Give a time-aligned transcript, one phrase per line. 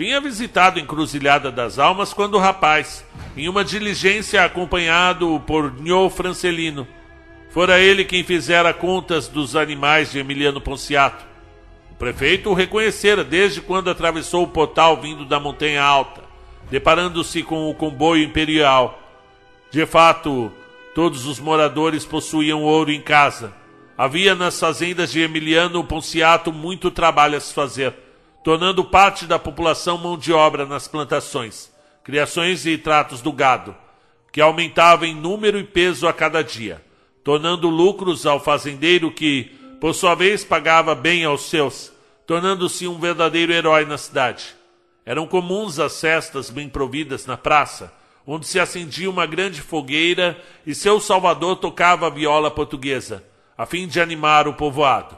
[0.00, 3.04] Tinha visitado Encruzilhada das Almas quando rapaz,
[3.36, 6.88] em uma diligência acompanhado por Nho Francelino.
[7.50, 11.22] Fora ele quem fizera contas dos animais de Emiliano Ponciato.
[11.90, 16.22] O prefeito o reconhecera desde quando atravessou o portal vindo da Montanha Alta,
[16.70, 18.98] deparando-se com o comboio imperial.
[19.70, 20.50] De fato,
[20.94, 23.52] todos os moradores possuíam ouro em casa.
[23.98, 28.08] Havia nas fazendas de Emiliano Ponciato muito trabalho a se fazer
[28.42, 31.70] tornando parte da população mão de obra nas plantações,
[32.02, 33.76] criações e tratos do gado,
[34.32, 36.82] que aumentava em número e peso a cada dia,
[37.22, 39.44] tornando lucros ao fazendeiro que,
[39.80, 41.92] por sua vez, pagava bem aos seus,
[42.26, 44.54] tornando-se um verdadeiro herói na cidade.
[45.04, 47.92] Eram comuns as festas bem providas na praça,
[48.26, 53.24] onde se acendia uma grande fogueira e seu salvador tocava a viola portuguesa,
[53.56, 55.16] a fim de animar o povoado.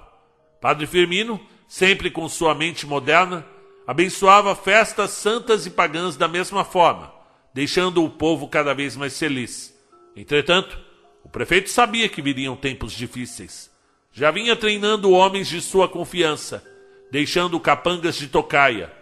[0.60, 1.40] Padre Firmino
[1.72, 3.46] sempre com sua mente moderna,
[3.86, 7.10] abençoava festas santas e pagãs da mesma forma,
[7.54, 9.74] deixando o povo cada vez mais feliz.
[10.14, 10.78] Entretanto,
[11.24, 13.70] o prefeito sabia que viriam tempos difíceis.
[14.12, 16.62] Já vinha treinando homens de sua confiança,
[17.10, 18.92] deixando capangas de tocaia,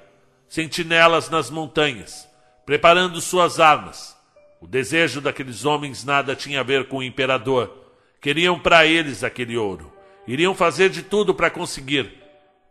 [0.49, 2.25] sentinelas nas montanhas,
[2.65, 4.17] preparando suas armas.
[4.61, 7.89] O desejo daqueles homens nada tinha a ver com o imperador.
[8.21, 9.93] Queriam para eles aquele ouro.
[10.25, 12.20] Iriam fazer de tudo para conseguir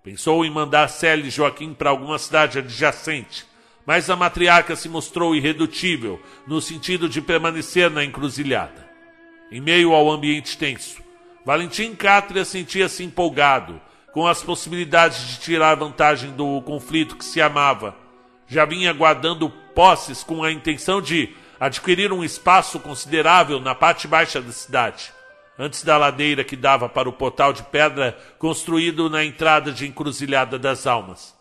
[0.09, 3.45] Pensou em mandar Célia e Joaquim para alguma cidade adjacente,
[3.85, 8.89] mas a matriarca se mostrou irredutível no sentido de permanecer na encruzilhada.
[9.51, 10.99] Em meio ao ambiente tenso,
[11.45, 13.79] Valentim Cátria sentia-se empolgado
[14.11, 17.95] com as possibilidades de tirar vantagem do conflito que se amava.
[18.47, 24.41] Já vinha guardando posses com a intenção de adquirir um espaço considerável na parte baixa
[24.41, 25.18] da cidade
[25.59, 30.57] antes da ladeira que dava para o portal de pedra construído na entrada de Encruzilhada
[30.57, 31.37] das Almas.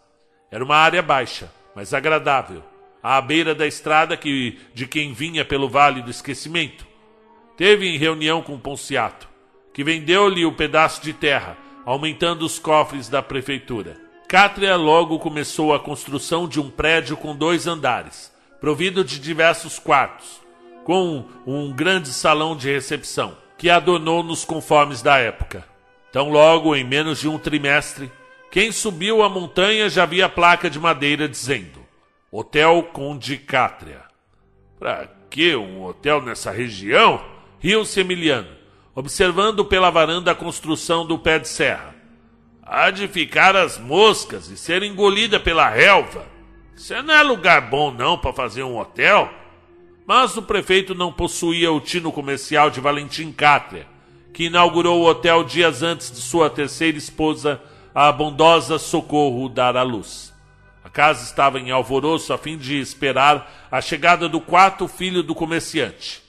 [0.51, 2.65] Era uma área baixa, mas agradável,
[3.01, 6.85] à beira da estrada que, de quem vinha pelo Vale do Esquecimento.
[7.57, 9.29] Teve em reunião com Ponciato,
[9.73, 11.57] que vendeu-lhe o pedaço de terra,
[11.87, 13.97] aumentando os cofres da prefeitura.
[14.27, 20.41] Cátria logo começou a construção de um prédio com dois andares, provido de diversos quartos,
[20.85, 25.65] com um grande salão de recepção que adornou nos conformes da época.
[26.13, 28.11] Tão logo, em menos de um trimestre,
[28.51, 31.85] quem subiu a montanha já via placa de madeira dizendo:
[32.31, 34.03] Hotel Conde Cátria.
[34.79, 37.23] Pra que um hotel nessa região?
[37.59, 38.49] Riu-se Emiliano,
[38.95, 41.95] observando pela varanda a construção do pé de serra.
[42.63, 46.25] Há de ficar as moscas e ser engolida pela relva.
[46.77, 49.29] Isso não é lugar bom não para fazer um hotel.
[50.09, 53.87] Mas o prefeito não possuía o tino comercial de Valentim Cátria,
[54.33, 57.61] que inaugurou o hotel dias antes de sua terceira esposa,
[57.95, 60.33] a bondosa Socorro, dar à luz.
[60.83, 65.35] A casa estava em alvoroço a fim de esperar a chegada do quarto filho do
[65.35, 66.23] comerciante.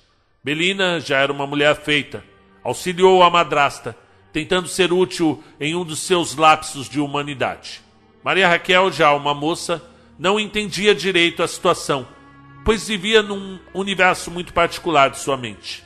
[0.43, 2.21] Belina já era uma mulher feita,
[2.61, 3.95] auxiliou a madrasta,
[4.33, 7.79] tentando ser útil em um dos seus lapsos de humanidade.
[8.25, 9.81] Maria Raquel, já uma moça,
[10.19, 12.18] não entendia direito a situação
[12.63, 15.83] pois vivia num universo muito particular de sua mente,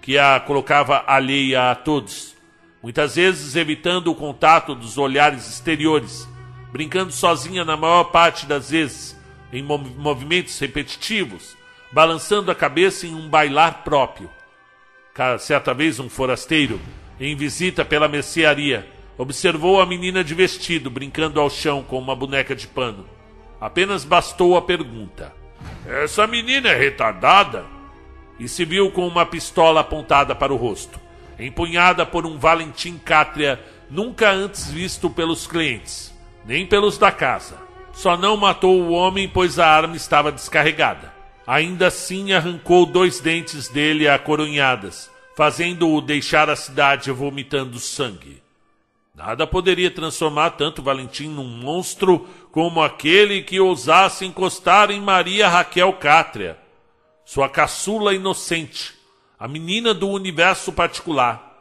[0.00, 2.34] que a colocava alheia a todos,
[2.82, 6.28] muitas vezes evitando o contato dos olhares exteriores,
[6.72, 9.16] brincando sozinha na maior parte das vezes,
[9.52, 11.56] em movimentos repetitivos,
[11.92, 14.28] balançando a cabeça em um bailar próprio.
[15.38, 16.80] Certa vez, um forasteiro,
[17.20, 22.56] em visita pela mercearia, observou a menina de vestido brincando ao chão com uma boneca
[22.56, 23.08] de pano.
[23.60, 25.32] Apenas bastou a pergunta:
[25.86, 27.64] essa menina é retardada?
[28.38, 30.98] E se viu com uma pistola apontada para o rosto,
[31.38, 36.12] empunhada por um Valentim Cátria nunca antes visto pelos clientes,
[36.44, 37.56] nem pelos da casa.
[37.92, 41.12] Só não matou o homem pois a arma estava descarregada.
[41.46, 48.42] Ainda assim arrancou dois dentes dele a coronhadas, fazendo-o deixar a cidade vomitando sangue.
[49.14, 55.92] Nada poderia transformar tanto Valentim num monstro como aquele que ousasse encostar em Maria Raquel
[55.94, 56.56] Cátria,
[57.24, 58.94] sua caçula inocente,
[59.36, 61.52] a menina do universo particular.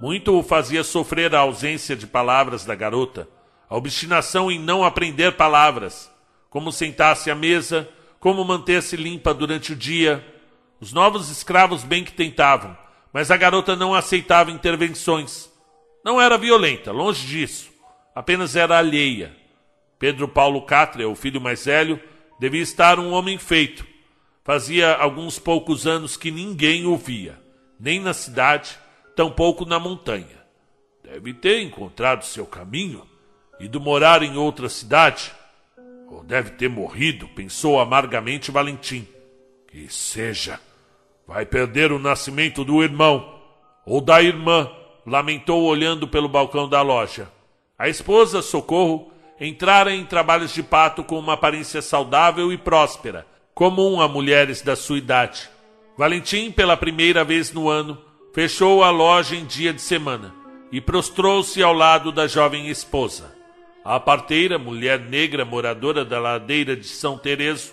[0.00, 3.28] Muito o fazia sofrer a ausência de palavras da garota,
[3.68, 6.08] a obstinação em não aprender palavras,
[6.48, 7.88] como sentar-se à mesa,
[8.20, 10.24] como manter-se limpa durante o dia.
[10.80, 12.78] Os novos escravos bem que tentavam,
[13.12, 15.50] mas a garota não aceitava intervenções
[16.04, 17.68] não era violenta, longe disso,
[18.14, 19.45] apenas era alheia.
[19.98, 22.00] Pedro Paulo Cátria, o filho mais velho,
[22.38, 23.86] devia estar um homem feito.
[24.44, 27.38] Fazia alguns poucos anos que ninguém o via,
[27.80, 28.78] nem na cidade,
[29.16, 30.44] tampouco na montanha.
[31.02, 33.02] Deve ter encontrado seu caminho,
[33.58, 35.32] ido morar em outra cidade.
[36.08, 39.06] Ou deve ter morrido, pensou amargamente Valentim.
[39.68, 40.60] Que seja.
[41.26, 43.36] Vai perder o nascimento do irmão
[43.84, 44.70] ou da irmã,
[45.06, 47.30] lamentou olhando pelo balcão da loja.
[47.78, 54.00] A esposa, Socorro, entrara em trabalhos de pato com uma aparência saudável e próspera, comum
[54.00, 55.48] a mulheres da sua idade.
[55.96, 57.98] Valentim, pela primeira vez no ano,
[58.34, 60.34] fechou a loja em dia de semana
[60.70, 63.34] e prostrou-se ao lado da jovem esposa.
[63.84, 67.72] A parteira, mulher negra moradora da ladeira de São Tereso,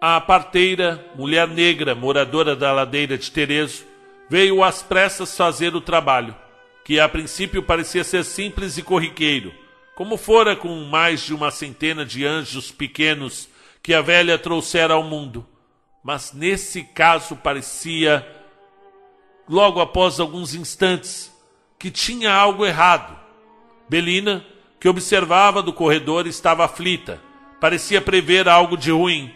[0.00, 3.84] a parteira, mulher negra moradora da ladeira de Tereso,
[4.28, 6.36] veio às pressas fazer o trabalho,
[6.84, 9.52] que a princípio parecia ser simples e corriqueiro,
[9.96, 13.48] como fora com mais de uma centena de anjos pequenos
[13.82, 15.44] que a velha trouxera ao mundo.
[16.04, 18.24] Mas nesse caso parecia
[19.48, 21.34] logo após alguns instantes,
[21.78, 23.16] que tinha algo errado.
[23.88, 24.44] Belina,
[24.78, 27.18] que observava do corredor, estava aflita.
[27.58, 29.34] Parecia prever algo de ruim.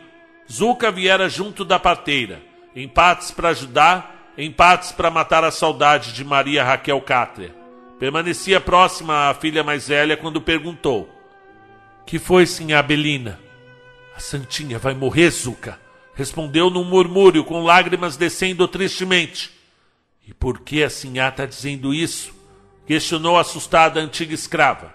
[0.50, 2.42] Zuca viera junto da parteira,
[2.76, 7.59] em partes para ajudar, em partes para matar a saudade de Maria Raquel Cátria.
[8.00, 11.06] Permanecia próxima à filha mais velha quando perguntou:
[12.06, 13.38] Que foi, sinha Belina?
[14.16, 15.78] A Santinha vai morrer, Zuca.
[16.14, 19.50] Respondeu num murmúrio, com lágrimas descendo tristemente.
[20.26, 22.34] E por que a sinhá está dizendo isso?
[22.86, 24.94] Questionou assustada a antiga escrava.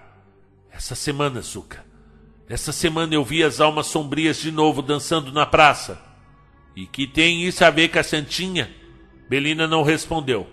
[0.71, 1.85] Essa semana, Zuka.
[2.49, 6.01] Essa semana eu vi as almas sombrias de novo dançando na praça.
[6.75, 8.73] E que tem isso a ver com a Santinha?
[9.29, 10.47] Belina não respondeu,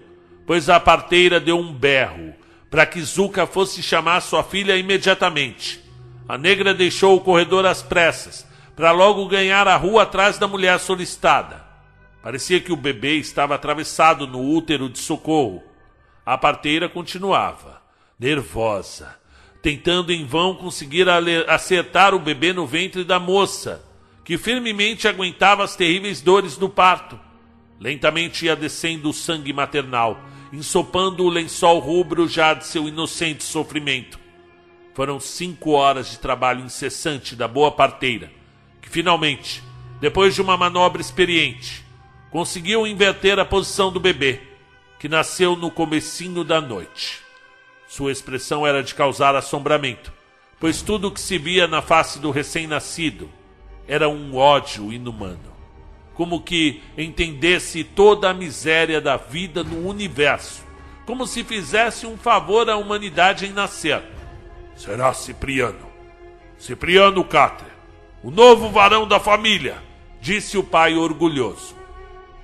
[0.46, 2.42] pois a parteira deu um berro
[2.72, 5.78] para que Zuka fosse chamar sua filha imediatamente.
[6.26, 10.80] A negra deixou o corredor às pressas, para logo ganhar a rua atrás da mulher
[10.80, 11.62] solicitada.
[12.22, 15.62] Parecia que o bebê estava atravessado no útero de socorro.
[16.24, 17.82] A parteira continuava,
[18.19, 19.19] nervosa,
[19.60, 21.06] tentando em vão conseguir
[21.50, 23.84] acertar o bebê no ventre da moça,
[24.24, 27.20] que firmemente aguentava as terríveis dores do parto.
[27.78, 30.19] Lentamente ia descendo o sangue maternal,
[30.52, 34.20] ensopando o lençol rubro já de seu inocente sofrimento.
[34.94, 38.31] Foram cinco horas de trabalho incessante da boa parteira,
[38.82, 39.62] que finalmente,
[40.00, 41.82] depois de uma manobra experiente,
[42.31, 44.40] conseguiu inverter a posição do bebê,
[44.99, 47.20] que nasceu no comecinho da noite.
[47.88, 50.12] Sua expressão era de causar assombramento,
[50.60, 53.28] pois tudo o que se via na face do recém-nascido
[53.87, 55.51] era um ódio inumano,
[56.14, 60.62] como que entendesse toda a miséria da vida no universo,
[61.06, 64.03] como se fizesse um favor à humanidade em nascer.
[64.76, 65.91] Será Cipriano.
[66.59, 67.73] Cipriano Cáter,
[68.23, 69.76] o novo varão da família,
[70.20, 71.75] disse o pai orgulhoso.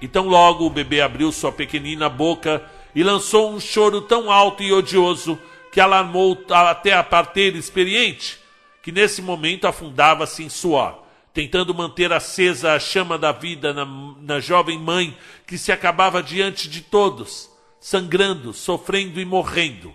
[0.00, 2.64] E tão logo o bebê abriu sua pequenina boca
[2.94, 5.38] e lançou um choro tão alto e odioso
[5.70, 8.38] que alarmou até a parteira experiente,
[8.82, 13.84] que nesse momento afundava-se em suor, tentando manter acesa a chama da vida na,
[14.20, 15.16] na jovem mãe
[15.46, 19.94] que se acabava diante de todos, sangrando, sofrendo e morrendo.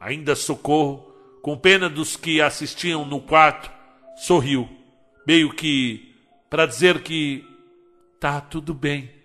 [0.00, 1.12] Ainda socorro,
[1.42, 3.70] com pena dos que assistiam no quarto,
[4.16, 4.68] sorriu,
[5.26, 6.14] meio que
[6.48, 7.44] para dizer que
[8.20, 9.18] tá tudo bem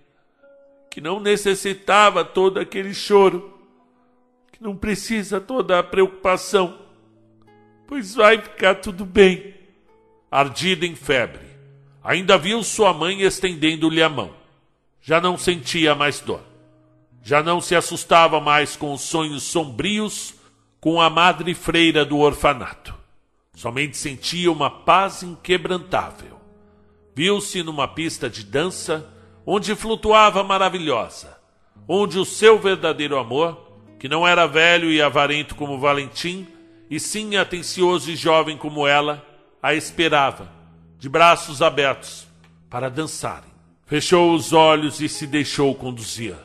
[0.94, 3.58] que não necessitava todo aquele choro,
[4.52, 6.78] que não precisa toda a preocupação,
[7.88, 9.56] pois vai ficar tudo bem.
[10.36, 11.46] Ardida em febre,
[12.04, 14.34] ainda viu sua mãe estendendo-lhe a mão.
[15.00, 16.42] Já não sentia mais dor.
[17.22, 20.34] Já não se assustava mais com os sonhos sombrios
[20.82, 22.96] com a madre freira do orfanato.
[23.54, 26.42] Somente sentia uma paz inquebrantável.
[27.14, 29.08] Viu-se numa pista de dança
[29.46, 31.38] onde flutuava maravilhosa,
[31.88, 36.48] onde o seu verdadeiro amor, que não era velho e avarento como Valentim,
[36.90, 39.24] e sim atencioso e jovem como ela,
[39.64, 40.52] a esperava,
[41.00, 42.28] de braços abertos,
[42.70, 43.50] para dançarem.
[43.86, 46.36] Fechou os olhos e se deixou conduzir,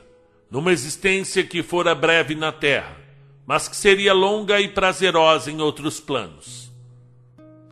[0.48, 2.96] numa existência que fora breve na terra,
[3.44, 6.70] mas que seria longa e prazerosa em outros planos.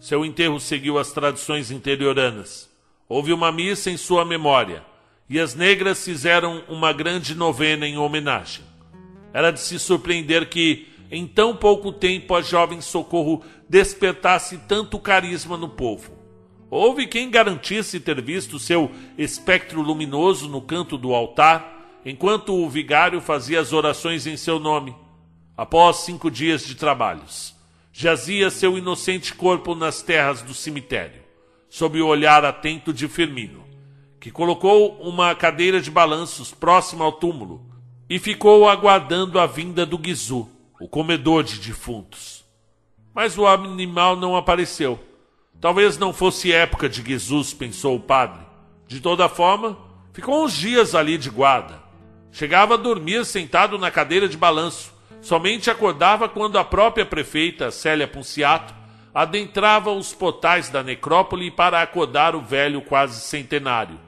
[0.01, 2.69] Seu enterro seguiu as tradições interioranas.
[3.09, 4.83] Houve uma missa em sua memória
[5.29, 8.65] e as negras fizeram uma grande novena em homenagem.
[9.33, 15.57] Era de se surpreender que, em tão pouco tempo, a jovem Socorro despertasse tanto carisma
[15.57, 16.13] no povo.
[16.71, 23.21] Houve quem garantisse ter visto seu espectro luminoso no canto do altar, enquanto o vigário
[23.21, 24.95] fazia as orações em seu nome.
[25.57, 27.55] Após cinco dias de trabalhos,
[27.93, 31.23] jazia seu inocente corpo nas terras do cemitério,
[31.69, 33.67] sob o olhar atento de Firmino
[34.27, 37.65] que colocou uma cadeira de balanços próxima ao túmulo
[38.11, 40.49] e ficou aguardando a vinda do Guizu,
[40.81, 42.45] o comedor de defuntos.
[43.15, 44.99] Mas o animal não apareceu.
[45.61, 48.41] Talvez não fosse época de Jesus, pensou o padre.
[48.87, 49.79] De toda forma,
[50.13, 51.83] ficou uns dias ali de guarda.
[52.31, 54.93] Chegava a dormir sentado na cadeira de balanço.
[55.23, 58.75] Somente acordava quando a própria prefeita, Célia Punciato,
[59.15, 63.99] adentrava os portais da necrópole para acordar o velho quase centenário.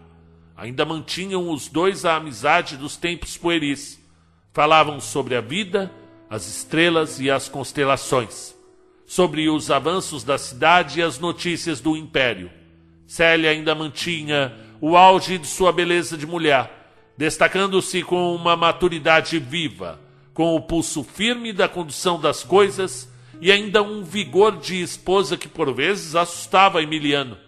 [0.54, 3.98] Ainda mantinham os dois a amizade dos tempos pueris.
[4.52, 5.90] Falavam sobre a vida,
[6.28, 8.54] as estrelas e as constelações,
[9.06, 12.50] sobre os avanços da cidade e as notícias do império.
[13.06, 16.70] Célia ainda mantinha o auge de sua beleza de mulher,
[17.16, 19.98] destacando-se com uma maturidade viva,
[20.34, 25.48] com o pulso firme da condução das coisas e ainda um vigor de esposa que
[25.48, 27.38] por vezes assustava Emiliano,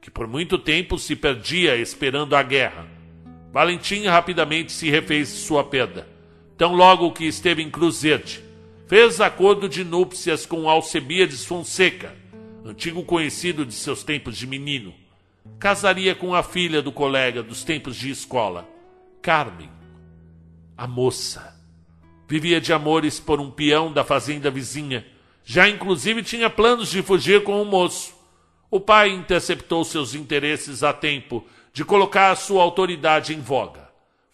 [0.00, 2.86] que por muito tempo se perdia esperando a guerra.
[3.52, 6.08] Valentim rapidamente se refez de sua perda.
[6.60, 8.44] Tão logo que esteve em Cruz Verde,
[8.86, 12.14] fez acordo de núpcias com Alcebiades Fonseca,
[12.62, 14.92] antigo conhecido de seus tempos de menino.
[15.58, 18.68] Casaria com a filha do colega dos tempos de escola,
[19.22, 19.70] Carmen.
[20.76, 21.58] A moça.
[22.28, 25.06] Vivia de amores por um peão da fazenda vizinha
[25.42, 28.14] já inclusive tinha planos de fugir com o moço.
[28.70, 33.79] O pai interceptou seus interesses a tempo de colocar sua autoridade em voga,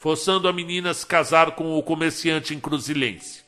[0.06, 3.42] forçando a menina a se casar com o comerciante encruzilhense.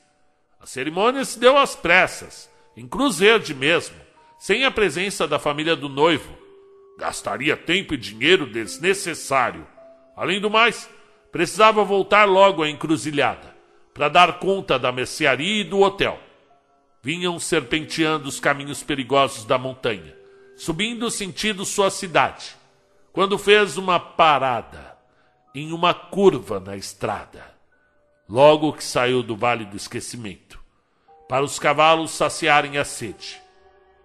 [0.60, 3.94] A cerimônia se deu às pressas, em Cruz Verde mesmo,
[4.40, 6.36] sem a presença da família do noivo.
[6.98, 9.64] Gastaria tempo e dinheiro desnecessário.
[10.16, 10.90] Além do mais,
[11.30, 13.54] precisava voltar logo à encruzilhada
[13.94, 16.18] para dar conta da mercearia e do hotel
[17.00, 20.12] vinham serpenteando os caminhos perigosos da montanha,
[20.56, 22.56] subindo sentido sua cidade,
[23.12, 24.87] quando fez uma parada
[25.54, 27.54] em uma curva na estrada,
[28.28, 30.60] logo que saiu do Vale do Esquecimento,
[31.28, 33.40] para os cavalos saciarem a sede.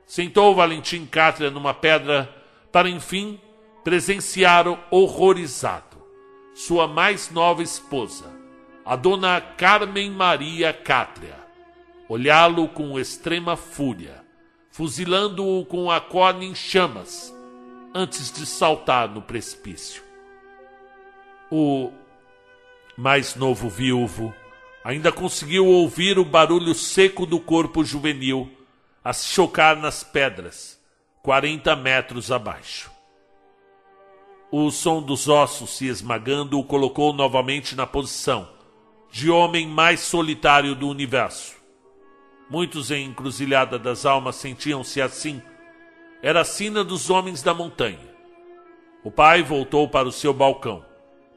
[0.06, 2.34] Sentou Valentim Cátria numa pedra
[2.72, 3.40] para, enfim,
[3.84, 5.94] presenciar horrorizado
[6.54, 8.32] sua mais nova esposa,
[8.86, 11.36] a dona Carmen Maria Cátria,
[12.08, 14.24] olhá-lo com extrema fúria,
[14.70, 17.34] fuzilando-o com a corna em chamas,
[17.94, 20.03] antes de saltar no precipício.
[21.56, 21.92] O
[22.98, 24.34] mais novo viúvo
[24.84, 28.50] ainda conseguiu ouvir o barulho seco do corpo juvenil
[29.04, 30.82] a se chocar nas pedras,
[31.22, 32.92] quarenta metros abaixo.
[34.52, 38.50] O som dos ossos se esmagando o colocou novamente na posição
[39.12, 41.62] de homem mais solitário do universo
[42.50, 45.42] Muitos em Encruzilhada das Almas sentiam-se assim.
[46.22, 48.14] Era a sina dos homens da montanha.
[49.04, 50.86] O pai voltou para o seu balcão,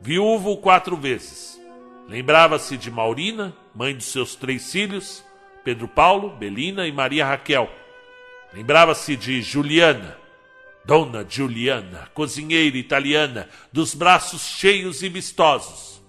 [0.06, 1.60] viúvo quatro vezes.
[2.06, 5.24] Lembrava-se de Maurina, mãe dos seus três filhos,
[5.64, 7.68] Pedro Paulo, Belina e Maria Raquel.
[8.54, 10.16] Lembrava-se de Juliana,
[10.84, 16.00] Dona Juliana, cozinheira italiana, dos braços cheios e vistosos.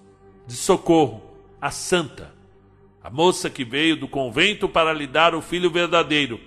[0.45, 2.31] De Socorro, a santa,
[3.03, 6.39] a moça que veio do convento para lhe dar o filho verdadeiro,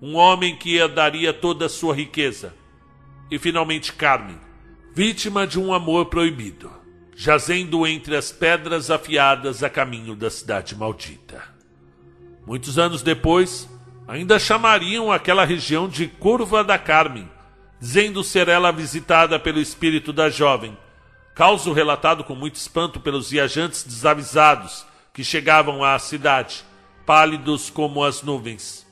[0.00, 2.54] um homem que herdaria toda a sua riqueza.
[3.30, 4.40] E finalmente Carmen,
[4.94, 6.83] vítima de um amor proibido,
[7.16, 11.42] jazendo entre as pedras afiadas a caminho da cidade maldita.
[12.46, 13.68] Muitos anos depois,
[14.06, 17.28] ainda chamariam aquela região de Curva da Carmen,
[17.80, 20.76] dizendo ser ela visitada pelo espírito da jovem,
[21.34, 26.64] caso relatado com muito espanto pelos viajantes desavisados que chegavam à cidade,
[27.06, 28.86] pálidos como as nuvens.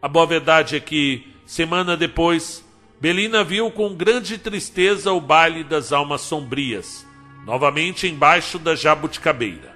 [0.00, 2.64] A boa verdade é que, semana depois,
[3.00, 7.03] Belina viu com grande tristeza o baile das almas sombrias,
[7.44, 9.74] novamente embaixo da jabuticabeira.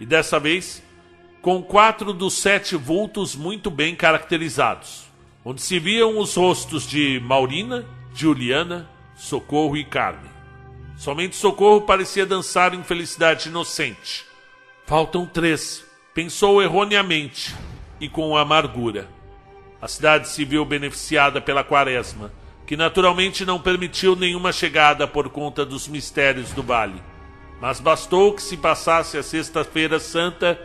[0.00, 0.82] E dessa vez,
[1.40, 5.04] com quatro dos sete vultos muito bem caracterizados,
[5.44, 10.30] onde se viam os rostos de Maurina, Juliana, Socorro e Carmen.
[10.96, 14.34] Somente Socorro parecia dançar em felicidade inocente
[14.86, 17.54] Faltam três, pensou erroneamente
[17.98, 19.08] e com amargura.
[19.80, 22.30] A cidade se viu beneficiada pela quaresma,
[22.66, 27.02] que naturalmente não permitiu nenhuma chegada por conta dos mistérios do vale.
[27.60, 30.60] Mas bastou que se passasse a Sexta-feira Santa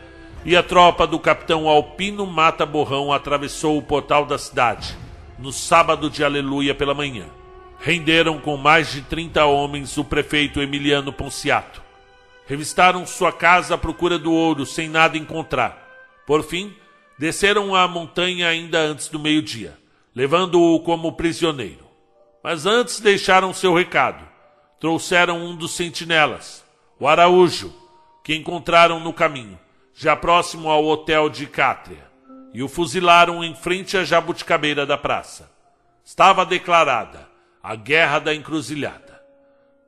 [0.46, 4.98] e a tropa do capitão Alpino Mata Borrão atravessou o portal da cidade,
[5.38, 7.26] no sábado de Aleluia pela manhã.
[7.80, 11.90] Renderam com mais de 30 homens o prefeito Emiliano Ponciato
[12.50, 15.88] Revistaram sua casa à procura do ouro, sem nada encontrar.
[16.26, 16.74] Por fim,
[17.16, 19.78] desceram a montanha ainda antes do meio-dia,
[20.16, 21.88] levando-o como prisioneiro.
[22.44, 24.28] Mas antes deixaram seu recado.
[24.80, 26.64] Trouxeram um dos sentinelas,
[26.98, 27.74] o Araújo,
[28.24, 29.60] que encontraram no caminho,
[29.94, 32.10] já próximo ao hotel de Cátria,
[32.54, 35.52] e o fuzilaram em frente à jabuticabeira da praça.
[36.06, 37.28] Estava declarada
[37.62, 39.22] a Guerra da Encruzilhada.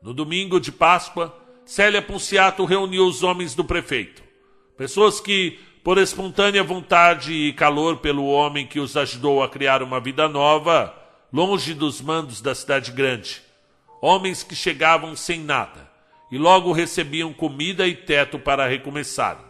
[0.02, 4.22] No domingo de Páscoa, Célia Punciato reuniu os homens do prefeito,
[4.78, 10.02] pessoas que, por espontânea vontade e calor pelo homem que os ajudou a criar uma
[10.02, 10.94] vida nova,
[11.32, 13.42] longe dos mandos da cidade grande,
[14.02, 15.90] homens que chegavam sem nada
[16.32, 19.46] e logo recebiam comida e teto para recomeçarem.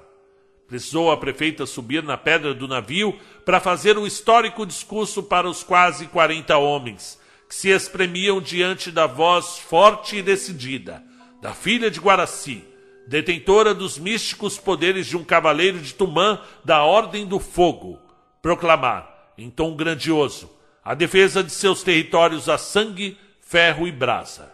[0.67, 5.63] Precisou a prefeita subir na pedra do navio para fazer o histórico discurso para os
[5.63, 7.19] quase 40 homens
[7.49, 11.03] que se espremiam diante da voz forte e decidida
[11.41, 12.63] da filha de Guaraci,
[13.07, 17.99] detentora dos místicos poderes de um cavaleiro de Tumã da Ordem do Fogo,
[18.41, 20.49] proclamar, em tom grandioso,
[20.83, 24.51] a defesa de seus territórios a sangue, ferro e brasa.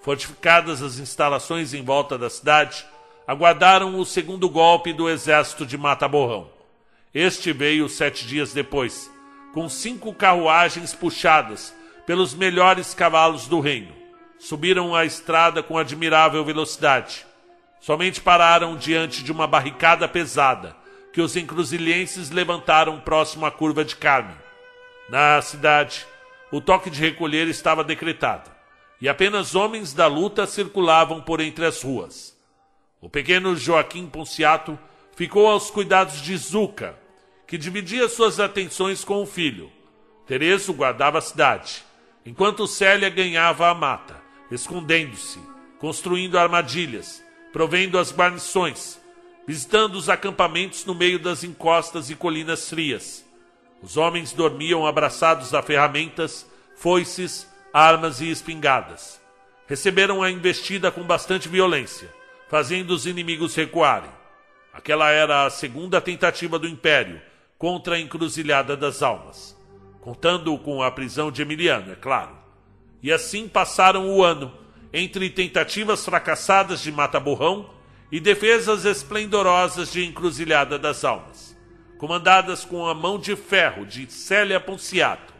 [0.00, 2.84] Fortificadas as instalações em volta da cidade,
[3.26, 6.50] aguardaram o segundo golpe do exército de Mata Borrão.
[7.14, 9.10] Este veio sete dias depois,
[9.54, 11.72] com cinco carruagens puxadas
[12.06, 13.94] pelos melhores cavalos do reino.
[14.38, 17.26] Subiram a estrada com admirável velocidade.
[17.80, 20.74] Somente pararam diante de uma barricada pesada
[21.12, 24.34] que os encruzilhenses levantaram próximo à curva de Carme.
[25.10, 26.06] Na cidade,
[26.52, 28.48] o toque de recolher estava decretado
[29.00, 32.38] e apenas homens da luta circulavam por entre as ruas.
[33.00, 34.78] O pequeno Joaquim Ponciato
[35.16, 36.96] ficou aos cuidados de Zuca,
[37.44, 39.72] que dividia suas atenções com o filho.
[40.28, 41.82] Tereso guardava a cidade,
[42.24, 44.14] enquanto Célia ganhava a mata,
[44.48, 45.40] escondendo-se,
[45.80, 47.20] construindo armadilhas,
[47.52, 49.00] provendo as guarnições,
[49.44, 53.28] visitando os acampamentos no meio das encostas e colinas frias.
[53.82, 56.46] Os homens dormiam abraçados a ferramentas,
[56.76, 59.20] foices armas e espingardas.
[59.66, 62.12] Receberam a investida com bastante violência,
[62.48, 64.10] fazendo os inimigos recuarem.
[64.72, 67.20] Aquela era a segunda tentativa do Império
[67.56, 69.56] contra a Encruzilhada das Almas,
[70.00, 72.36] contando com a prisão de Emiliano, é claro.
[73.02, 74.52] E assim passaram o ano,
[74.92, 77.70] entre tentativas fracassadas de mata-borrão
[78.10, 81.49] e defesas esplendorosas de Encruzilhada das Almas,
[82.00, 85.34] comandadas com a mão de ferro de Célia Ponciato,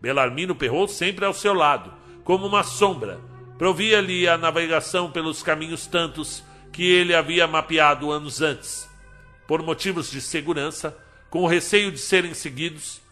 [0.00, 1.92] Belarmino Perrault sempre ao seu lado,
[2.24, 3.20] como uma sombra,
[3.58, 6.42] provia-lhe a navegação pelos caminhos tantos
[6.72, 8.88] que ele havia mapeado anos antes.
[9.46, 10.96] Por motivos de segurança,
[11.28, 13.02] com o receio de serem seguidos,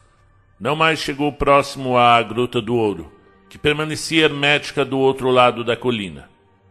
[0.59, 3.13] não mais chegou próximo à Gruta do Ouro,
[3.51, 6.31] que permanecia hermética do outro lado da colina.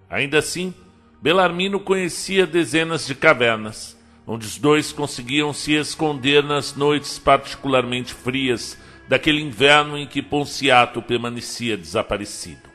[0.09, 0.73] Ainda assim,
[1.21, 3.95] Belarmino conhecia dezenas de cavernas,
[4.27, 11.01] onde os dois conseguiam se esconder nas noites particularmente frias daquele inverno em que Ponciato
[11.01, 12.69] permanecia desaparecido.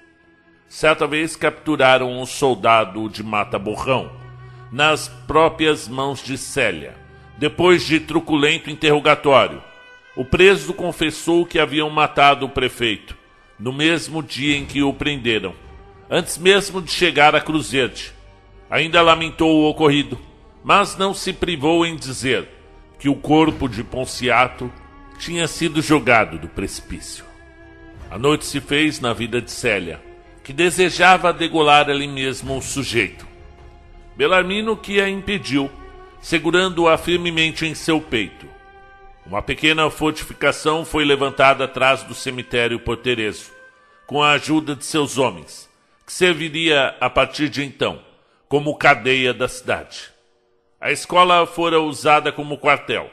[0.69, 4.13] Certa vez capturaram um soldado de Mata Borrão,
[4.71, 6.95] nas próprias mãos de Célia.
[7.37, 9.61] Depois de truculento interrogatório,
[10.15, 13.17] o preso confessou que haviam matado o prefeito,
[13.59, 15.55] no mesmo dia em que o prenderam,
[16.09, 18.13] antes mesmo de chegar a Cruzerde.
[18.71, 20.19] Ainda lamentou o ocorrido,
[20.63, 22.49] mas não se privou em dizer
[22.99, 24.71] que o corpo de Ponciato
[25.19, 27.25] tinha sido jogado do precipício.
[28.11, 30.01] A noite se fez na vida de Célia,
[30.43, 33.27] que desejava degolar ali mesmo o sujeito.
[34.17, 35.71] Belarmino que a impediu,
[36.21, 38.47] segurando-a firmemente em seu peito.
[39.25, 43.53] Uma pequena fortificação foi levantada atrás do cemitério portereso,
[44.07, 45.71] com a ajuda de seus homens,
[46.05, 48.01] que serviria a partir de então
[48.49, 50.10] como cadeia da cidade.
[50.81, 53.11] A escola fora usada como quartel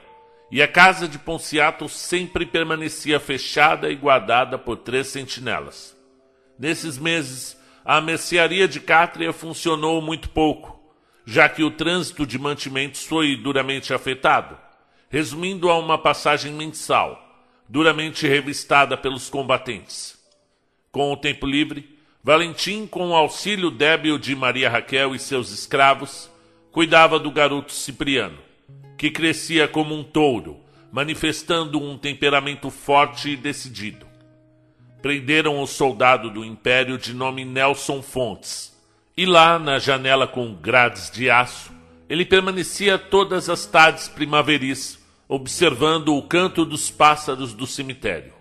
[0.49, 5.93] e a casa de Ponciato sempre permanecia fechada e guardada por três sentinelas.
[6.57, 10.79] Nesses meses, a mercearia de Cátria funcionou muito pouco,
[11.25, 14.57] já que o trânsito de mantimentos foi duramente afetado,
[15.09, 17.21] resumindo a uma passagem mensal,
[17.67, 20.17] duramente revistada pelos combatentes.
[20.89, 26.31] Com o tempo livre, Valentim, com o auxílio débil de Maria Raquel e seus escravos,
[26.77, 28.37] cuidava do garoto Cipriano
[28.95, 30.59] que crescia como um touro,
[30.91, 34.05] manifestando um temperamento forte e decidido.
[35.01, 38.77] Prenderam o soldado do Império de nome Nelson Fontes,
[39.17, 41.71] e lá, na janela com grades de aço,
[42.07, 48.33] ele permanecia todas as tardes primaveris, observando o canto dos pássaros do cemitério.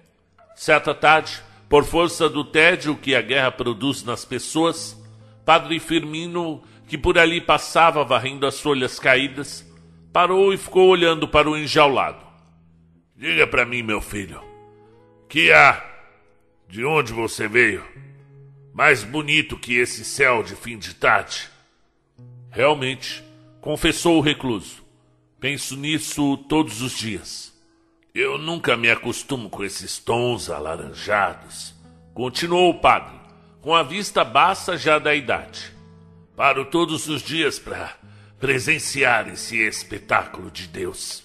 [0.55, 4.95] Certa tarde, por força do tédio que a guerra produz nas pessoas,
[5.43, 9.67] Padre Firmino, que por ali passava varrendo as folhas caídas,
[10.13, 12.25] parou e ficou olhando para o enjaulado.
[13.17, 14.41] Diga para mim, meu filho,
[15.29, 15.85] que há?
[16.69, 17.85] De onde você veio?
[18.73, 21.49] Mais bonito que esse céu de fim de tarde.
[22.51, 23.25] Realmente,
[23.61, 24.85] confessou o recluso.
[25.41, 27.55] Penso nisso todos os dias.
[28.15, 31.75] Eu nunca me acostumo com esses tons alaranjados,
[32.15, 33.15] continuou o padre,
[33.61, 35.76] com a vista baixa já da idade.
[36.37, 37.97] Paro todos os dias para
[38.39, 41.25] presenciar esse espetáculo de Deus.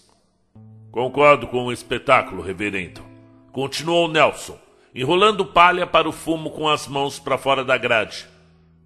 [0.89, 3.03] Concordo com o espetáculo, reverendo.
[3.51, 4.57] Continuou Nelson,
[4.95, 8.25] enrolando palha para o fumo com as mãos para fora da grade.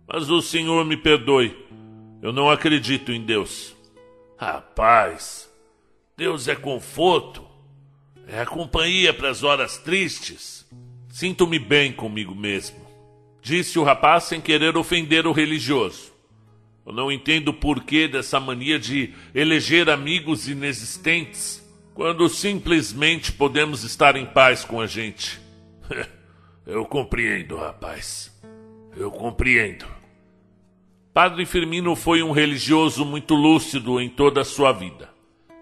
[0.08, 1.56] Mas o senhor me perdoe.
[2.24, 3.76] Eu não acredito em Deus.
[4.36, 5.48] Rapaz,
[6.18, 7.46] Deus é conforto.
[8.28, 10.68] É a companhia para as horas tristes.
[11.08, 12.84] Sinto-me bem comigo mesmo,
[13.44, 16.14] disse o rapaz sem querer ofender o religioso.
[16.86, 24.15] Eu não entendo o porquê dessa mania de eleger amigos inexistentes quando simplesmente podemos estar
[24.15, 25.39] em paz com a gente.
[26.65, 28.32] Eu compreendo, rapaz.
[28.98, 29.86] Eu compreendo.
[31.13, 35.10] Padre Firmino foi um religioso muito lúcido em toda a sua vida.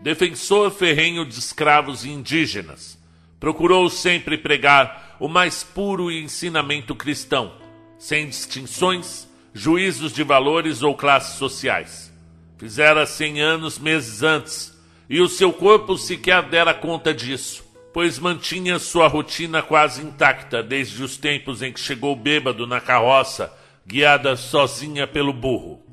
[0.02, 2.98] Defensor ferrenho de escravos e indígenas,
[3.40, 7.54] procurou sempre pregar o mais puro ensinamento cristão,
[7.98, 12.12] sem distinções, juízos de valores ou classes sociais.
[12.58, 14.74] Fizera cem anos meses antes
[15.10, 17.64] e o seu corpo sequer dera conta disso,
[17.94, 23.54] pois mantinha sua rotina quase intacta desde os tempos em que chegou bêbado na carroça,
[23.86, 25.84] guiada sozinha pelo burro.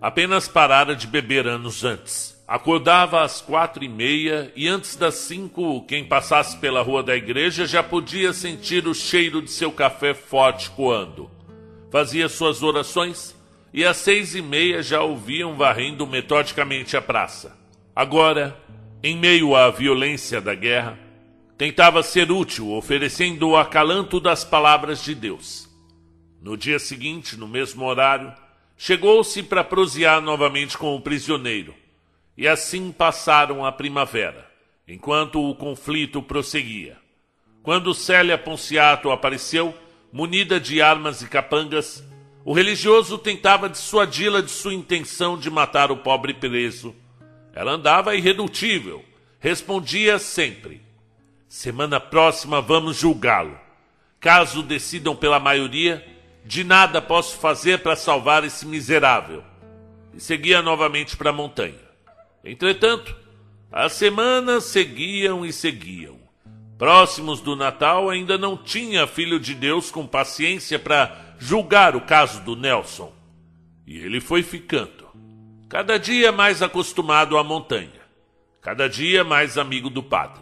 [0.00, 2.38] Apenas parara de beber anos antes.
[2.46, 7.66] Acordava às quatro e meia e antes das cinco, quem passasse pela rua da igreja
[7.66, 11.30] já podia sentir o cheiro de seu café forte coando.
[11.90, 13.36] Fazia suas orações
[13.72, 17.56] e às seis e meia já ouviam varrendo metodicamente a praça.
[17.94, 18.56] Agora,
[19.02, 20.98] em meio à violência da guerra,
[21.58, 25.68] tentava ser útil, oferecendo o acalanto das palavras de Deus.
[26.40, 28.32] No dia seguinte, no mesmo horário,
[28.76, 31.74] chegou-se para prosear novamente com o prisioneiro,
[32.36, 34.48] e assim passaram a primavera,
[34.88, 36.96] enquanto o conflito prosseguia.
[37.62, 39.74] Quando Célia Ponciato apareceu,
[40.12, 42.04] munida de armas e capangas,
[42.44, 46.94] o religioso tentava dissuadi-la de sua intenção de matar o pobre preso
[47.52, 49.04] ela andava irredutível,
[49.38, 50.80] respondia sempre:
[51.48, 53.58] Semana próxima vamos julgá-lo.
[54.20, 56.06] Caso decidam pela maioria,
[56.44, 59.42] de nada posso fazer para salvar esse miserável.
[60.14, 61.90] E seguia novamente para a montanha.
[62.44, 63.16] Entretanto,
[63.72, 66.19] as semanas seguiam e seguiam.
[66.80, 72.40] Próximos do Natal, ainda não tinha Filho de Deus com paciência para julgar o caso
[72.40, 73.12] do Nelson.
[73.86, 75.06] E ele foi ficando
[75.68, 78.00] cada dia mais acostumado à montanha,
[78.62, 80.40] cada dia mais amigo do padre.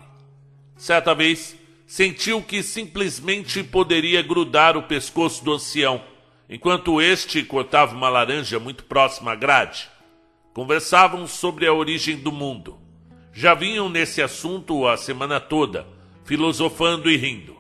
[0.76, 1.56] Certa vez,
[1.88, 6.00] sentiu que simplesmente poderia grudar o pescoço do ancião,
[6.48, 9.88] enquanto este cortava uma laranja muito próxima à grade.
[10.54, 12.78] Conversavam sobre a origem do mundo.
[13.32, 15.97] Já vinham nesse assunto a semana toda,
[16.28, 17.56] filosofando e rindo.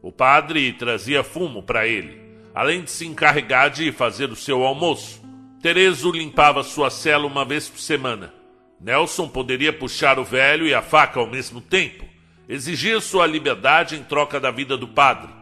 [0.00, 2.16] O padre trazia fumo para ele,
[2.54, 5.20] além de se encarregar de fazer o seu almoço.
[5.60, 8.32] Terezo limpava sua cela uma vez por semana.
[8.80, 12.04] Nelson poderia puxar o velho e a faca ao mesmo tempo,
[12.48, 15.32] exigir sua liberdade em troca da vida do padre,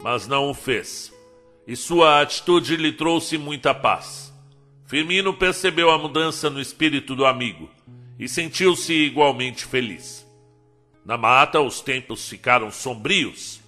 [0.00, 1.12] mas não o fez.
[1.66, 4.32] E sua atitude lhe trouxe muita paz.
[4.86, 7.68] Firmino percebeu a mudança no espírito do amigo
[8.16, 10.25] e sentiu-se igualmente feliz.
[11.06, 13.62] Na mata, os tempos ficaram sombrios.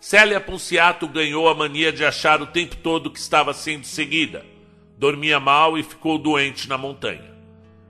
[0.00, 4.44] Célia Punciato ganhou a mania de achar o tempo todo que estava sendo seguida
[4.98, 7.32] dormia mal e ficou doente na montanha.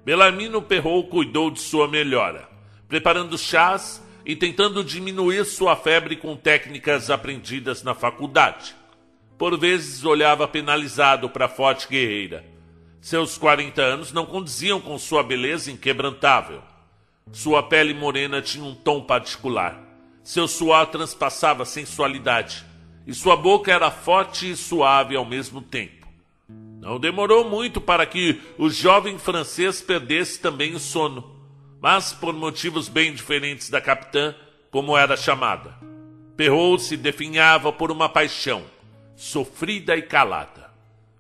[0.05, 2.49] Belarmino Perrou cuidou de sua melhora,
[2.87, 8.77] preparando chás e tentando diminuir sua febre com técnicas aprendidas na faculdade.
[9.39, 12.45] Por vezes olhava penalizado para a forte guerreira.
[13.01, 16.63] Seus 40 anos não condiziam com sua beleza inquebrantável.
[17.33, 19.79] Sua pele morena tinha um tom particular.
[20.23, 22.65] Seu suor transpassava sensualidade.
[23.07, 26.07] E sua boca era forte e suave ao mesmo tempo.
[26.81, 31.37] Não demorou muito para que o jovem francês perdesse também o sono,
[31.81, 34.35] mas por motivos bem diferentes da capitã,
[34.71, 35.75] como era chamada.
[36.37, 38.63] Perrault se definhava por uma paixão,
[39.17, 40.71] sofrida e calada.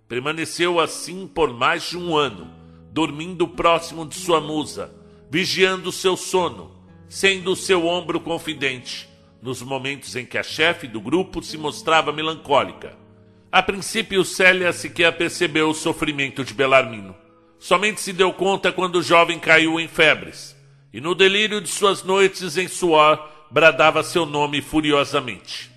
[0.06, 2.50] Permaneceu assim por mais de um ano,
[2.92, 4.94] dormindo próximo de sua musa,
[5.30, 6.72] vigiando seu sono,
[7.08, 9.08] sendo o seu ombro confidente,
[9.42, 13.08] nos momentos em que a chefe do grupo se mostrava melancólica
[13.50, 17.16] a princípio, Célia sequer percebeu o sofrimento de Belarmino.
[17.58, 20.54] Somente se deu conta quando o jovem caiu em febres,
[20.92, 25.70] e no delírio de suas noites em suor, bradava seu nome furiosamente.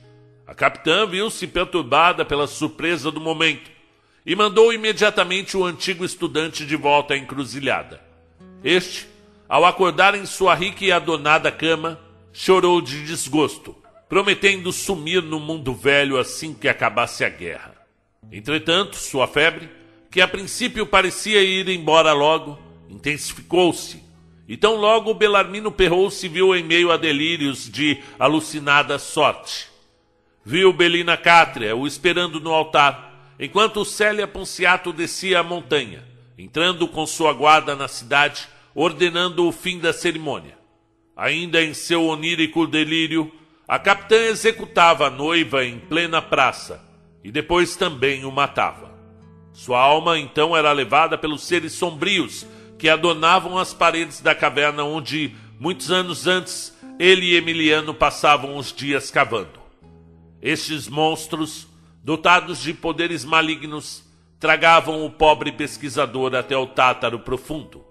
[0.46, 3.72] A capitã viu-se perturbada pela surpresa do momento
[4.26, 8.02] e mandou imediatamente o antigo estudante de volta à encruzilhada.
[8.62, 9.08] Este,
[9.52, 12.00] ao acordar em sua rica e adornada cama,
[12.32, 13.76] chorou de desgosto,
[14.08, 17.76] prometendo sumir no mundo velho assim que acabasse a guerra.
[18.32, 19.70] Entretanto, sua febre,
[20.10, 22.58] que a princípio parecia ir embora logo,
[22.90, 24.02] intensificou-se,
[24.48, 29.68] e tão logo Belarmino Perrou se viu em meio a delírios de alucinada sorte.
[30.46, 36.06] Viu Belina Cátria o esperando no altar, enquanto Célia Ponciato descia a montanha,
[36.38, 40.58] entrando com sua guarda na cidade, ordenando o fim da cerimônia.
[41.16, 43.32] Ainda em seu onírico delírio,
[43.68, 46.84] a capitã executava a noiva em plena praça
[47.24, 48.92] e depois também o matava.
[49.54, 52.46] Sua alma então era levada pelos seres sombrios
[52.78, 58.74] que adornavam as paredes da caverna onde, muitos anos antes, ele e Emiliano passavam os
[58.74, 59.60] dias cavando.
[60.42, 61.68] Estes monstros,
[62.04, 64.04] dotados de poderes malignos,
[64.40, 67.86] tragavam o pobre pesquisador até o Tátaro profundo.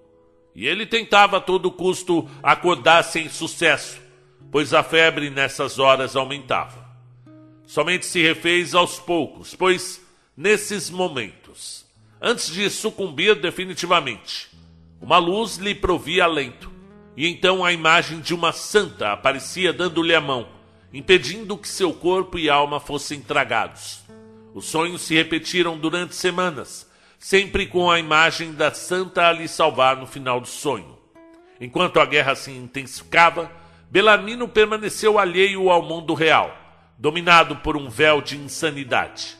[0.54, 4.00] E ele tentava a todo custo acordar sem sucesso,
[4.50, 6.88] pois a febre nessas horas aumentava.
[7.66, 10.00] Somente se refez aos poucos, pois
[10.36, 11.86] nesses momentos,
[12.20, 14.50] antes de sucumbir definitivamente,
[15.00, 16.70] uma luz lhe provia alento,
[17.16, 20.48] e então a imagem de uma santa aparecia dando-lhe a mão,
[20.92, 24.00] impedindo que seu corpo e alma fossem tragados.
[24.52, 26.89] Os sonhos se repetiram durante semanas,
[27.20, 30.98] sempre com a imagem da santa a lhe salvar no final do sonho.
[31.61, 33.52] Enquanto a guerra se intensificava,
[33.90, 36.56] Belarmino permaneceu alheio ao mundo real,
[36.96, 39.37] dominado por um véu de insanidade.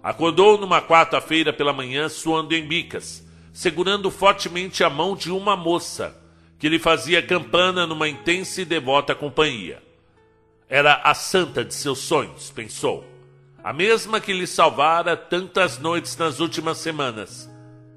[0.00, 6.16] Acordou numa quarta-feira pela manhã suando em bicas, segurando fortemente a mão de uma moça
[6.56, 9.82] que lhe fazia campana numa intensa e devota companhia.
[10.68, 13.13] Era a santa de seus sonhos, pensou.
[13.64, 17.50] A mesma que lhe salvara tantas noites nas últimas semanas.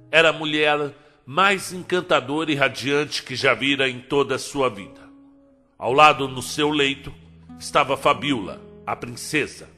[0.09, 0.93] Era a mulher
[1.25, 5.01] mais encantadora e radiante que já vira em toda a sua vida.
[5.77, 7.13] Ao lado, no seu leito,
[7.59, 9.69] estava Fabiola, a princesa,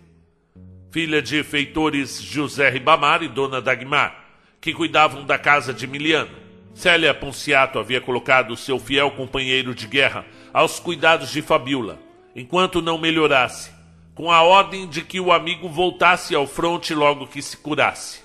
[0.91, 4.27] filha de feitores José Ribamar e Dona Dagmar
[4.61, 6.37] que cuidavam da casa de Emiliano.
[6.75, 10.23] Célia Ponciato havia colocado seu fiel companheiro de guerra
[10.53, 11.99] aos cuidados de Fabiola,
[12.35, 13.71] enquanto não melhorasse,
[14.19, 18.19] com a ordem de que o amigo voltasse ao fronte logo que se curasse.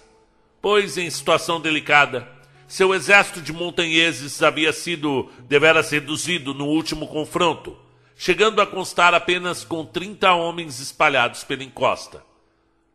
[0.61, 2.29] Pois, em situação delicada,
[2.67, 7.79] seu exército de montanheses havia sido deveras reduzido no último confronto,
[8.17, 12.25] chegando a constar apenas com 30 homens espalhados pela encosta.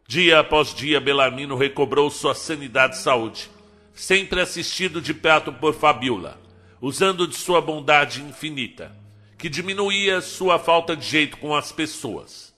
[0.06, 3.50] Dia após dia, Belarmino recobrou sua sanidade e saúde,
[3.94, 6.38] sempre assistido de perto por Fabiola,
[6.82, 8.94] usando de sua bondade infinita,
[9.38, 12.49] que diminuía sua falta de jeito com as pessoas.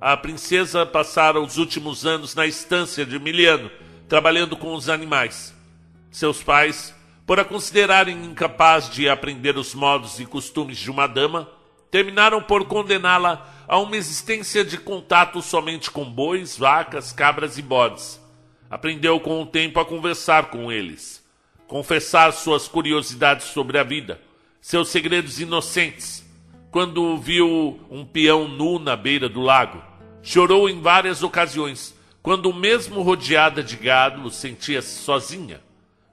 [0.00, 3.70] A princesa passara os últimos anos na estância de Emiliano,
[4.06, 5.54] trabalhando com os animais.
[6.10, 6.94] Seus pais,
[7.26, 11.48] por a considerarem incapaz de aprender os modos e costumes de uma dama,
[11.90, 18.20] terminaram por condená-la a uma existência de contato somente com bois, vacas, cabras e bodes.
[18.68, 21.24] Aprendeu com o tempo a conversar com eles,
[21.66, 24.20] confessar suas curiosidades sobre a vida,
[24.60, 26.25] seus segredos inocentes.
[26.76, 29.82] Quando viu um peão nu na beira do lago,
[30.22, 35.62] chorou em várias ocasiões, quando, mesmo rodeada de gado, sentia-se sozinha.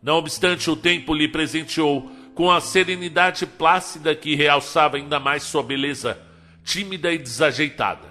[0.02, 5.62] Não obstante, o tempo lhe presenteou com a serenidade plácida que realçava ainda mais sua
[5.62, 6.18] beleza
[6.64, 8.08] tímida e desajeitada.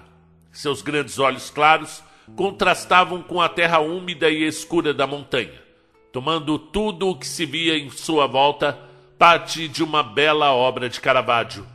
[0.51, 2.03] Seus grandes olhos claros
[2.35, 5.59] contrastavam com a terra úmida e escura da montanha,
[6.11, 8.77] tomando tudo o que se via em sua volta
[9.17, 11.72] parte de uma bela obra de Caravaggio.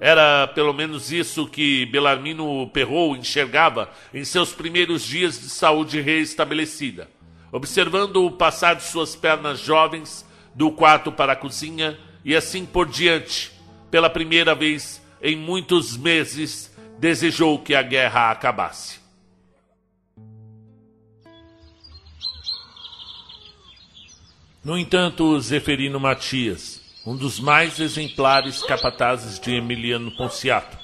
[0.00, 7.10] Era pelo menos isso que Belarmino Perrault enxergava em seus primeiros dias de saúde reestabelecida,
[7.52, 12.88] observando o passar de suas pernas jovens do quarto para a cozinha e assim por
[12.88, 13.52] diante,
[13.90, 19.00] pela primeira vez em muitos meses, desejou que a guerra acabasse.
[24.64, 30.76] No entanto, Zeferino Matias, um dos mais exemplares capatazes de Emiliano Ponciato,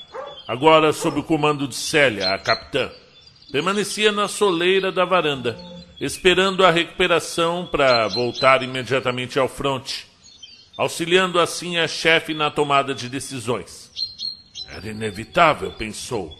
[0.48, 2.90] agora sob o comando de Célia, a capitã,
[3.52, 5.59] permanecia na soleira da varanda,
[6.00, 10.07] esperando a recuperação para voltar imediatamente ao fronte,
[10.76, 13.90] auxiliando assim a chefe na tomada de decisões.
[14.68, 16.35] Era inevitável, pensou.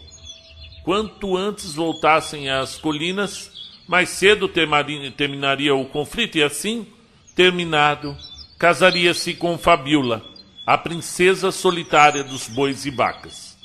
[0.83, 3.51] Quanto antes voltassem às colinas,
[3.87, 6.87] mais cedo terminaria o conflito e assim,
[7.35, 8.17] terminado,
[8.57, 10.25] casaria-se com Fabiola,
[10.65, 13.55] a princesa solitária dos bois e vacas.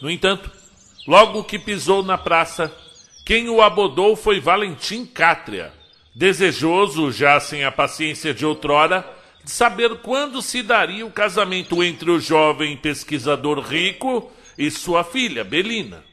[0.00, 0.50] No entanto,
[1.06, 2.70] logo que pisou na praça,
[3.24, 5.72] quem o abordou foi Valentim Cátria,
[6.14, 9.04] desejoso, já sem a paciência de outrora,
[9.42, 15.42] de saber quando se daria o casamento entre o jovem pesquisador rico e sua filha,
[15.42, 16.04] Belina.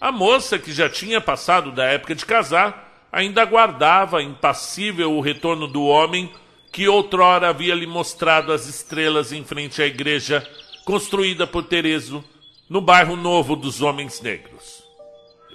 [0.00, 5.66] A moça, que já tinha passado da época de casar, ainda aguardava impassível o retorno
[5.66, 6.32] do homem
[6.72, 10.46] que outrora havia lhe mostrado as estrelas em frente à igreja
[10.84, 12.24] construída por Tereso
[12.68, 14.82] no bairro novo dos Homens Negros.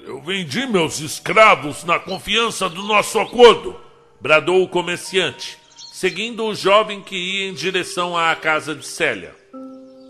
[0.06, 3.80] Eu vendi meus escravos na confiança do nosso acordo,
[4.22, 9.36] bradou o comerciante, seguindo o jovem que ia em direção à casa de Célia.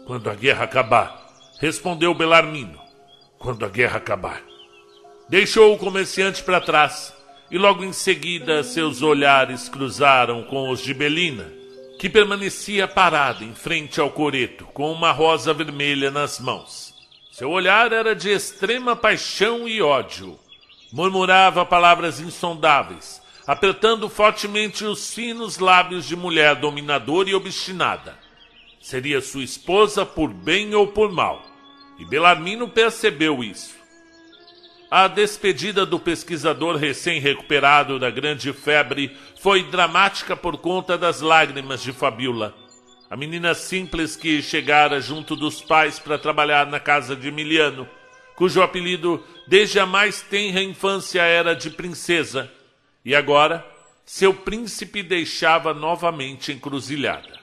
[0.06, 1.26] Quando a guerra acabar,
[1.60, 2.80] respondeu Belarmino.
[3.40, 4.42] Quando a guerra acabar.
[5.30, 7.15] Deixou o comerciante para trás
[7.50, 11.52] e logo em seguida seus olhares cruzaram com os de Belina,
[12.00, 16.94] que permanecia parada em frente ao coreto, com uma rosa vermelha nas mãos.
[17.32, 20.40] Seu olhar era de extrema paixão e ódio.
[20.92, 28.18] Murmurava palavras insondáveis, apertando fortemente os finos lábios de mulher dominadora e obstinada.
[28.82, 31.44] Seria sua esposa por bem ou por mal,
[32.00, 33.75] e Belarmino percebeu isso.
[34.98, 41.92] A despedida do pesquisador recém-recuperado da grande febre foi dramática por conta das lágrimas de
[41.92, 42.56] Fabiola.
[43.10, 47.86] A menina simples que chegara junto dos pais para trabalhar na casa de Emiliano,
[48.38, 52.50] cujo apelido desde a mais tenra infância era de princesa,
[53.04, 53.66] e agora
[54.06, 57.38] seu príncipe deixava novamente encruzilhada.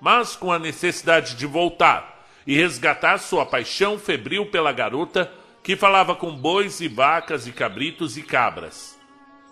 [0.00, 5.30] Mas com a necessidade de voltar e resgatar sua paixão febril pela garota,
[5.68, 8.98] que falava com bois e vacas e cabritos e cabras.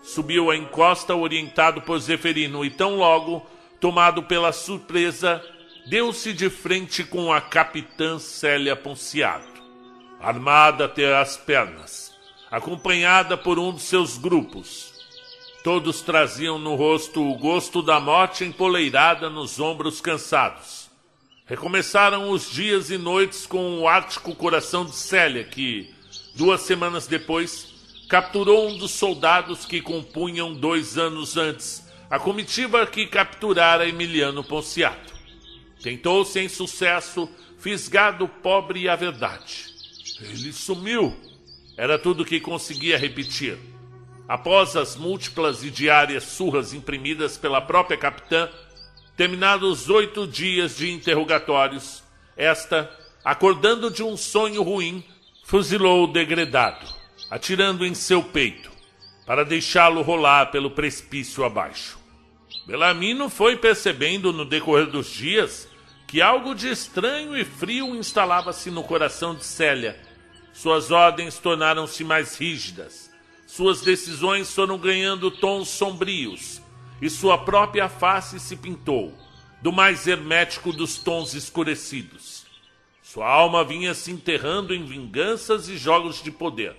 [0.01, 3.45] Subiu a encosta orientado por Zeferino e tão logo,
[3.79, 5.45] tomado pela surpresa,
[5.87, 9.61] deu-se de frente com a capitã Célia Ponciato,
[10.19, 12.11] armada até as pernas,
[12.49, 14.95] acompanhada por um de seus grupos.
[15.63, 20.89] Todos traziam no rosto o gosto da morte empoleirada nos ombros cansados.
[21.45, 25.95] Recomeçaram os dias e noites com o ártico coração de Célia, que,
[26.37, 27.73] Duas semanas depois,
[28.07, 35.15] capturou um dos soldados que compunham dois anos antes a comitiva que capturara Emiliano Ponciato.
[35.81, 39.65] Tentou sem sucesso fisgar do pobre a verdade.
[40.21, 41.17] Ele sumiu.
[41.75, 43.57] Era tudo que conseguia repetir.
[44.27, 48.47] Após as múltiplas e diárias surras imprimidas pela própria capitã,
[49.15, 52.03] terminados oito dias de interrogatórios,
[52.37, 52.87] esta,
[53.25, 55.03] acordando de um sonho ruim,
[55.47, 56.85] fuzilou o degredado,
[57.31, 58.69] atirando em seu peito,
[59.25, 61.97] para deixá-lo rolar pelo precipício abaixo.
[62.65, 65.65] Belarmino foi percebendo no decorrer dos dias
[66.05, 69.97] que algo de estranho e frio instalava-se no coração de Célia.
[70.51, 73.09] Suas ordens tornaram-se mais rígidas,
[73.45, 76.61] suas decisões foram ganhando tons sombrios,
[77.01, 79.17] e sua própria face se pintou,
[79.61, 82.36] do mais hermético dos tons escurecidos.
[83.09, 86.75] Sua alma vinha se enterrando em vinganças e jogos de poder.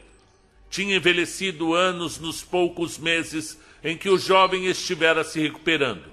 [0.68, 6.04] Tinha envelhecido anos nos poucos meses em que o jovem estivera se recuperando.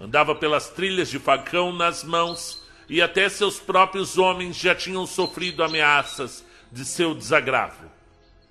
[0.00, 5.62] Andava pelas trilhas de facão nas mãos e até seus próprios homens já tinham sofrido
[5.62, 7.90] ameaças de seu desagravo.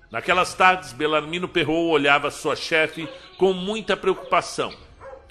[0.08, 4.72] Naquelas tardes, Belarmino Perrou olhava sua chefe com muita preocupação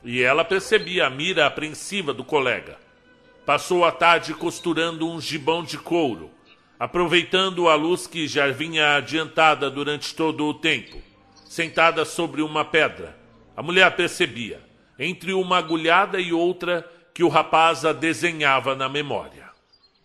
[0.03, 2.80] e ela percebia a mira apreensiva do colega.
[3.51, 6.31] Passou a tarde costurando um gibão de couro,
[6.79, 11.01] aproveitando a luz que já vinha adiantada durante todo o tempo.
[11.49, 13.13] Sentada sobre uma pedra,
[13.53, 14.61] a mulher percebia,
[14.97, 19.49] entre uma agulhada e outra, que o rapaz a desenhava na memória.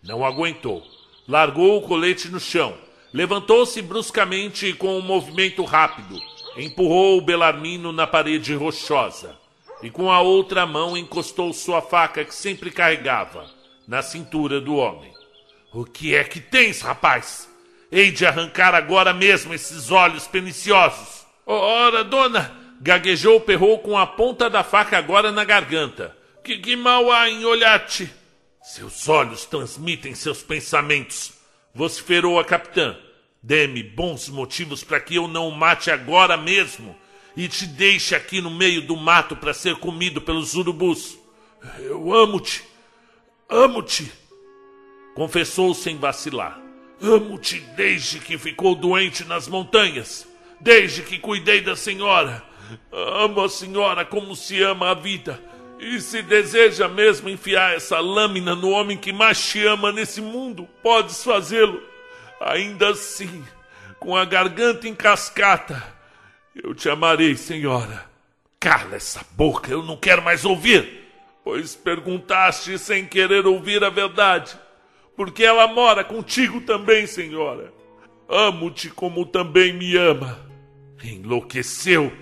[0.02, 0.82] Não aguentou.
[1.28, 2.76] Largou o colete no chão,
[3.14, 6.20] levantou-se bruscamente e, com um movimento rápido,
[6.56, 9.45] empurrou o Belarmino na parede rochosa
[9.82, 13.46] e com a outra mão encostou sua faca que sempre carregava
[13.86, 15.12] na cintura do homem.
[15.72, 17.48] O que é que tens, rapaz?
[17.92, 21.26] Hei de arrancar agora mesmo esses olhos perniciosos.
[21.44, 26.16] Ora, dona, gaguejou o perrou com a ponta da faca agora na garganta.
[26.42, 28.10] Que, que mal há em olhar-te?
[28.62, 31.32] Seus olhos transmitem seus pensamentos,
[31.74, 32.96] vociferou a capitã.
[33.42, 36.96] Dê-me bons motivos para que eu não o mate agora mesmo
[37.36, 41.18] e te deixe aqui no meio do mato para ser comido pelos urubus.
[41.78, 42.64] Eu amo-te,
[43.48, 44.10] amo-te,
[45.14, 46.60] confessou sem vacilar.
[47.00, 50.26] Amo-te desde que ficou doente nas montanhas,
[50.58, 52.42] desde que cuidei da senhora.
[52.90, 55.38] Amo a senhora como se ama a vida.
[55.78, 60.66] E se deseja mesmo enfiar essa lâmina no homem que mais te ama nesse mundo,
[60.82, 61.82] podes fazê-lo.
[62.40, 63.44] Ainda assim,
[64.00, 65.95] com a garganta em cascata,
[66.62, 68.06] eu te amarei, senhora.
[68.58, 71.04] Cala essa boca, eu não quero mais ouvir.
[71.44, 74.58] Pois perguntaste sem querer ouvir a verdade.
[75.16, 77.72] porque ela mora contigo também, senhora.
[78.28, 80.38] Amo-te como também me ama.
[81.02, 82.12] Enlouqueceu,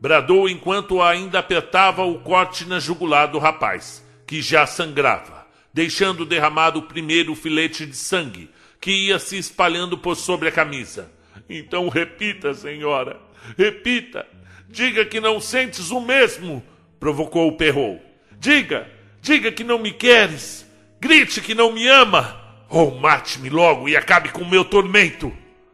[0.00, 6.78] bradou enquanto ainda apertava o corte na jugular do rapaz, que já sangrava, deixando derramado
[6.78, 8.50] o primeiro filete de sangue
[8.80, 11.10] que ia se espalhando por sobre a camisa.
[11.48, 13.20] Então repita, senhora,
[13.56, 14.26] repita.
[14.68, 16.62] Diga que não sentes o mesmo,
[17.00, 18.00] provocou o perrou.
[18.38, 18.86] Diga,
[19.20, 20.66] diga que não me queres.
[21.00, 22.38] Grite que não me ama.
[22.68, 25.32] Ou mate-me logo e acabe com o meu tormento.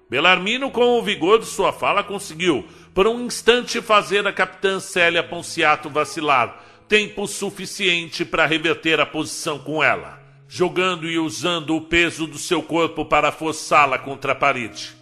[0.09, 5.25] Belarmino, com o vigor de sua fala, conseguiu, por um instante, fazer a capitã Célia
[5.25, 12.27] Ponciato vacilar, tempo suficiente para reverter a posição com ela, jogando e usando o peso
[12.27, 14.95] do seu corpo para forçá-la contra a parede.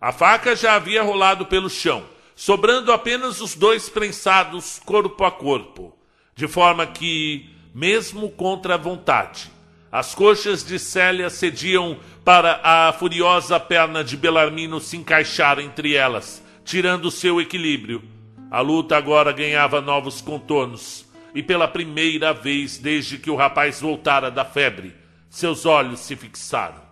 [0.00, 5.94] A faca já havia rolado pelo chão, sobrando apenas os dois prensados corpo a corpo,
[6.34, 9.50] de forma que, mesmo contra a vontade,
[9.92, 16.42] as coxas de Célia cediam para a furiosa perna de Belarmino se encaixar entre elas,
[16.64, 18.02] tirando seu equilíbrio.
[18.50, 24.30] A luta agora ganhava novos contornos, e pela primeira vez desde que o rapaz voltara
[24.30, 24.94] da febre,
[25.28, 26.89] seus olhos se fixaram.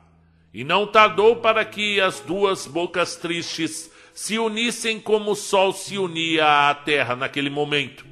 [0.53, 5.99] E não tardou para que as duas bocas tristes se unissem como o sol se
[5.99, 8.07] unia à terra naquele momento.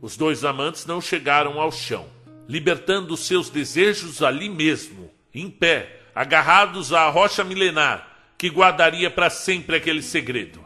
[0.00, 2.14] Os dois amantes não chegaram ao chão
[2.48, 9.76] libertando seus desejos ali mesmo, em pé, agarrados à rocha milenar que guardaria para sempre
[9.76, 10.62] aquele segredo.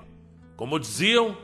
[0.56, 1.36] Como diziam,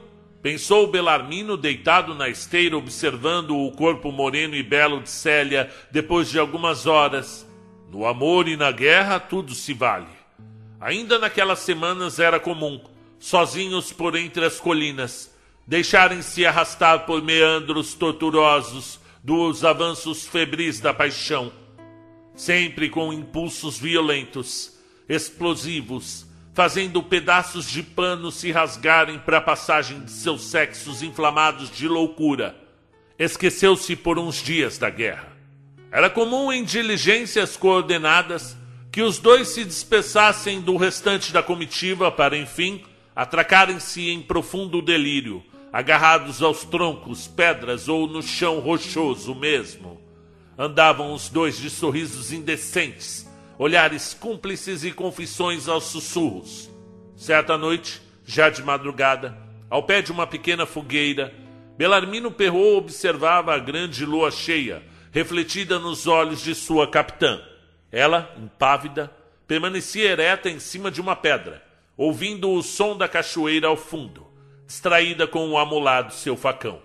[0.42, 6.38] pensou Belarmino deitado na esteira observando o corpo moreno e belo de Célia depois de
[6.38, 7.48] algumas horas.
[7.90, 10.06] No amor e na guerra tudo se vale.
[10.80, 12.80] Ainda naquelas semanas era comum,
[13.18, 15.34] sozinhos por entre as colinas,
[15.66, 21.50] deixarem-se arrastar por meandros torturosos dos avanços febris da paixão,
[22.34, 24.78] sempre com impulsos violentos,
[25.08, 31.88] explosivos, fazendo pedaços de pano se rasgarem para a passagem de seus sexos inflamados de
[31.88, 32.54] loucura.
[33.18, 35.33] Esqueceu-se por uns dias da guerra.
[35.94, 38.56] Era comum em diligências coordenadas
[38.90, 42.82] que os dois se dispersassem do restante da comitiva para, enfim,
[43.14, 45.40] atracarem-se em profundo delírio
[45.72, 50.00] agarrados aos troncos, pedras ou no chão rochoso mesmo.
[50.58, 53.24] Andavam os dois de sorrisos indecentes,
[53.56, 56.68] olhares cúmplices e confissões aos sussurros.
[57.14, 59.38] Certa noite, já de madrugada,
[59.70, 61.32] ao pé de uma pequena fogueira,
[61.78, 64.82] Belarmino Perrault observava a grande lua cheia,
[65.14, 67.40] refletida nos olhos de sua capitã.
[67.90, 69.10] Ela, impávida,
[69.46, 71.64] permanecia ereta em cima de uma pedra,
[71.96, 74.34] ouvindo o som da cachoeira ao fundo
[74.66, 76.82] distraída com o amolado seu facão.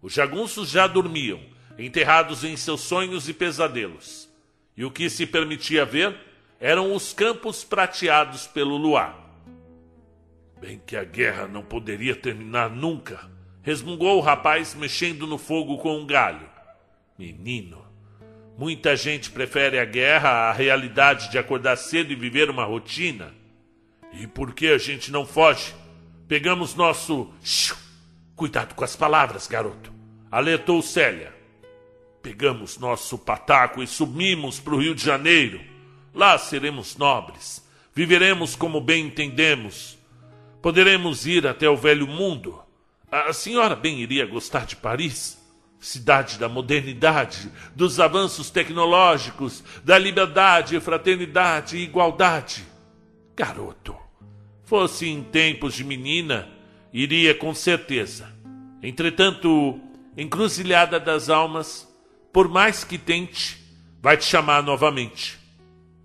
[0.00, 1.40] Os jagunços já dormiam,
[1.78, 4.28] enterrados em seus sonhos e pesadelos.
[4.76, 6.16] E o que se permitia ver
[6.60, 9.14] eram os campos prateados pelo luar.
[10.58, 13.30] Bem que a guerra não poderia terminar nunca,
[13.62, 16.48] resmungou o rapaz, mexendo no fogo com um galho.
[17.18, 17.84] Menino,
[18.56, 23.34] muita gente prefere a guerra à realidade de acordar cedo e viver uma rotina.
[24.12, 25.74] E por que a gente não foge?
[26.28, 27.28] Pegamos nosso.
[28.36, 29.92] Cuidado com as palavras, garoto.
[30.30, 31.34] Alertou Célia.
[32.22, 35.60] Pegamos nosso pataco e subimos para o Rio de Janeiro.
[36.14, 37.66] Lá seremos nobres.
[37.92, 39.98] Viveremos como bem entendemos.
[40.62, 42.62] Poderemos ir até o velho mundo.
[43.10, 45.37] A senhora bem iria gostar de Paris?
[45.80, 52.64] Cidade da modernidade, dos avanços tecnológicos, da liberdade, fraternidade e igualdade.
[53.36, 53.94] Garoto,
[54.68, 56.46] Fosse em tempos de menina,
[56.92, 58.30] iria com certeza.
[58.82, 59.80] Entretanto,
[60.14, 61.88] encruzilhada das almas,
[62.30, 63.64] por mais que tente,
[64.02, 65.38] vai te chamar novamente.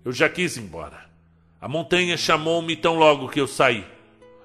[0.02, 1.04] Eu já quis ir embora.
[1.60, 3.84] A montanha chamou-me tão logo que eu saí.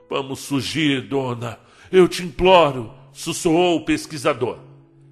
[0.10, 1.58] Vamos fugir, dona.
[1.90, 4.60] Eu te imploro, sussurrou o pesquisador.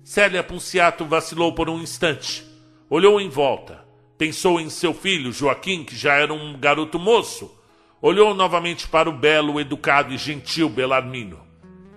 [0.08, 2.42] Célia Punciato vacilou por um instante.
[2.90, 3.84] Olhou em volta.
[4.18, 7.54] Pensou em seu filho, Joaquim, que já era um garoto moço
[8.02, 11.46] Olhou novamente para o belo, educado e gentil Belarmino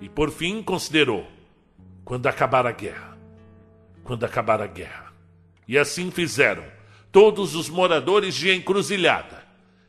[0.01, 1.25] e, por fim, considerou:
[2.05, 3.17] quando acabar a guerra.
[4.03, 5.13] Quando acabar a guerra.
[5.69, 6.65] E assim fizeram
[7.13, 9.45] todos os moradores de Encruzilhada.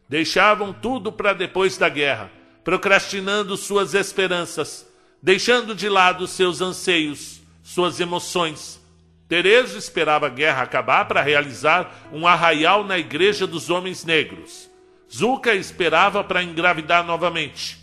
[0.07, 2.29] Deixavam tudo para depois da guerra,
[2.63, 4.87] procrastinando suas esperanças,
[5.23, 8.81] deixando de lado seus anseios, suas emoções.
[9.27, 14.71] Terezo esperava a guerra acabar para realizar um arraial na Igreja dos Homens Negros
[15.13, 17.77] Zuka esperava para engravidar novamente.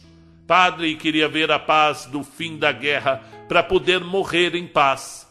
[0.47, 5.29] Padre queria ver a paz do fim da guerra para poder morrer em paz.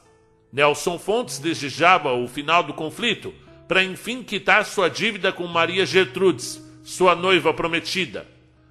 [0.53, 3.33] Nelson Fontes desejava o final do conflito
[3.67, 8.27] para enfim quitar sua dívida com Maria Gertrudes, sua noiva prometida.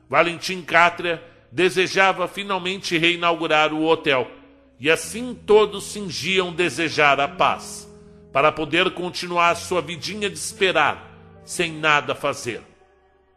[0.09, 1.21] Valentim Cátria
[1.51, 4.31] desejava finalmente reinaugurar o hotel,
[4.79, 7.91] e assim todos fingiam desejar a paz,
[8.33, 11.11] para poder continuar sua vidinha de esperar,
[11.45, 12.63] sem nada fazer.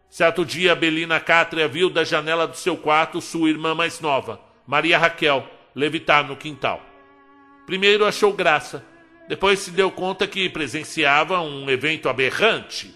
[0.09, 4.97] Certo dia, Belina Cátria viu da janela do seu quarto sua irmã mais nova, Maria
[4.97, 6.81] Raquel, levitar no quintal.
[7.65, 8.83] Primeiro achou graça,
[9.27, 12.95] depois se deu conta que presenciava um evento aberrante.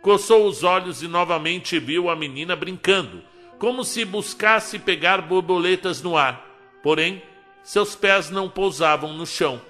[0.00, 3.22] Coçou os olhos e novamente viu a menina brincando,
[3.58, 6.46] como se buscasse pegar borboletas no ar.
[6.82, 7.22] Porém,
[7.66, 9.60] seus pés não pousavam no chão.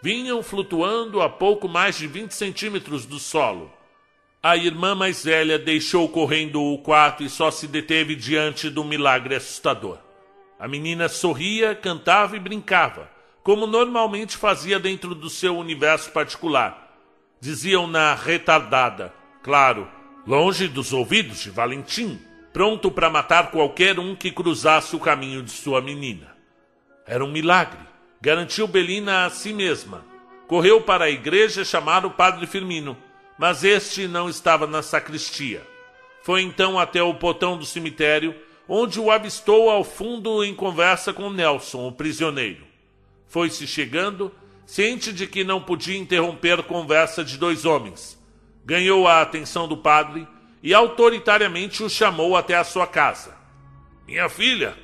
[0.00, 3.70] Vinham flutuando a pouco mais de 20 centímetros do solo.
[4.42, 9.34] A irmã mais velha deixou correndo o quarto e só se deteve diante do milagre
[9.34, 9.98] assustador.
[10.58, 16.96] A menina sorria, cantava e brincava como normalmente fazia dentro do seu universo particular.
[17.42, 19.86] Diziam-na retardada, claro,
[20.26, 22.18] longe dos ouvidos de Valentim,
[22.54, 26.33] pronto para matar qualquer um que cruzasse o caminho de sua menina.
[27.06, 27.80] Era um milagre,
[28.20, 30.04] garantiu Belina a si mesma.
[30.46, 32.96] Correu para a igreja chamar o padre Firmino,
[33.38, 35.66] mas este não estava na sacristia.
[36.22, 38.34] Foi então até o portão do cemitério,
[38.68, 42.64] onde o avistou ao fundo em conversa com Nelson, o prisioneiro.
[43.26, 44.32] Foi-se chegando,
[44.64, 48.18] ciente de que não podia interromper conversa de dois homens.
[48.64, 50.26] Ganhou a atenção do padre
[50.62, 53.36] e autoritariamente o chamou até a sua casa.
[54.06, 54.74] Minha filha,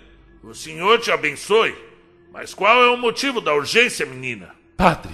[0.43, 1.75] o senhor te abençoe.
[2.33, 4.55] Mas qual é o motivo da urgência, menina?
[4.77, 5.13] Padre,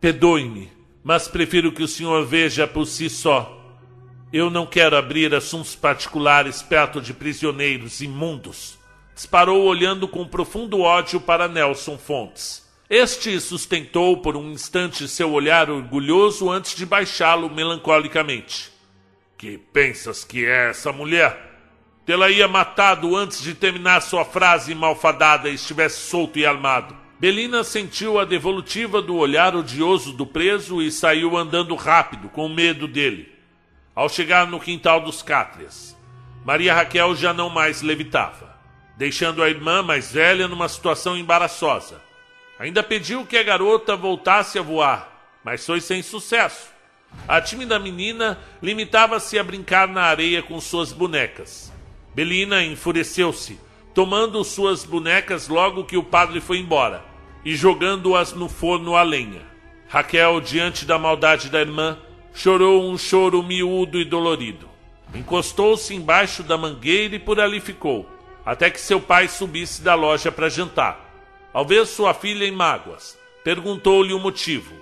[0.00, 0.70] perdoe-me,
[1.02, 3.58] mas prefiro que o senhor veja por si só.
[4.32, 8.78] Eu não quero abrir assuntos particulares perto de prisioneiros imundos.
[9.14, 12.66] Disparou olhando com profundo ódio para Nelson Fontes.
[12.88, 18.72] Este sustentou por um instante seu olhar orgulhoso antes de baixá-lo melancolicamente.
[19.36, 21.51] Que pensas que é essa mulher?
[22.04, 26.96] Tê-la ia matado antes de terminar sua frase malfadada e estivesse solto e armado.
[27.18, 32.88] Belina sentiu a devolutiva do olhar odioso do preso e saiu andando rápido, com medo
[32.88, 33.32] dele.
[33.94, 35.96] Ao chegar no quintal dos Cátrias,
[36.44, 38.58] Maria Raquel já não mais levitava,
[38.96, 42.02] deixando a irmã mais velha numa situação embaraçosa.
[42.58, 46.72] Ainda pediu que a garota voltasse a voar, mas foi sem sucesso.
[47.28, 51.71] A tímida menina limitava-se a brincar na areia com suas bonecas.
[52.14, 53.58] Belina enfureceu-se,
[53.94, 57.02] tomando suas bonecas logo que o padre foi embora
[57.44, 59.40] e jogando-as no forno a lenha.
[59.88, 61.98] Raquel, diante da maldade da irmã,
[62.34, 64.68] chorou um choro miúdo e dolorido.
[65.14, 68.06] Encostou-se embaixo da mangueira e por ali ficou,
[68.44, 71.10] até que seu pai subisse da loja para jantar.
[71.52, 74.74] Ao ver sua filha em mágoas, perguntou-lhe o motivo.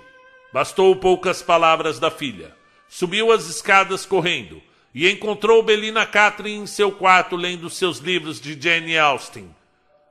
[0.53, 2.53] Bastou poucas palavras da filha.
[2.87, 4.61] Subiu as escadas correndo
[4.93, 9.53] e encontrou Belina Catherine em seu quarto lendo seus livros de Jane Austen.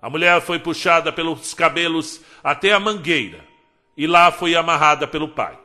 [0.00, 3.44] A mulher foi puxada pelos cabelos até a mangueira
[3.96, 5.58] e lá foi amarrada pelo pai.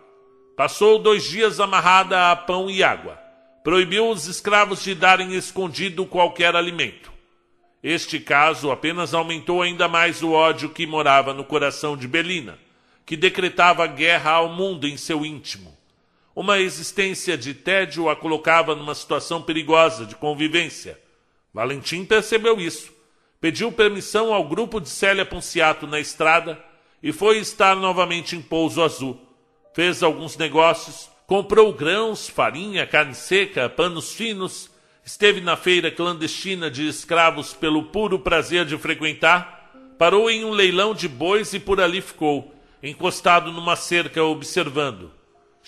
[0.57, 3.19] Passou dois dias amarrada a pão e água.
[3.63, 7.11] Proibiu os escravos de darem escondido qualquer alimento.
[7.81, 12.57] Este caso apenas aumentou ainda mais o ódio que morava no coração de Belina,
[13.05, 15.75] que decretava guerra ao mundo em seu íntimo.
[16.35, 20.99] Uma existência de tédio a colocava numa situação perigosa de convivência.
[21.53, 22.91] Valentim percebeu isso.
[23.39, 26.61] Pediu permissão ao grupo de Célia Ponciato na estrada
[27.01, 29.17] e foi estar novamente em Pouso Azul.
[29.73, 34.69] Fez alguns negócios, comprou grãos, farinha, carne seca, panos finos
[35.05, 40.95] esteve na feira clandestina de escravos pelo puro prazer de frequentar, parou em um leilão
[40.95, 45.11] de bois e por ali ficou, encostado numa cerca observando.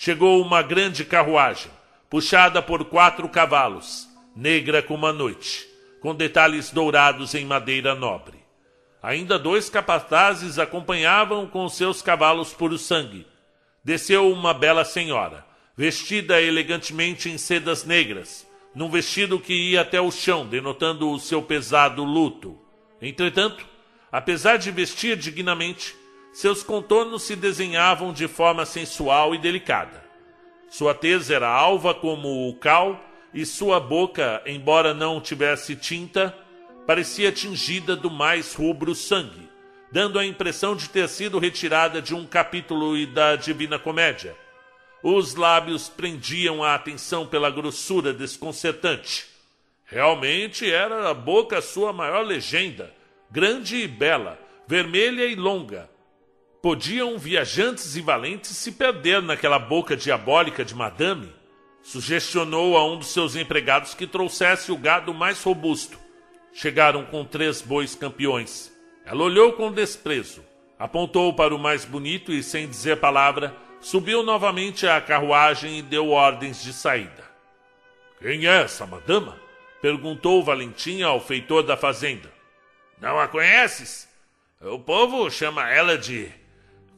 [0.00, 1.72] Chegou uma grande carruagem,
[2.08, 5.66] puxada por quatro cavalos, negra como a noite,
[6.00, 8.38] com detalhes dourados em madeira nobre.
[9.02, 13.26] Ainda dois capatazes acompanhavam com seus cavalos puro sangue.
[13.82, 15.44] Desceu uma bela senhora,
[15.76, 21.42] vestida elegantemente em sedas negras, num vestido que ia até o chão, denotando o seu
[21.42, 22.56] pesado luto.
[23.02, 23.66] Entretanto,
[24.12, 25.96] apesar de vestir dignamente,
[26.40, 30.04] seus contornos se desenhavam de forma sensual e delicada.
[30.70, 36.36] Sua tez era alva como o cal e sua boca, embora não tivesse tinta,
[36.86, 39.48] parecia tingida do mais rubro sangue,
[39.90, 44.36] dando a impressão de ter sido retirada de um capítulo da Divina Comédia
[45.02, 49.26] os lábios prendiam a atenção pela grossura desconcertante.
[49.84, 52.92] Realmente era a boca sua maior legenda,
[53.30, 55.88] grande e bela, vermelha e longa.
[56.60, 61.32] Podiam viajantes e valentes se perder naquela boca diabólica de madame?
[61.82, 65.96] Sugestionou a um dos seus empregados que trouxesse o gado mais robusto.
[66.52, 68.72] Chegaram com três bois campeões.
[69.06, 70.44] Ela olhou com desprezo,
[70.76, 76.10] apontou para o mais bonito e, sem dizer palavra, subiu novamente à carruagem e deu
[76.10, 77.24] ordens de saída.
[78.20, 79.38] Quem é essa madama?
[79.80, 82.32] perguntou Valentim ao feitor da fazenda.
[83.00, 84.08] Não a conheces?
[84.60, 86.28] O povo chama ela de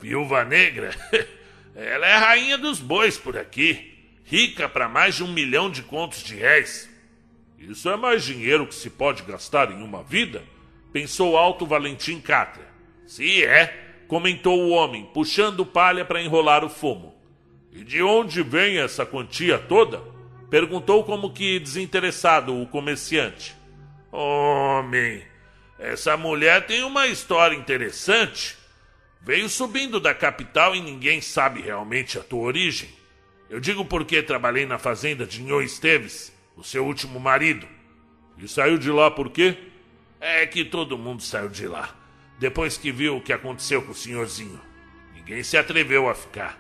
[0.01, 0.91] Viúva Negra.
[1.77, 3.93] ela é rainha dos bois por aqui,
[4.25, 6.89] rica para mais de um milhão de contos de réis.
[7.59, 10.43] Isso é mais dinheiro que se pode gastar em uma vida?
[10.93, 12.67] Pensou alto Valentim Cátria.
[13.07, 17.15] Se é, comentou o homem, puxando palha para enrolar o fumo.
[17.73, 20.03] E de onde vem essa quantia toda?
[20.49, 23.55] Perguntou como que desinteressado o comerciante.
[24.11, 25.23] Homem,
[25.79, 28.57] essa mulher tem uma história interessante.
[29.23, 32.89] Veio subindo da capital e ninguém sabe realmente a tua origem.
[33.51, 37.67] Eu digo porque trabalhei na fazenda de Nhô Esteves, o seu último marido.
[38.39, 39.57] E saiu de lá por quê?
[40.21, 41.95] É que todo mundo saiu de lá,
[42.39, 44.61] depois que viu o que aconteceu com o senhorzinho.
[45.15, 46.59] Ninguém se atreveu a ficar.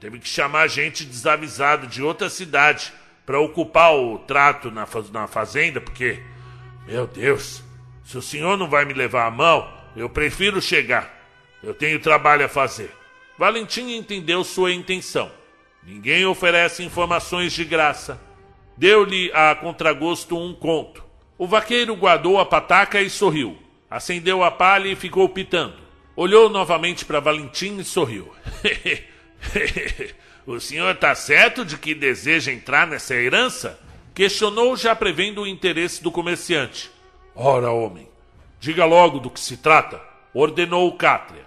[0.00, 2.92] Teve que chamar gente desavisada de outra cidade
[3.24, 6.20] para ocupar o trato na, na fazenda, porque,
[6.86, 7.62] meu Deus,
[8.04, 11.21] se o senhor não vai me levar a mão, eu prefiro chegar.
[11.62, 12.90] Eu tenho trabalho a fazer.
[13.38, 15.30] Valentim entendeu sua intenção.
[15.82, 18.20] Ninguém oferece informações de graça.
[18.76, 21.04] Deu-lhe a contragosto um conto.
[21.38, 23.58] O vaqueiro guardou a pataca e sorriu.
[23.90, 25.76] Acendeu a palha e ficou pitando.
[26.14, 28.32] Olhou novamente para Valentim e sorriu.
[30.44, 33.78] O senhor está certo de que deseja entrar nessa herança?
[34.12, 36.90] Questionou, já prevendo o interesse do comerciante.
[37.32, 38.08] Ora, homem,
[38.58, 40.00] diga logo do que se trata,
[40.34, 41.46] ordenou o Cátria.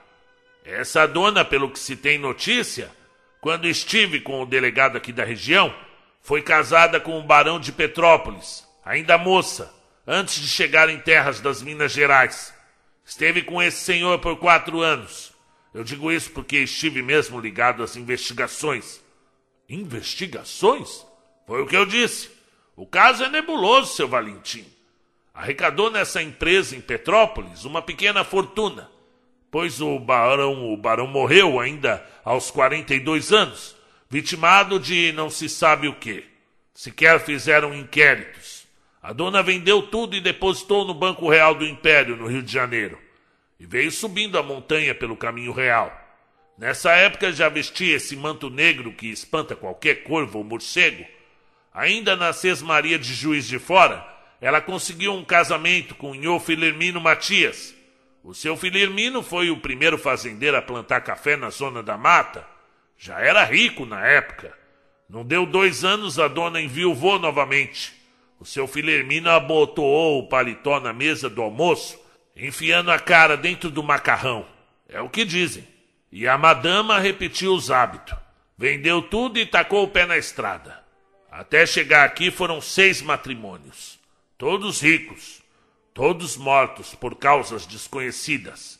[0.66, 2.92] Essa dona, pelo que se tem notícia,
[3.40, 5.74] quando estive com o delegado aqui da região,
[6.22, 9.72] foi casada com o barão de Petrópolis, ainda moça,
[10.08, 12.52] antes de chegar em terras das Minas Gerais.
[13.06, 15.32] Esteve com esse senhor por quatro anos.
[15.72, 19.00] Eu digo isso porque estive mesmo ligado às investigações.
[19.70, 21.06] Investigações?
[21.46, 22.32] Foi o que eu disse.
[22.76, 24.66] O caso é nebuloso, seu Valentim.
[25.32, 28.90] Arrecadou nessa empresa em Petrópolis uma pequena fortuna,
[29.56, 33.74] pois o barão, o barão morreu ainda aos 42 anos,
[34.10, 36.26] vitimado de não se sabe o que.
[36.74, 38.68] Sequer fizeram inquéritos.
[39.02, 43.00] A dona vendeu tudo e depositou no Banco Real do Império, no Rio de Janeiro
[43.58, 45.90] e veio subindo a montanha pelo caminho real.
[46.58, 51.06] Nessa época já vestia esse manto negro que espanta qualquer corvo ou morcego.
[51.74, 54.06] Ainda na Sesmaria de Juiz de Fora,
[54.42, 57.74] ela conseguiu um casamento com o Nhô Filermino Matias.
[58.26, 62.44] O seu Filermino foi o primeiro fazendeiro a plantar café na zona da mata.
[62.98, 64.52] Já era rico na época.
[65.08, 67.94] Não deu dois anos, a dona enviuvou novamente.
[68.40, 72.04] O seu Filermino abotoou o paletó na mesa do almoço
[72.36, 74.44] enfiando a cara dentro do macarrão.
[74.90, 75.64] É o que dizem.
[76.12, 78.18] E a madama repetiu os hábitos.
[78.58, 80.84] Vendeu tudo e tacou o pé na estrada.
[81.32, 84.00] Até chegar aqui foram seis matrimônios.
[84.36, 85.45] Todos ricos.
[85.96, 88.78] Todos mortos por causas desconhecidas.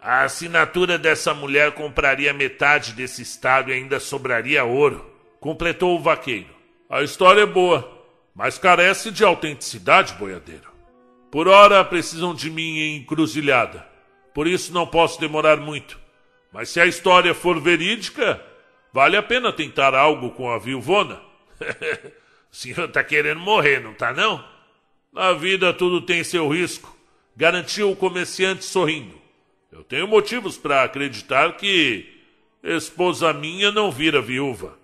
[0.00, 5.04] A assinatura dessa mulher compraria metade desse estado e ainda sobraria ouro.
[5.40, 6.54] Completou o vaqueiro.
[6.88, 8.00] A história é boa,
[8.32, 10.70] mas carece de autenticidade, boiadeiro.
[11.32, 13.84] Por ora precisam de mim em encruzilhada.
[14.32, 15.98] Por isso não posso demorar muito.
[16.52, 18.40] Mas se a história for verídica,
[18.92, 21.20] vale a pena tentar algo com a viuvona.
[22.52, 24.51] o senhor está querendo morrer, não está não?
[25.12, 26.96] Na vida tudo tem seu risco,
[27.36, 29.14] garantiu o comerciante sorrindo.
[29.70, 32.08] Eu tenho motivos para acreditar que
[32.62, 34.78] esposa minha não vira viúva.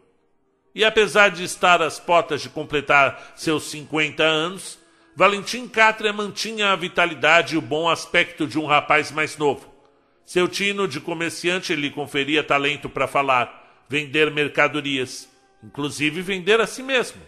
[0.74, 4.79] E apesar de estar às portas de completar seus 50 anos,
[5.16, 9.72] Valentim Cátria mantinha a vitalidade e o bom aspecto de um rapaz mais novo.
[10.26, 15.26] Seu tino de comerciante lhe conferia talento para falar, vender mercadorias,
[15.64, 17.20] inclusive vender a si mesmo.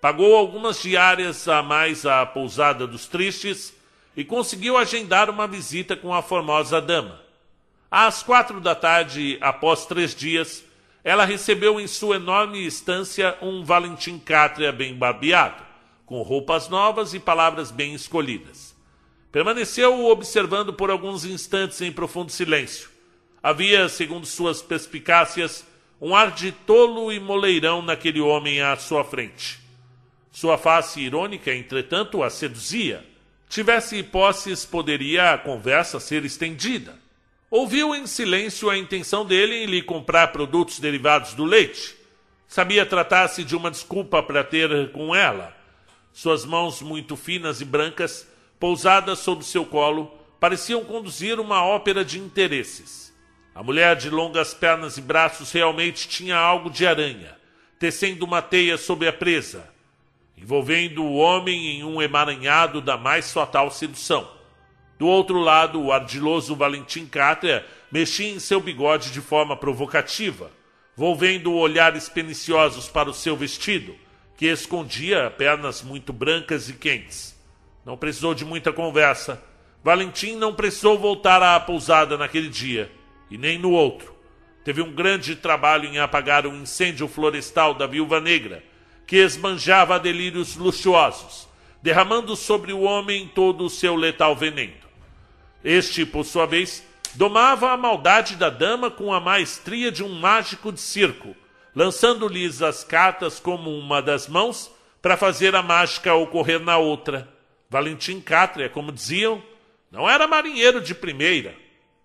[0.00, 3.74] Pagou algumas diárias a mais à pousada dos tristes
[4.16, 7.20] e conseguiu agendar uma visita com a formosa dama.
[7.90, 10.64] Às quatro da tarde, após três dias,
[11.02, 15.70] ela recebeu em sua enorme estância um Valentim Cátria bem barbeado
[16.10, 18.74] com roupas novas e palavras bem escolhidas.
[19.30, 22.90] Permaneceu observando por alguns instantes em profundo silêncio.
[23.40, 25.64] Havia, segundo suas perspicácias,
[26.00, 29.59] um ar de tolo e moleirão naquele homem à sua frente.
[30.30, 33.04] Sua face irônica, entretanto, a seduzia.
[33.48, 36.96] Tivesse hipóteses, poderia a conversa ser estendida.
[37.50, 41.96] Ouviu em silêncio a intenção dele em lhe comprar produtos derivados do leite.
[42.46, 45.56] Sabia tratar-se de uma desculpa para ter com ela.
[46.12, 48.26] Suas mãos muito finas e brancas,
[48.58, 53.12] pousadas sob seu colo, pareciam conduzir uma ópera de interesses.
[53.52, 57.36] A mulher de longas pernas e braços realmente tinha algo de aranha,
[57.80, 59.68] tecendo uma teia sobre a presa,
[60.40, 64.28] envolvendo o homem em um emaranhado da mais fatal sedução.
[64.98, 70.50] Do outro lado, o ardiloso Valentim Cátria mexia em seu bigode de forma provocativa,
[70.96, 73.94] volvendo olhares perniciosos para o seu vestido,
[74.36, 77.38] que escondia pernas muito brancas e quentes.
[77.84, 79.42] Não precisou de muita conversa.
[79.82, 82.90] Valentim não precisou voltar à pousada naquele dia,
[83.30, 84.14] e nem no outro.
[84.64, 88.62] Teve um grande trabalho em apagar o incêndio florestal da Viúva Negra,
[89.10, 91.48] que esbanjava delírios luxuosos,
[91.82, 94.86] derramando sobre o homem todo o seu letal veneno.
[95.64, 96.86] Este, por sua vez,
[97.16, 101.34] domava a maldade da dama com a maestria de um mágico de circo,
[101.74, 104.70] lançando-lhes as cartas como uma das mãos
[105.02, 107.28] para fazer a mágica ocorrer na outra.
[107.68, 109.42] Valentim Cátria, como diziam,
[109.90, 111.56] não era marinheiro de primeira.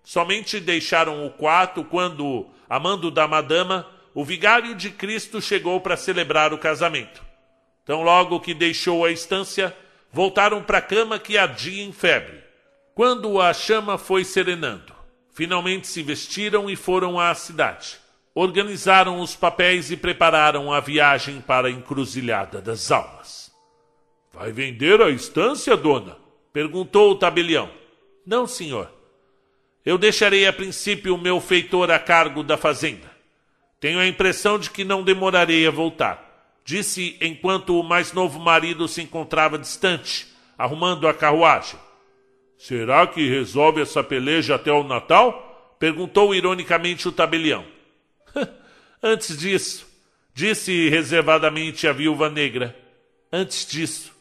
[0.02, 3.86] Somente deixaram o quarto quando, amando da madama,
[4.16, 7.22] o vigário de Cristo chegou para celebrar o casamento.
[7.84, 9.76] Tão logo que deixou a estância,
[10.10, 12.42] voltaram para a cama que ardia em febre.
[12.94, 14.94] Quando a chama foi serenando,
[15.34, 17.98] finalmente se vestiram e foram à cidade.
[18.34, 23.52] Organizaram os papéis e prepararam a viagem para a encruzilhada das almas.
[24.32, 26.16] Vai vender a estância, dona?
[26.54, 27.68] perguntou o tabelião.
[28.26, 28.90] Não, senhor.
[29.84, 33.15] Eu deixarei a princípio o meu feitor a cargo da fazenda.
[33.78, 38.88] Tenho a impressão de que não demorarei a voltar, disse enquanto o mais novo marido
[38.88, 41.78] se encontrava distante, arrumando a carruagem.
[42.58, 45.76] Será que resolve essa peleja até o Natal?
[45.78, 47.64] Perguntou ironicamente o tabelião.
[49.02, 49.86] Antes disso,
[50.32, 52.74] disse reservadamente a viúva negra.
[53.30, 54.16] Antes disso.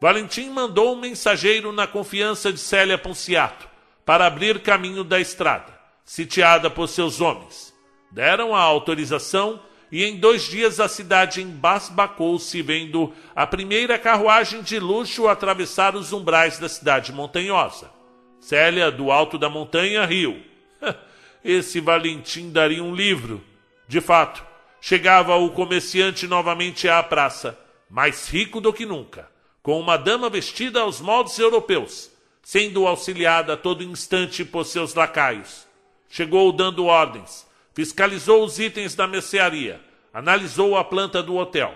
[0.00, 3.68] Valentim mandou um mensageiro na confiança de Célia Ponciato
[4.04, 7.71] para abrir caminho da estrada, sitiada por seus homens.
[8.12, 9.58] Deram a autorização
[9.90, 16.12] e em dois dias a cidade embasbacou-se vendo a primeira carruagem de luxo atravessar os
[16.12, 17.90] umbrais da cidade montanhosa.
[18.38, 20.42] Célia, do alto da montanha, riu.
[21.42, 23.42] Esse Valentim daria um livro.
[23.88, 24.44] De fato,
[24.80, 27.58] chegava o comerciante novamente à praça,
[27.88, 29.28] mais rico do que nunca,
[29.62, 32.10] com uma dama vestida aos moldes europeus,
[32.42, 35.66] sendo auxiliada a todo instante por seus lacaios.
[36.10, 39.80] Chegou dando ordens, fiscalizou os itens da mercearia,
[40.12, 41.74] analisou a planta do hotel,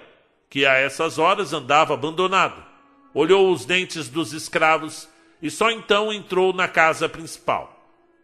[0.49, 2.63] que a essas horas andava abandonado,
[3.15, 5.09] olhou os dentes dos escravos
[5.41, 7.73] e só então entrou na casa principal.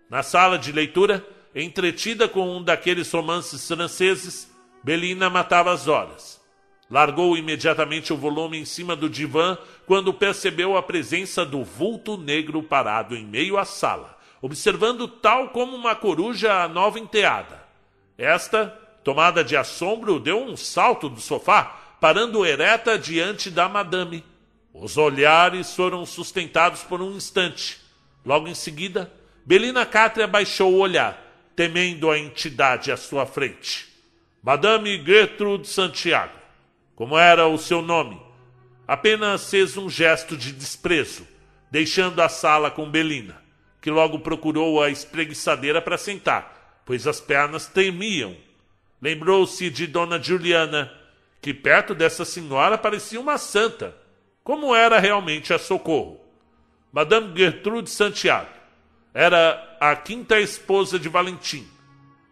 [0.09, 4.51] Na sala de leitura, entretida com um daqueles romances franceses,
[4.83, 6.41] Belina matava as horas.
[6.91, 9.57] Largou imediatamente o volume em cima do divã
[9.87, 15.75] quando percebeu a presença do vulto negro parado em meio à sala, observando tal como
[15.75, 17.62] uma coruja a nova enteada.
[18.17, 18.67] Esta,
[19.03, 24.25] tomada de assombro, deu um salto do sofá, parando ereta diante da madame.
[24.73, 27.81] Os olhares foram sustentados por um instante.
[28.25, 29.13] Logo em seguida,
[29.45, 31.21] Belina Cátria baixou o olhar,
[31.57, 33.89] temendo a entidade à sua frente.
[34.43, 36.33] Madame Gertrude Santiago,
[36.95, 38.21] como era o seu nome,
[38.87, 41.27] apenas fez um gesto de desprezo,
[41.71, 43.41] deixando a sala com Belina,
[43.81, 48.37] que logo procurou a espreguiçadeira para sentar pois as pernas tremiam.
[49.01, 50.93] Lembrou-se de Dona Juliana,
[51.41, 53.97] que perto dessa senhora parecia uma santa,
[54.45, 56.21] como era realmente a Socorro.
[56.93, 58.51] Madame Gertrude Santiago
[59.15, 61.67] era a quinta esposa de Valentim.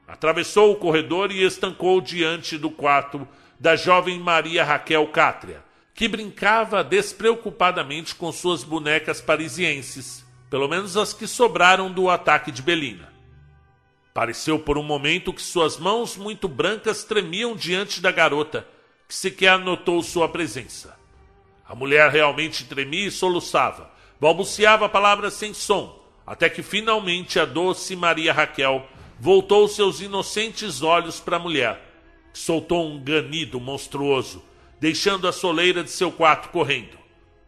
[0.06, 3.26] Atravessou o corredor e estancou diante do quarto
[3.58, 5.62] da jovem Maria Raquel Cátria,
[5.94, 12.62] que brincava despreocupadamente com suas bonecas parisienses, pelo menos as que sobraram do ataque de
[12.62, 13.09] Belina.
[14.12, 18.66] Pareceu por um momento que suas mãos muito brancas tremiam diante da garota,
[19.06, 20.98] que sequer notou sua presença.
[21.64, 23.88] A mulher realmente tremia e soluçava,
[24.20, 28.84] balbuciava palavras sem som, até que finalmente a doce Maria Raquel
[29.18, 31.80] voltou seus inocentes olhos para a mulher,
[32.32, 34.44] que soltou um ganido monstruoso,
[34.80, 36.98] deixando a soleira de seu quarto correndo.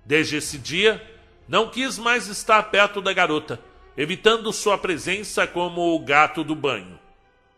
[0.04, 1.02] Desde esse dia,
[1.48, 3.58] não quis mais estar perto da garota
[3.96, 6.98] evitando sua presença como o gato do banho.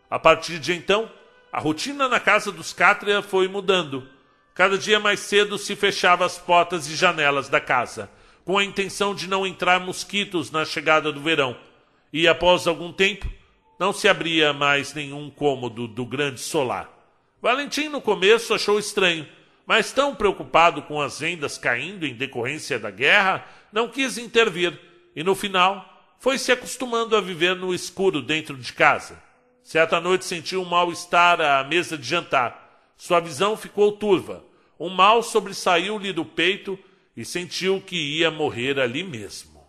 [0.09, 1.09] A partir de então,
[1.51, 4.07] a rotina na casa dos Cátria foi mudando.
[4.53, 8.09] Cada dia mais cedo se fechava as portas e janelas da casa,
[8.43, 11.57] com a intenção de não entrar mosquitos na chegada do verão,
[12.11, 13.29] e após algum tempo
[13.79, 16.89] não se abria mais nenhum cômodo do grande solar.
[17.41, 19.27] Valentim no começo achou estranho,
[19.65, 24.79] mas tão preocupado com as vendas caindo em decorrência da guerra, não quis intervir
[25.15, 29.21] e no final foi se acostumando a viver no escuro dentro de casa.
[29.63, 32.93] Certa noite sentiu um mal-estar à mesa de jantar.
[32.97, 34.43] Sua visão ficou turva.
[34.79, 36.77] Um mal sobressaiu-lhe do peito
[37.15, 39.65] e sentiu que ia morrer ali mesmo.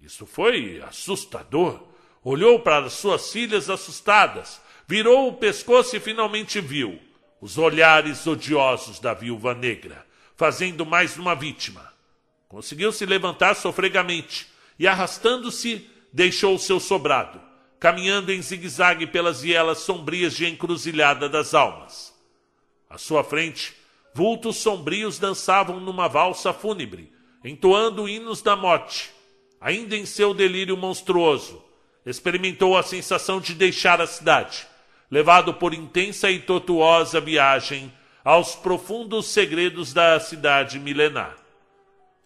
[0.00, 1.82] Isso foi assustador.
[2.24, 6.98] Olhou para suas filhas assustadas, virou o pescoço e finalmente viu
[7.40, 10.04] os olhares odiosos da viúva negra,
[10.36, 11.92] fazendo mais uma vítima.
[12.48, 14.48] Conseguiu se levantar sofregamente
[14.78, 17.40] e, arrastando-se, deixou o seu sobrado,
[17.78, 22.14] caminhando em zigue-zague pelas vielas sombrias de encruzilhada das almas.
[22.88, 23.74] À sua frente,
[24.14, 27.12] vultos sombrios dançavam numa valsa fúnebre,
[27.44, 29.10] entoando hinos da morte.
[29.60, 31.62] Ainda em seu delírio monstruoso,
[32.06, 34.66] experimentou a sensação de deixar a cidade,
[35.10, 37.92] levado por intensa e tortuosa viagem
[38.24, 41.36] aos profundos segredos da cidade milenar.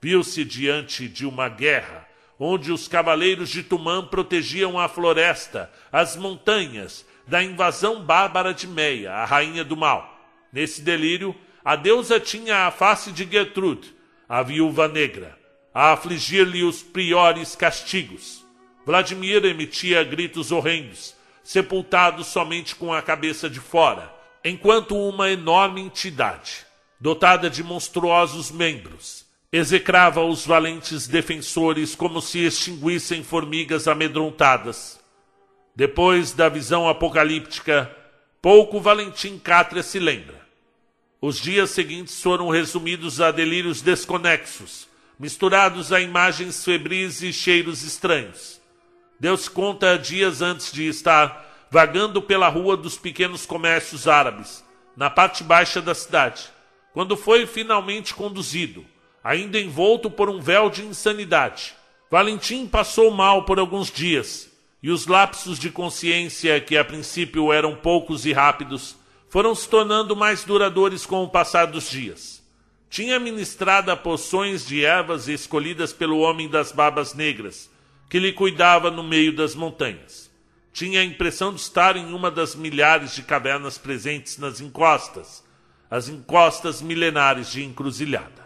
[0.01, 2.02] Viu-se diante de uma guerra
[2.45, 9.13] onde os cavaleiros de Tumã protegiam a floresta, as montanhas, da invasão bárbara de Meia,
[9.13, 10.21] a rainha do mal.
[10.53, 13.95] Nesse delírio, a deusa tinha a face de Gertrude,
[14.29, 15.39] a viúva negra,
[15.73, 18.45] a afligir-lhe os piores castigos.
[18.85, 21.15] Vladimir emitia gritos horrendos,
[21.45, 24.13] sepultado somente com a cabeça de fora,
[24.45, 26.67] enquanto uma enorme entidade,
[27.01, 29.22] dotada de monstruosos membros,
[29.53, 34.99] execrava os valentes defensores como se extinguissem formigas amedrontadas.
[35.77, 37.95] Depois da visão apocalíptica,
[38.41, 40.41] pouco Valentim Cátria se lembra.
[41.21, 44.89] Os dias seguintes foram resumidos a delírios desconexos,
[45.19, 48.61] misturados a imagens febris e cheiros estranhos.
[49.21, 54.65] Deus conta dias antes de estar vagando pela rua dos pequenos comércios árabes,
[54.97, 56.51] na parte baixa da cidade,
[56.93, 58.85] quando foi finalmente conduzido,
[59.23, 61.75] ainda envolto por um véu de insanidade.
[62.11, 64.51] Valentim passou mal por alguns dias,
[64.83, 68.97] e os lapsos de consciência, que a princípio eram poucos e rápidos,
[69.31, 72.43] foram se tornando mais duradouros com o passar dos dias.
[72.91, 77.71] Tinha ministrado poções de ervas escolhidas pelo homem das barbas negras,
[78.11, 80.31] que lhe cuidava no meio das montanhas.
[80.71, 85.43] Tinha a impressão de estar em uma das milhares de cavernas presentes nas encostas,
[85.91, 88.42] as encostas milenares de encruzilhada.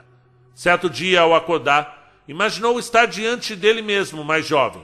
[0.56, 4.82] Certo dia, ao acordar, imaginou estar diante dele mesmo, mais jovem.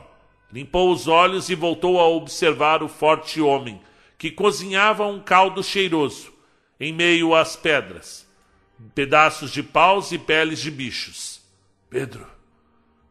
[0.53, 3.81] Limpou os olhos e voltou a observar o forte homem,
[4.19, 6.31] que cozinhava um caldo cheiroso,
[6.79, 8.29] em meio às pedras,
[8.95, 11.41] pedaços de paus e peles de bichos.
[11.89, 12.27] Pedro,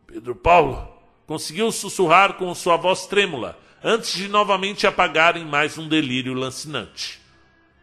[0.05, 0.87] Pedro Paulo,
[1.25, 7.19] conseguiu sussurrar com sua voz trêmula, antes de novamente apagar em mais um delírio lancinante.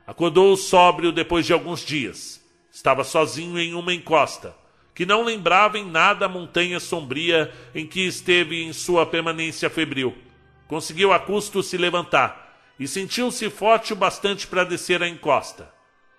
[0.06, 2.40] Acordou sóbrio depois de alguns dias.
[2.70, 4.54] Estava sozinho em uma encosta
[4.98, 10.18] que não lembrava em nada a montanha sombria em que esteve em sua permanência febril.
[10.66, 15.72] Conseguiu a custo se levantar e sentiu-se forte o bastante para descer a encosta.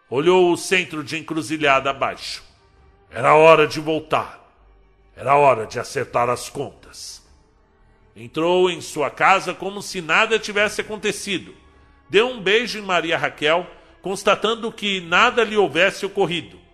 [0.09, 2.41] Olhou o centro de encruzilhada abaixo.
[3.11, 4.49] Era hora de voltar.
[5.13, 7.21] Era hora de acertar as contas.
[8.15, 11.53] Entrou em sua casa como se nada tivesse acontecido.
[12.09, 13.67] Deu um beijo em Maria Raquel,
[14.01, 16.68] constatando que nada lhe houvesse ocorrido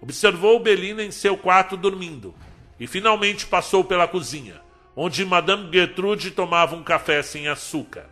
[0.00, 2.34] Observou Belina em seu quarto dormindo
[2.78, 4.60] e finalmente passou pela cozinha,
[4.96, 8.06] onde Madame Gertrude tomava um café sem açúcar.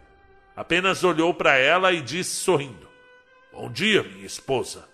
[0.55, 2.89] Apenas olhou para ela e disse sorrindo:
[3.53, 4.89] Bom dia, minha esposa.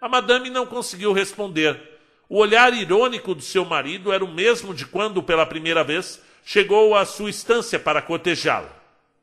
[0.00, 1.98] A madame não conseguiu responder.
[2.28, 6.94] O olhar irônico do seu marido era o mesmo de quando, pela primeira vez, chegou
[6.94, 8.70] à sua estância para cortejá-la.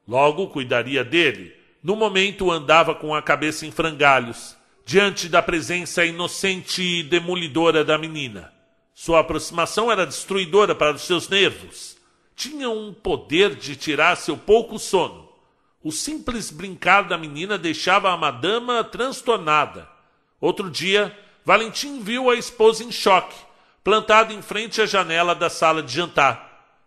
[0.08, 1.56] Logo cuidaria dele.
[1.82, 4.55] No momento andava com a cabeça em frangalhos,
[4.86, 8.54] diante da presença inocente e demolidora da menina.
[8.94, 11.98] Sua aproximação era destruidora para os seus nervos.
[12.36, 15.28] Tinha um poder de tirar seu pouco sono.
[15.84, 19.90] O simples brincar da menina deixava a madama transtornada.
[20.40, 23.36] Outro dia, Valentim viu a esposa em choque,
[23.84, 26.46] plantada em frente à janela da sala de jantar.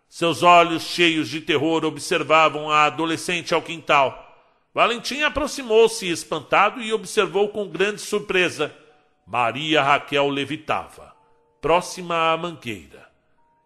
[0.09, 4.28] Seus olhos cheios de terror observavam a adolescente ao quintal.
[4.75, 8.75] Valentim aproximou-se espantado e observou com grande surpresa.
[9.27, 11.15] Maria Raquel levitava,
[11.61, 13.09] próxima à mangueira.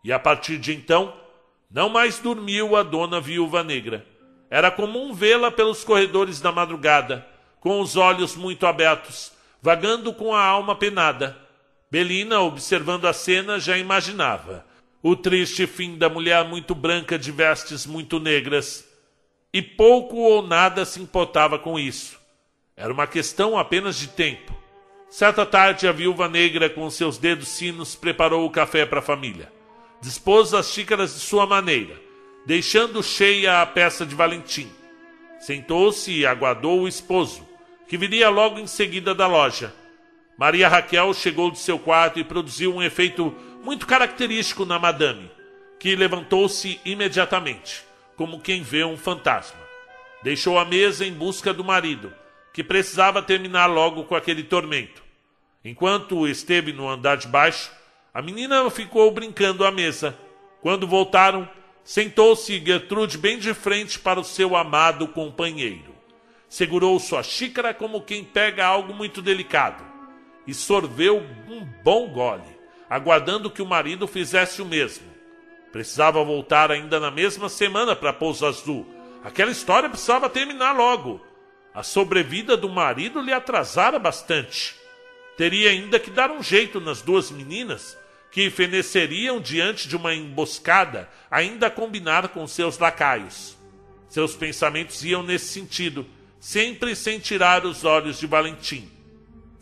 [0.05, 1.15] E a partir de então,
[1.71, 4.07] não mais dormiu a dona viúva negra.
[4.51, 7.27] Era comum vê-la pelos corredores da madrugada,
[7.61, 11.37] com os olhos muito abertos, vagando com a alma penada.
[11.91, 14.65] Belina, observando a cena, já imaginava
[15.03, 18.89] o triste fim da mulher muito branca de vestes muito negras.
[19.55, 22.19] E pouco ou nada se importava com isso.
[22.75, 24.57] Era uma questão apenas de tempo.
[25.11, 29.53] Certa tarde, a viúva negra, com seus dedos finos, preparou o café para a família.
[30.01, 32.01] Dispôs as xícaras de sua maneira,
[32.47, 34.71] deixando cheia a peça de Valentim.
[35.39, 37.47] Sentou-se e aguardou o esposo,
[37.87, 39.75] que viria logo em seguida da loja.
[40.39, 45.31] Maria Raquel chegou de seu quarto e produziu um efeito muito característico na madame,
[45.79, 47.85] que levantou-se imediatamente,
[48.17, 49.61] como quem vê um fantasma.
[50.23, 52.13] Deixou a mesa em busca do marido,
[52.53, 55.03] que precisava terminar logo com aquele tormento.
[55.65, 57.71] Enquanto esteve no andar de baixo,
[58.13, 60.17] a menina ficou brincando à mesa.
[60.61, 61.49] Quando voltaram,
[61.83, 65.95] sentou-se Gertrude bem de frente para o seu amado companheiro.
[66.49, 69.93] Segurou sua xícara como quem pega algo muito delicado
[70.47, 72.59] e sorveu um bom gole,
[72.91, 75.12] aguardando que o marido fizesse o mesmo.
[75.73, 78.87] Precisava voltar ainda na mesma semana para Pouso Azul.
[79.25, 81.21] Aquela história precisava terminar logo.
[81.75, 84.77] A sobrevida do marido lhe atrasara bastante.
[85.37, 87.97] Teria ainda que dar um jeito nas duas meninas,
[88.31, 93.57] que feneceriam diante de uma emboscada, ainda a combinar com seus lacaios.
[94.09, 96.07] Seus pensamentos iam nesse sentido,
[96.39, 98.93] sempre sem tirar os olhos de Valentim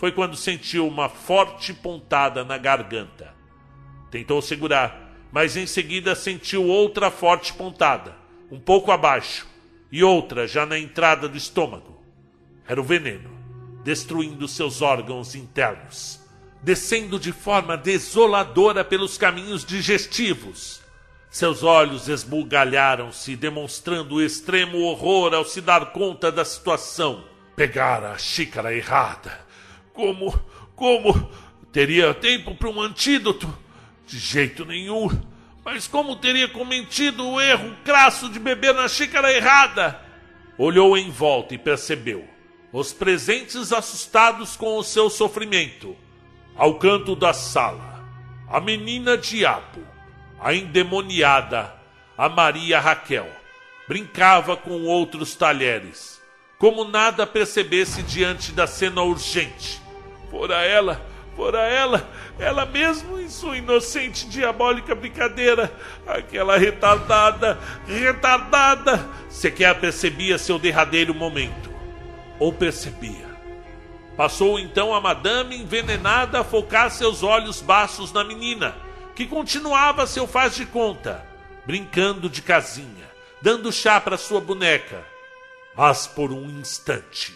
[0.00, 3.34] foi quando sentiu uma forte pontada na garganta.
[4.11, 8.16] Tentou segurar, mas em seguida sentiu outra forte pontada,
[8.51, 9.47] um pouco abaixo,
[9.91, 12.01] e outra já na entrada do estômago.
[12.66, 13.31] Era o veneno,
[13.85, 16.20] destruindo seus órgãos internos,
[16.62, 20.81] descendo de forma desoladora pelos caminhos digestivos.
[21.31, 27.24] Seus olhos esbugalharam-se, demonstrando extremo horror ao se dar conta da situação.
[27.55, 29.51] Pegara a xícara errada
[30.01, 30.33] como,
[30.74, 31.31] como
[31.70, 33.53] teria tempo para um antídoto?
[34.11, 35.08] De jeito nenhum.
[35.64, 40.00] Mas como teria cometido o erro crasso de beber na xícara errada?
[40.58, 42.26] Olhou em volta e percebeu
[42.72, 45.96] os presentes assustados com o seu sofrimento.
[46.56, 48.04] Ao canto da sala,
[48.48, 49.86] a menina diabo,
[50.40, 51.72] a endemoniada,
[52.18, 53.30] a Maria Raquel,
[53.86, 56.20] brincava com outros talheres,
[56.58, 59.80] como nada percebesse diante da cena urgente
[60.30, 61.04] Fora ela,
[61.41, 62.07] fora ela,
[62.38, 65.72] ela mesmo em sua inocente diabólica brincadeira,
[66.07, 71.70] aquela retardada, retardada, sequer percebia seu derradeiro momento.
[72.38, 73.30] Ou percebia.
[74.18, 78.76] Passou então a madame envenenada a focar seus olhos baixos na menina,
[79.16, 81.24] que continuava seu faz de conta,
[81.64, 83.11] brincando de casinha,
[83.41, 85.03] dando chá para sua boneca.
[85.74, 87.34] Mas por um instante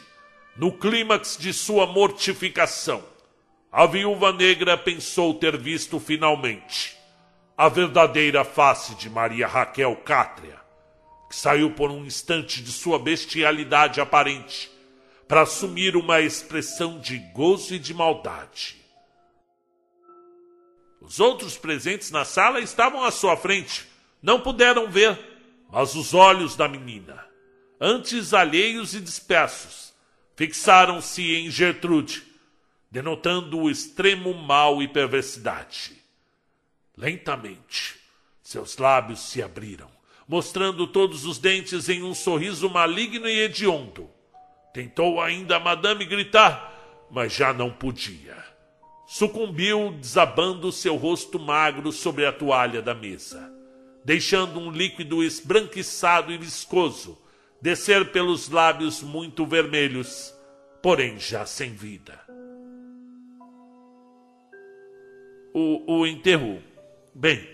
[0.57, 3.14] no clímax de sua mortificação,
[3.77, 6.97] a viúva negra pensou ter visto finalmente
[7.59, 10.61] a verdadeira face de Maria Raquel Cátria,
[11.29, 14.70] que saiu por um instante de sua bestialidade aparente
[15.27, 18.77] para assumir uma expressão de gozo e de maldade.
[21.01, 23.89] Os outros presentes na sala estavam à sua frente,
[24.22, 25.18] não puderam ver,
[25.68, 27.27] mas os olhos da menina,
[27.81, 29.93] antes alheios e dispersos,
[30.37, 32.34] fixaram-se em Gertrude,
[32.95, 36.01] denotando o extremo mal e perversidade.
[36.97, 37.97] Lentamente,
[38.41, 39.91] seus lábios se abriram,
[40.29, 44.09] mostrando todos os dentes em um sorriso maligno e hediondo.
[44.73, 46.73] Tentou ainda a madame gritar,
[47.11, 48.37] mas já não podia.
[49.09, 53.53] Sucumbiu, desabando seu rosto magro sobre a toalha da mesa,
[54.05, 57.19] deixando um líquido esbranquiçado e viscoso
[57.61, 60.33] descer pelos lábios muito vermelhos,
[60.81, 62.24] porém já sem vida.
[65.55, 66.61] O, o enterro.
[67.15, 67.49] Bem,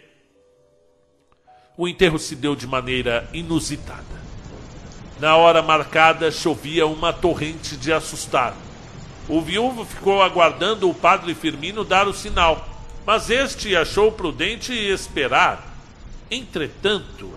[1.77, 4.21] o enterro se deu de maneira inusitada.
[5.21, 8.57] Na hora marcada chovia uma torrente de assustar.
[9.29, 12.67] O viúvo ficou aguardando o padre Firmino dar o sinal,
[13.07, 15.63] mas este achou prudente esperar.
[16.31, 17.31] Entretanto,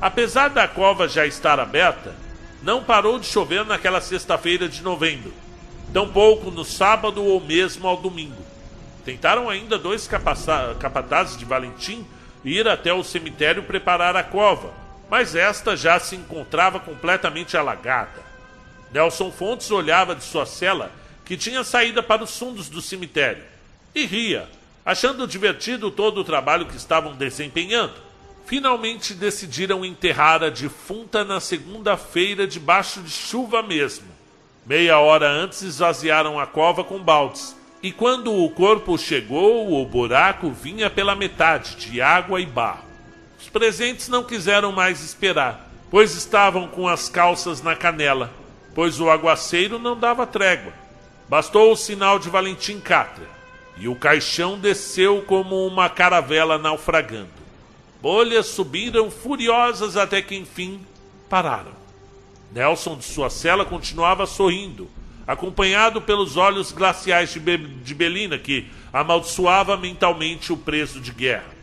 [0.00, 2.14] Apesar da cova já estar aberta,
[2.62, 5.32] não parou de chover naquela sexta-feira de novembro,
[5.92, 8.45] tampouco no sábado ou mesmo ao domingo.
[9.06, 12.04] Tentaram ainda dois capatazes de Valentim
[12.44, 14.74] ir até o cemitério preparar a cova,
[15.08, 18.26] mas esta já se encontrava completamente alagada.
[18.92, 20.90] Nelson Fontes olhava de sua cela,
[21.24, 23.44] que tinha saída para os fundos do cemitério,
[23.94, 24.48] e ria,
[24.84, 27.94] achando divertido todo o trabalho que estavam desempenhando
[28.44, 34.06] finalmente decidiram enterrar a defunta na segunda-feira debaixo de chuva mesmo.
[34.64, 37.54] Meia hora antes esvaziaram a cova com baldes
[37.86, 42.84] E quando o corpo chegou, o buraco vinha pela metade, de água e barro.
[43.40, 48.32] Os presentes não quiseram mais esperar, pois estavam com as calças na canela,
[48.74, 50.72] pois o aguaceiro não dava trégua.
[51.28, 53.28] Bastou o sinal de Valentim Cátria,
[53.76, 57.30] e o caixão desceu como uma caravela naufragando.
[58.02, 60.80] Bolhas subiram furiosas até que enfim
[61.30, 61.70] pararam.
[62.50, 64.90] Nelson de sua cela continuava sorrindo,
[65.26, 71.56] acompanhado pelos olhos glaciais de, Be de Belina, que amaldiçoava mentalmente o preso de guerra.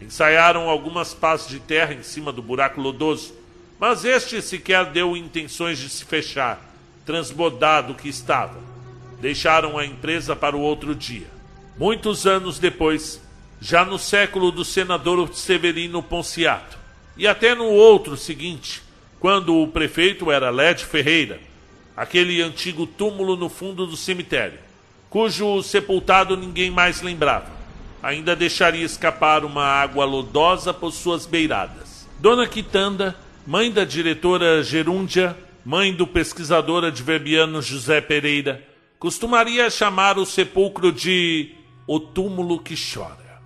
[0.00, 3.34] Ensaiaram algumas pás de terra em cima do buraco lodoso,
[3.78, 6.60] mas este sequer deu intenções de se fechar,
[7.04, 8.58] transbordado que estava.
[9.20, 11.26] Deixaram a empresa para o outro dia.
[11.78, 13.20] Muitos anos depois,
[13.60, 16.78] já no século do senador Severino Ponciato,
[17.16, 18.82] e até no outro seguinte,
[19.20, 21.38] quando o prefeito era Led Ferreira,
[21.96, 24.58] aquele antigo túmulo no fundo do cemitério,
[25.10, 27.50] cujo sepultado ninguém mais lembrava,
[28.02, 32.08] ainda deixaria escapar uma água lodosa por suas beiradas.
[32.18, 33.16] Dona Quitanda,
[33.46, 38.66] mãe da diretora Gerúndia, mãe do pesquisador adverbiano José Pereira,
[38.98, 41.54] costumaria chamar o sepulcro de
[41.86, 43.40] o túmulo que chora.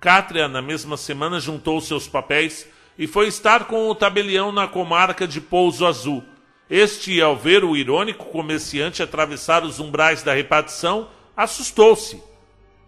[0.00, 2.66] Cátria, na mesma semana, juntou seus papéis
[2.96, 6.22] e foi estar com o tabelião na comarca de Pouso Azul.
[6.70, 12.22] Este, ao ver o irônico comerciante atravessar os umbrais da repartição, assustou-se.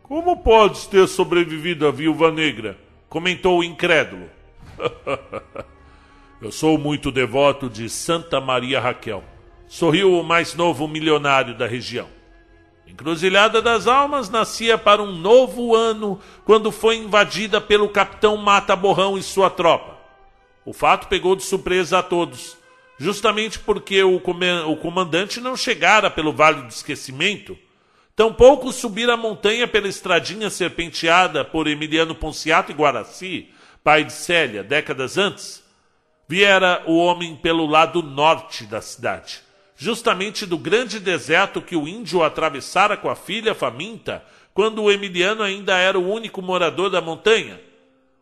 [0.02, 2.76] Como podes ter sobrevivido à viúva negra?
[3.10, 4.30] comentou o incrédulo.
[6.40, 9.22] Eu sou muito devoto de Santa Maria Raquel,
[9.68, 12.06] sorriu o mais novo milionário da região.
[12.86, 19.18] Encruzilhada das Almas nascia para um novo ano quando foi invadida pelo capitão Mata Borrão
[19.18, 19.98] e sua tropa.
[20.64, 22.56] O fato pegou de surpresa a todos,
[23.00, 27.58] justamente porque o, comandante não chegara pelo Vale do Esquecimento,
[28.14, 33.48] tampouco subira a montanha pela estradinha serpenteada por Emiliano Ponciato e Guaraci,
[33.82, 35.64] pai de Célia, décadas antes.
[36.28, 39.40] Viera o homem pelo lado norte da cidade,
[39.74, 44.22] justamente do grande deserto que o índio atravessara com a filha faminta,
[44.52, 47.58] quando o Emiliano ainda era o único morador da montanha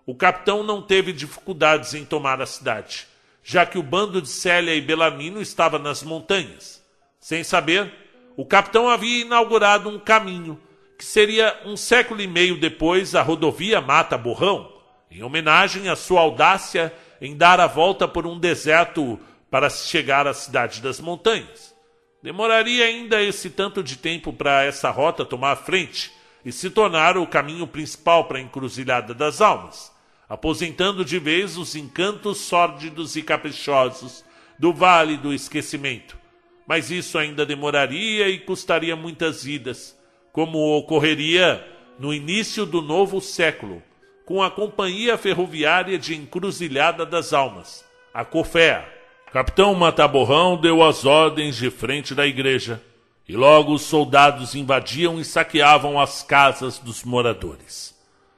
[0.09, 3.07] o capitão não teve dificuldades em tomar a cidade,
[3.51, 6.85] já que o bando de Célia e Belarmino estava nas montanhas.
[7.19, 7.91] Sem saber,
[8.37, 10.61] o capitão havia inaugurado um caminho,
[10.99, 14.71] que seria um século e meio depois a rodovia Mata Borrão,
[15.11, 16.93] em homenagem à sua audácia
[17.23, 19.19] em dar a volta por um deserto
[19.51, 21.75] para se chegar à cidade das montanhas.
[22.23, 26.13] Demoraria ainda esse tanto de tempo para essa rota tomar frente
[26.45, 29.97] e se tornar o caminho principal para a encruzilhada das almas
[30.29, 34.25] aposentando de vez os encantos sórdidos e caprichosos
[34.59, 36.19] do Vale do Esquecimento.
[36.67, 39.97] Mas isso ainda demoraria e custaria muitas vidas,
[40.33, 41.67] como ocorreria
[41.99, 43.83] no início do novo século,
[44.27, 48.87] com a Companhia Ferroviária de Encruzilhada das Almas, a COFEA.
[49.33, 52.83] Capitão Mataborrão deu as ordens de frente da igreja,
[53.27, 57.95] e logo os soldados invadiam e saqueavam as casas dos moradores.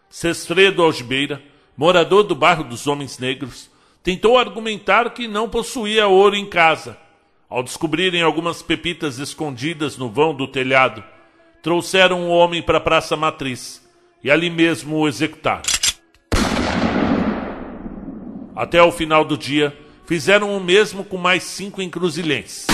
[0.09, 1.41] Sestredo Algibeira
[1.81, 3.71] morador do bairro dos Homens Negros,
[4.03, 6.95] tentou argumentar que não possuía ouro em casa.
[7.49, 11.03] Ao descobrirem algumas pepitas escondidas no vão do telhado,
[11.63, 13.83] trouxeram o homem para a Praça Matriz
[14.23, 15.63] e ali mesmo o executaram.
[18.55, 19.75] Até o final do dia,
[20.05, 22.67] fizeram o mesmo com mais cinco encruzilhenses.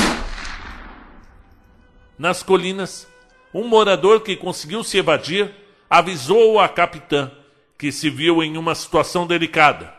[2.18, 3.06] Nas colinas,
[3.55, 5.55] um morador que conseguiu se evadir
[5.89, 7.30] avisou a capitã
[7.78, 9.94] que se viu em uma situação delicada.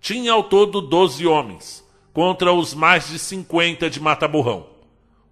[0.00, 4.66] Tinha ao todo doze homens, contra os mais de cinquenta de Mataburrão.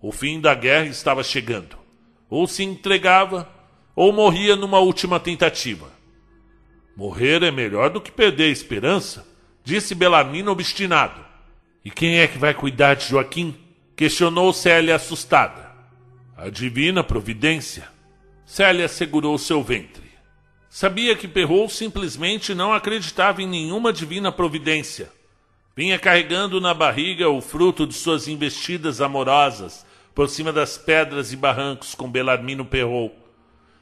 [0.00, 1.76] O fim da guerra estava chegando.
[2.30, 3.48] Ou se entregava,
[3.96, 5.90] ou morria numa última tentativa.
[6.96, 9.26] Morrer é melhor do que perder a esperança,
[9.64, 11.24] disse Belarmino obstinado.
[11.84, 13.54] E quem é que vai cuidar de Joaquim?
[13.96, 15.72] questionou Célia assustada.
[16.36, 17.88] A divina providência.
[18.46, 20.07] Célia segurou seu ventre.
[20.70, 25.10] Sabia que Perrault simplesmente não acreditava em nenhuma divina providência.
[25.74, 31.36] Vinha carregando na barriga o fruto de suas investidas amorosas por cima das pedras e
[31.36, 33.14] barrancos com Belarmino Perrault.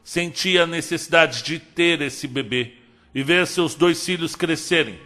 [0.05, 2.75] Sentia a necessidade de ter esse bebê
[3.13, 5.01] e ver seus dois filhos crescerem.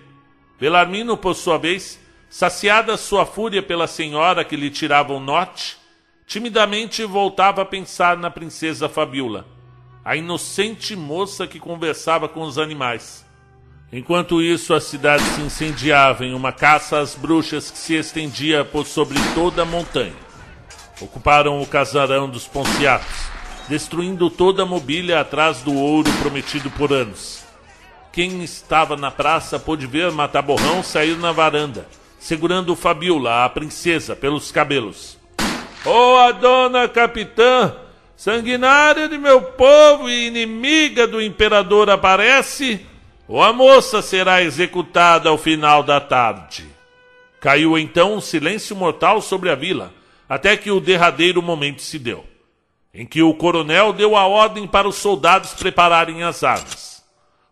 [0.58, 1.98] Belarmino, por sua vez,
[2.28, 5.78] saciada sua fúria pela senhora que lhe tirava o norte,
[6.26, 9.59] timidamente voltava a pensar na princesa Fabiola
[10.04, 13.24] a inocente moça que conversava com os animais.
[13.92, 18.86] Enquanto isso, a cidade se incendiava em uma caça às bruxas que se estendia por
[18.86, 20.14] sobre toda a montanha.
[21.00, 23.30] Ocuparam o casarão dos Ponciatos,
[23.68, 27.44] destruindo toda a mobília atrás do ouro prometido por anos.
[28.12, 31.86] Quem estava na praça pôde ver Mataborrão sair na varanda,
[32.18, 35.18] segurando Fabiola, a princesa, pelos cabelos.
[35.84, 37.74] Oh, a dona capitã,
[38.20, 42.78] sanguinária de meu povo e inimiga do imperador aparece,
[43.26, 46.66] ou a moça será executada ao final da tarde.
[47.40, 49.90] Caiu então um silêncio mortal sobre a vila,
[50.28, 52.22] até que o derradeiro momento se deu,
[52.92, 57.02] em que o coronel deu a ordem para os soldados prepararem as armas.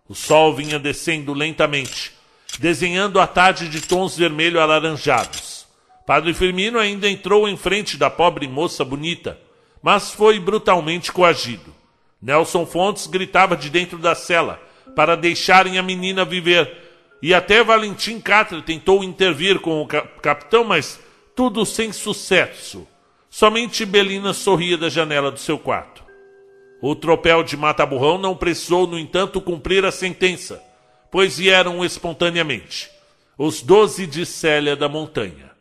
[0.07, 2.13] O sol vinha descendo lentamente,
[2.59, 5.67] desenhando a tarde de tons vermelho alaranjados.
[6.05, 9.48] Padre Firmino ainda entrou em frente da pobre moça bonita,
[9.83, 11.75] mas foi brutalmente coagido.
[12.21, 14.61] Nelson Fontes gritava de dentro da cela
[14.95, 16.89] para deixarem a menina viver
[17.23, 21.01] e até Valentim Catra tentou intervir com o capitão, mas
[21.35, 22.87] tudo sem sucesso.
[23.31, 26.03] Somente Belina sorria da janela do seu quarto.
[26.81, 30.63] O tropel de Mataburrão não precisou, no entanto, cumprir a sentença,
[31.11, 32.89] pois vieram espontaneamente
[33.37, 35.53] os doze de Célia da Montanha.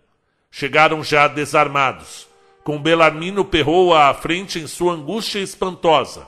[0.49, 2.26] Chegaram já desarmados,
[2.67, 6.27] com Belarmino Perrou à frente em sua angústia espantosa.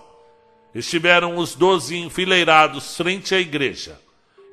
[0.73, 3.99] Estiveram os doze enfileirados frente à igreja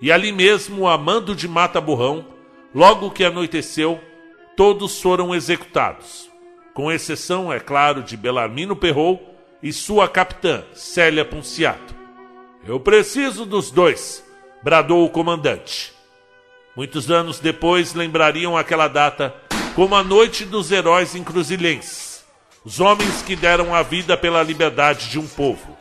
[0.02, 2.26] e ali mesmo, a mando de Mata Burrão,
[2.74, 4.00] logo que anoiteceu,
[4.56, 6.28] todos foram executados,
[6.74, 11.94] com exceção, é claro, de Belarmino Perrou e sua capitã, Célia Ponciato.
[12.66, 14.24] Eu preciso dos dois,
[14.60, 15.92] bradou o comandante.
[16.74, 19.32] Muitos anos depois lembrariam aquela data
[19.76, 22.24] como a noite dos heróis encruzilhenses,
[22.64, 25.76] os homens que deram a vida pela liberdade de um povo.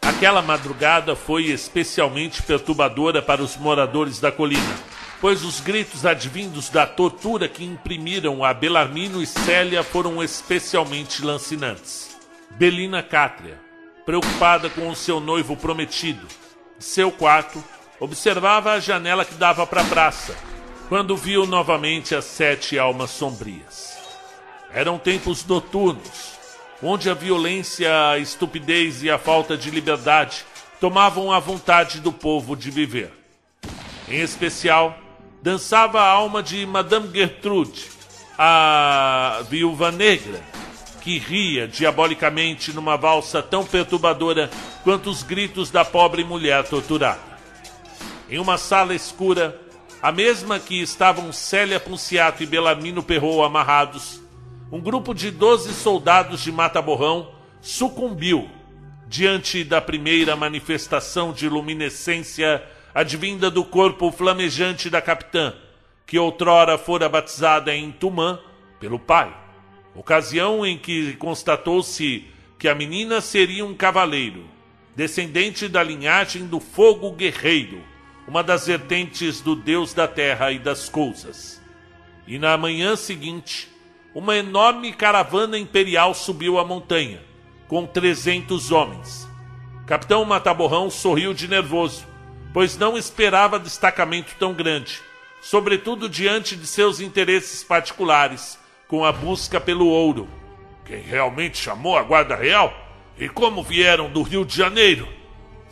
[0.00, 4.74] Aquela madrugada foi especialmente perturbadora para os moradores da colina,
[5.20, 12.16] pois os gritos advindos da tortura que imprimiram a Belarmino e Célia foram especialmente lancinantes.
[12.52, 13.60] Belina Cátria,
[14.06, 16.26] preocupada com o seu noivo prometido,
[16.78, 17.62] seu quarto,
[18.00, 20.34] observava a janela que dava para a praça,
[20.88, 23.96] quando viu novamente as sete almas sombrias.
[24.72, 26.34] Eram tempos noturnos,
[26.82, 30.44] onde a violência, a estupidez e a falta de liberdade
[30.80, 33.12] tomavam a vontade do povo de viver.
[34.08, 34.98] Em especial,
[35.40, 37.86] dançava a alma de Madame Gertrude,
[38.36, 40.42] a viúva negra,
[41.00, 44.50] que ria diabolicamente numa valsa tão perturbadora
[44.82, 47.34] quanto os gritos da pobre mulher torturada.
[48.28, 49.58] Em uma sala escura,
[50.04, 54.20] a mesma que estavam Célia Punciato e Belarmino Perrot amarrados,
[54.70, 57.32] um grupo de doze soldados de Mata-Borrão
[57.62, 58.46] sucumbiu
[59.08, 62.62] diante da primeira manifestação de luminescência
[62.94, 65.54] advinda do corpo flamejante da capitã,
[66.06, 68.38] que outrora fora batizada em Tumã
[68.78, 69.34] pelo pai,
[69.94, 72.28] ocasião em que constatou-se
[72.58, 74.44] que a menina seria um cavaleiro,
[74.94, 77.93] descendente da linhagem do fogo guerreiro,
[78.26, 81.60] uma das vertentes do deus da terra e das coisas.
[82.26, 83.68] E na manhã seguinte,
[84.14, 87.20] uma enorme caravana imperial subiu a montanha,
[87.68, 89.28] com 300 homens.
[89.86, 92.06] Capitão Mataborrão sorriu de nervoso,
[92.52, 95.02] pois não esperava destacamento tão grande,
[95.42, 100.28] sobretudo diante de seus interesses particulares, com a busca pelo ouro.
[100.86, 102.72] Quem realmente chamou a Guarda Real?
[103.18, 105.08] E como vieram do Rio de Janeiro?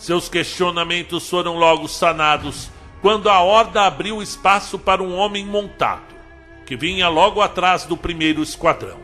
[0.02, 2.68] Seus questionamentos foram logo sanados
[3.00, 6.12] quando a horda abriu espaço para um homem montado
[6.66, 8.98] que vinha logo atrás do primeiro esquadrão.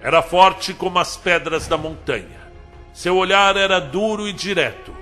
[0.00, 2.40] Era forte como as pedras da montanha.
[2.92, 4.92] Seu olhar era duro e direto.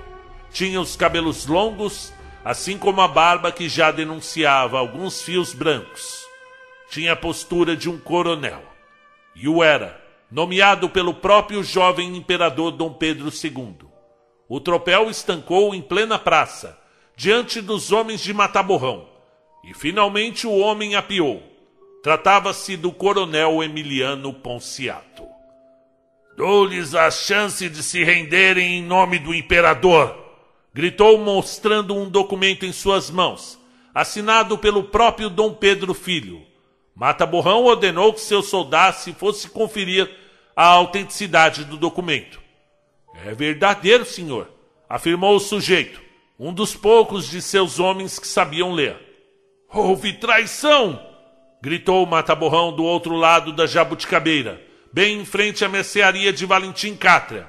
[0.53, 2.13] Tinha os cabelos longos,
[2.45, 6.23] assim como a barba que já denunciava alguns fios brancos.
[6.91, 8.63] Tinha a postura de um coronel.
[9.35, 9.99] E o era,
[10.31, 13.94] nomeado pelo próprio jovem imperador Dom Pedro II.
[14.55, 16.79] O tropel estancou em plena praça,
[17.17, 19.09] diante dos homens de Mataborrão.
[19.65, 21.43] E finalmente o homem apiou
[22.05, 25.25] Tratava-se do coronel Emiliano Ponciato.
[26.37, 30.17] Dou-lhes a chance de se renderem em nome do imperador,
[30.73, 33.59] gritou mostrando um documento em suas mãos,
[33.93, 36.47] assinado pelo próprio Dom Pedro Filho.
[36.95, 40.09] Mata Borrão ordenou que seus soldados fossem conferir
[40.55, 42.44] a autenticidade do documento.
[43.23, 44.51] É verdadeiro, senhor,
[44.89, 46.03] afirmou o sujeito,
[46.39, 48.97] um dos poucos de seus homens que sabiam ler.
[49.69, 51.15] Houve traição!
[51.61, 54.63] gritou o mata-borrão do outro lado da jabuticabeira,
[54.93, 57.49] bem em frente à mercearia de Valentim Cátria.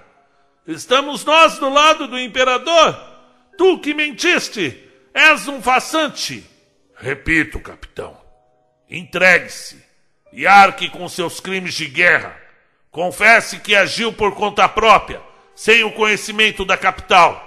[0.66, 2.98] Estamos nós do lado do imperador?
[3.58, 4.82] Tu que mentiste!
[5.14, 6.46] És um façante!
[6.96, 8.18] Repito, capitão.
[8.90, 9.84] Entregue-se
[10.32, 12.40] e arque com seus crimes de guerra.
[12.90, 15.22] Confesse que agiu por conta própria,
[15.56, 17.42] sem o conhecimento da capital,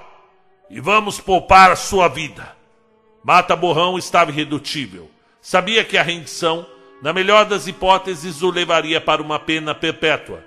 [0.71, 2.57] e vamos poupar a sua vida.
[3.23, 5.11] Mata Borrão estava irredutível.
[5.43, 6.67] Sabia que a rendição,
[7.03, 10.43] na melhor das hipóteses, o levaria para uma pena perpétua.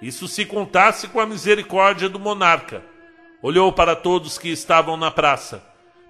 [0.00, 2.82] Isso se contasse com a misericórdia do monarca.
[3.42, 5.64] Olhou para todos que estavam na praça.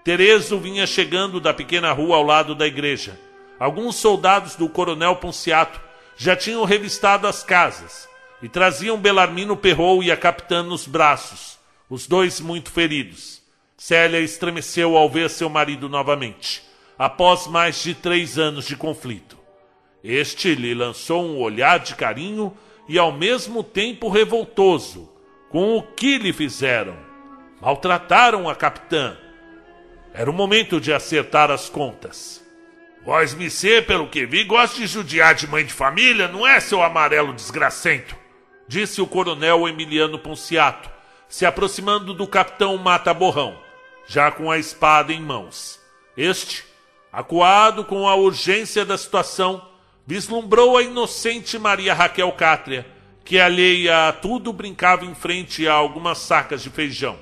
[0.04, 3.18] Terezo vinha chegando da pequena rua ao lado da igreja.
[3.58, 5.80] Alguns soldados do coronel Ponciato
[6.16, 8.08] já tinham revistado as casas
[8.42, 11.58] e traziam Belarmino Perrou e a capitã nos braços,
[11.88, 13.42] os dois muito feridos.
[13.76, 16.62] Célia estremeceu ao ver seu marido novamente,
[16.98, 19.38] após mais de três anos de conflito.
[20.02, 22.56] Este lhe lançou um olhar de carinho
[22.88, 25.10] e ao mesmo tempo revoltoso
[25.50, 26.96] com o que lhe fizeram.
[27.60, 29.16] Maltrataram a capitã.
[30.12, 32.44] Era o momento de acertar as contas.
[33.04, 36.58] Vós, me ser, pelo que vi, gosta de judiar de mãe de família, não é,
[36.58, 38.25] seu amarelo desgracento?
[38.68, 40.90] Disse o coronel Emiliano Ponciato,
[41.28, 43.56] se aproximando do capitão Mata Borrão,
[44.06, 45.80] já com a espada em mãos.
[46.16, 46.64] Este,
[47.12, 49.62] acuado com a urgência da situação,
[50.06, 52.86] vislumbrou a inocente Maria Raquel Cátria,
[53.24, 57.18] que alheia a tudo brincava em frente a algumas sacas de feijão.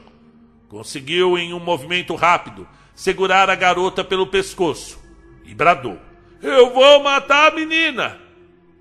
[0.69, 4.99] Conseguiu, em um movimento rápido, segurar a garota pelo pescoço
[5.45, 5.99] e bradou:
[6.43, 8.24] Eu vou matar a menina!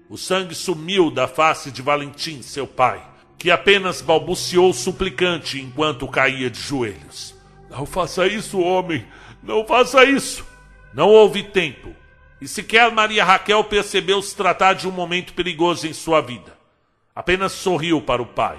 [0.09, 3.01] O sangue sumiu da face de Valentim, seu pai,
[3.37, 7.35] que apenas balbuciou suplicante enquanto caía de joelhos.
[7.69, 9.05] Não faça isso, homem!
[9.41, 10.45] Não faça isso!
[10.93, 11.95] Não houve tempo,
[12.39, 16.55] e sequer Maria Raquel percebeu se tratar de um momento perigoso em sua vida.
[17.15, 18.57] Apenas sorriu para o pai,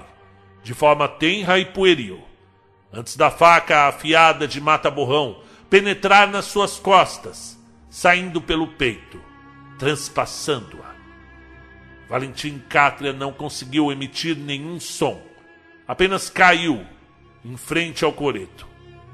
[0.63, 2.21] de forma tenra e pueril.
[2.91, 7.59] Antes da faca afiada de mata-borrão penetrar nas suas costas,
[7.89, 9.21] saindo pelo peito,
[9.77, 10.94] transpassando-a.
[12.07, 15.21] Valentim Cátria não conseguiu emitir nenhum som,
[15.87, 16.85] apenas caiu
[17.43, 18.67] em frente ao coreto,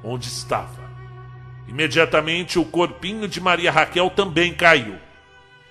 [0.03, 0.89] onde estava.
[1.67, 4.97] Imediatamente o corpinho de Maria Raquel também caiu.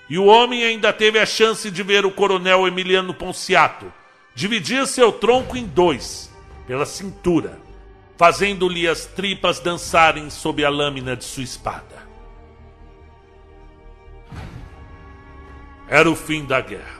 [0.09, 3.93] E o homem ainda teve a chance de ver o coronel Emiliano Ponciato
[4.35, 6.35] dividir seu tronco em dois,
[6.67, 7.61] pela cintura,
[8.17, 12.09] fazendo-lhe as tripas dançarem sob a lâmina de sua espada.
[15.89, 17.00] Era o fim da guerra.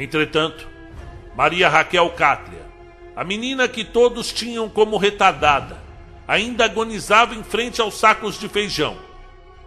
[0.00, 0.66] Entretanto,
[1.36, 2.66] Maria Raquel Cátria,
[3.14, 5.78] a menina que todos tinham como retardada,
[6.26, 8.96] ainda agonizava em frente aos sacos de feijão.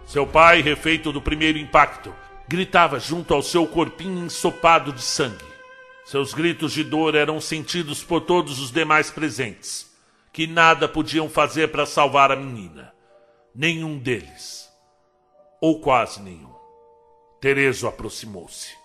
[0.04, 2.12] Seu pai, refeito do primeiro impacto,
[2.48, 5.44] gritava junto ao seu corpinho ensopado de sangue.
[6.04, 9.88] Seus gritos de dor eram sentidos por todos os demais presentes,
[10.32, 12.92] que nada podiam fazer para salvar a menina.
[13.54, 14.68] Nenhum deles.
[15.60, 16.52] Ou quase nenhum.
[17.40, 18.83] Terezo aproximou-se.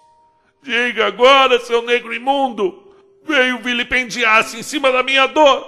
[0.61, 2.84] Diga agora, seu negro imundo!
[3.23, 5.65] Veio vilipendiar-se em cima da minha dor!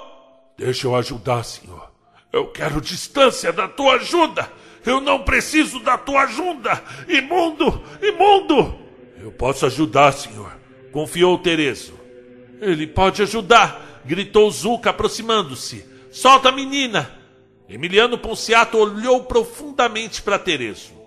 [0.58, 1.90] Deixa eu ajudar, senhor.
[2.32, 4.52] Eu quero distância da tua ajuda!
[4.86, 6.84] Eu não preciso da tua ajuda!
[7.08, 7.82] Imundo!
[8.02, 8.80] Imundo!
[9.18, 10.52] Eu posso ajudar, senhor,
[10.92, 11.94] confiou Terezo.
[12.60, 14.02] Ele pode ajudar!
[14.04, 15.86] gritou Zuca, aproximando-se.
[16.12, 17.10] Solta a menina!
[17.70, 21.01] Emiliano Ponciato olhou profundamente para Terezo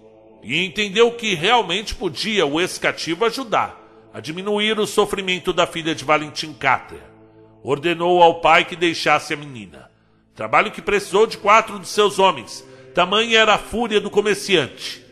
[0.44, 3.80] e entendeu que realmente podia o ex-cativo ajudar
[4.12, 7.00] a diminuir o sofrimento da filha de Valentim Cáter.
[7.62, 9.90] Ordenou ao pai que deixasse a menina.
[10.34, 12.64] Trabalho que precisou de quatro de seus homens.
[12.94, 15.02] Tamanha era a fúria do comerciante.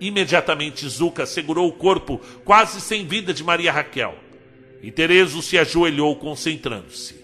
[0.00, 4.14] Imediatamente Zuca segurou o corpo quase sem vida de Maria Raquel.
[4.82, 7.22] E Terezo se ajoelhou concentrando-se.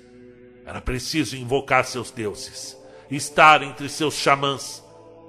[0.66, 2.76] Era preciso invocar seus deuses,
[3.10, 4.84] estar entre seus xamãs,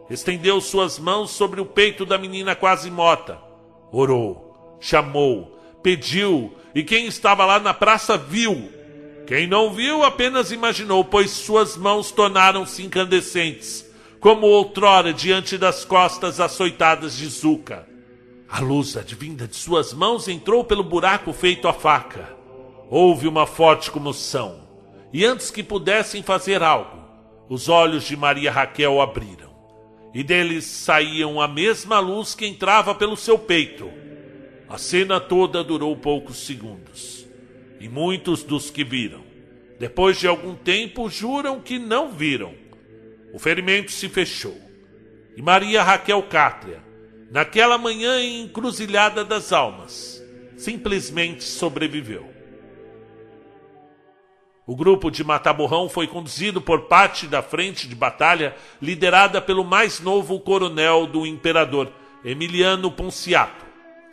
[0.10, 3.38] estendeu suas mãos sobre o peito da menina quase morta.
[3.92, 8.72] Orou, chamou, pediu, e quem estava lá na praça viu.
[9.26, 13.86] Quem não viu apenas imaginou, pois suas mãos tornaram-se incandescentes,
[14.22, 17.88] como outrora diante das costas açoitadas de Zuca.
[18.48, 22.34] A luz advinda de suas mãos entrou pelo buraco feito à faca.
[22.90, 24.62] Houve uma forte comoção,
[25.12, 26.98] e antes que pudessem fazer algo,
[27.50, 29.47] os olhos de Maria Raquel abriram
[30.18, 33.88] e deles saíam a mesma luz que entrava pelo seu peito.
[34.68, 37.27] A cena toda durou poucos segundos,
[37.80, 39.23] e muitos dos que viram,
[39.77, 42.56] depois de algum tempo, juram que não viram.
[43.31, 44.60] O ferimento se fechou,
[45.35, 46.81] e Maria Raquel Cátria,
[47.30, 50.19] naquela manhã encruzilhada das almas,
[50.57, 52.27] simplesmente sobreviveu.
[54.68, 60.02] O grupo de Mataborrão foi conduzido por parte da frente de batalha liderada pelo mais
[60.02, 61.89] novo coronel do imperador,
[62.23, 63.65] Emiliano Ponciato.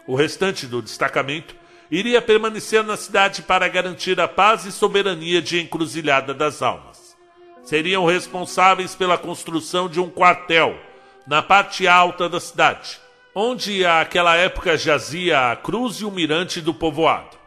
[0.07, 1.57] O restante do destacamento
[1.91, 7.17] iria permanecer na cidade para garantir a paz e soberania de Encruzilhada das Almas.
[7.65, 10.79] Seriam responsáveis pela construção de um quartel
[11.27, 13.01] na parte alta da cidade,
[13.35, 17.44] onde àquela época jazia a cruz e o mirante do povoado.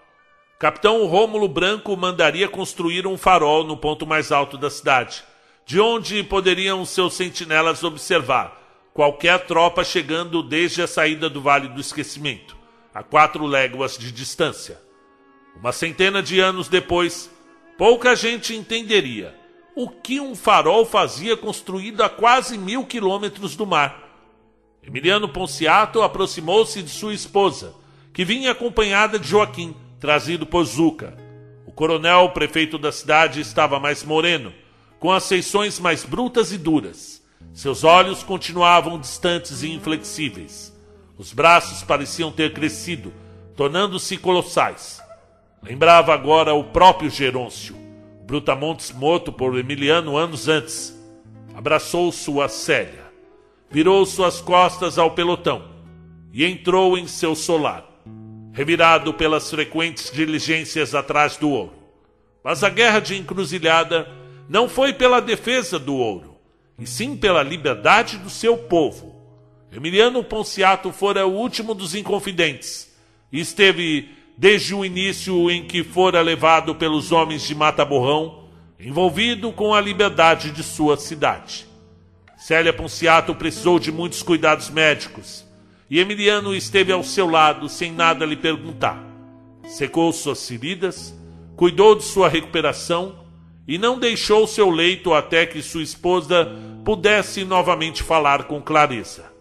[0.59, 5.23] Capitão Rômulo Branco mandaria construir um farol no ponto mais alto da cidade,
[5.63, 8.59] de onde poderiam seus sentinelas observar
[8.91, 12.57] qualquer tropa chegando desde a saída do Vale do Esquecimento,
[12.91, 14.81] a quatro léguas de distância.
[15.55, 17.29] Uma centena de anos depois,
[17.77, 19.35] pouca gente entenderia
[19.75, 24.09] o que um farol fazia construído a quase mil quilômetros do mar.
[24.81, 27.75] Emiliano Ponciato aproximou-se de sua esposa,
[28.11, 31.15] que vinha acompanhada de Joaquim, trazido por Zuca.
[31.65, 34.53] O coronel, prefeito da cidade, estava mais moreno,
[34.99, 35.23] com as
[35.79, 37.23] mais brutas e duras.
[37.53, 40.75] Seus olhos continuavam distantes e inflexíveis.
[41.17, 43.11] Os braços pareciam ter crescido,
[43.55, 45.01] tornando-se colossais.
[45.63, 47.75] Lembrava agora o próprio Gerôncio,
[48.27, 50.95] Brutamontes morto por Emiliano anos antes.
[51.55, 53.05] Abraçou sua Célia,
[53.71, 55.63] virou suas costas ao pelotão
[56.31, 57.83] e entrou em seu solar,
[58.57, 61.73] revirado pelas frequentes diligências atrás do ouro.
[62.43, 64.09] Mas a guerra de encruzilhada
[64.49, 66.39] não foi pela defesa do ouro,
[66.79, 69.15] e sim pela liberdade do seu povo.
[69.71, 72.91] Emiliano Ponciato fora o último dos inconfidentes
[73.31, 78.47] e esteve desde o início em que fora levado pelos homens de Mata Borrão,
[78.79, 81.67] envolvido com a liberdade de sua cidade.
[82.39, 85.46] Célia Ponciato precisou de muitos cuidados médicos
[85.89, 89.01] e Emiliano esteve ao seu lado sem nada lhe perguntar.
[89.65, 91.13] Secou suas feridas,
[91.55, 93.25] cuidou de sua recuperação
[93.67, 96.49] e não deixou seu leito até que sua esposa
[96.85, 99.31] pudesse novamente falar com clareza.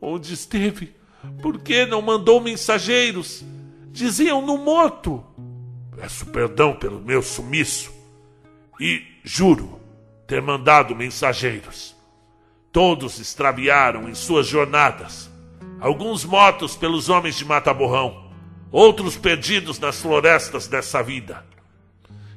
[0.00, 0.92] Onde esteve?
[1.40, 3.44] Por que não mandou mensageiros?
[3.92, 5.24] Diziam no morto.
[5.96, 7.92] Peço perdão pelo meu sumiço
[8.80, 9.78] e juro
[10.26, 11.94] ter mandado mensageiros.
[12.72, 15.30] Todos extraviaram em suas jornadas.
[15.82, 18.30] Alguns mortos pelos homens de Mata-Borrão,
[18.70, 21.44] outros perdidos nas florestas dessa vida.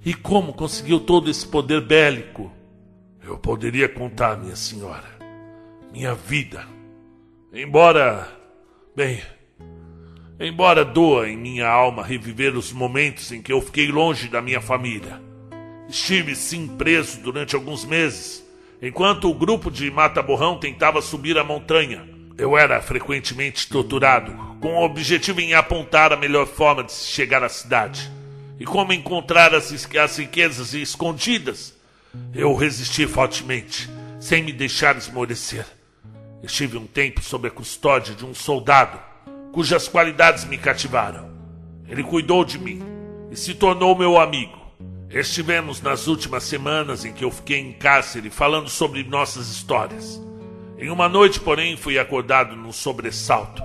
[0.03, 2.51] E como conseguiu todo esse poder bélico?
[3.23, 5.05] Eu poderia contar, minha senhora,
[5.93, 6.65] minha vida.
[7.53, 8.27] Embora,
[8.95, 9.22] bem,
[10.39, 14.59] embora doa em minha alma reviver os momentos em que eu fiquei longe da minha
[14.59, 15.22] família.
[15.88, 18.43] Estive sim preso durante alguns meses,
[18.81, 22.14] enquanto o grupo de Mata-Borrão tentava subir a montanha.
[22.37, 27.43] Eu era frequentemente torturado, com o objetivo em apontar a melhor forma de se chegar
[27.43, 28.11] à cidade
[28.59, 31.73] e como encontrar as, as riquezas escondidas,
[32.33, 33.89] eu resisti fortemente,
[34.19, 35.65] sem me deixar esmorecer.
[36.41, 38.99] Estive um tempo sob a custódia de um soldado,
[39.51, 41.29] cujas qualidades me cativaram.
[41.87, 42.81] Ele cuidou de mim
[43.31, 44.57] e se tornou meu amigo.
[45.09, 50.21] Estivemos nas últimas semanas em que eu fiquei em cárcere falando sobre nossas histórias.
[50.77, 53.64] Em uma noite, porém, fui acordado num sobressalto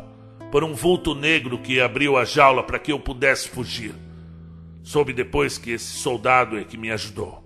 [0.51, 3.95] por um vulto negro que abriu a jaula para que eu pudesse fugir.
[4.83, 7.45] Soube depois que esse soldado é que me ajudou.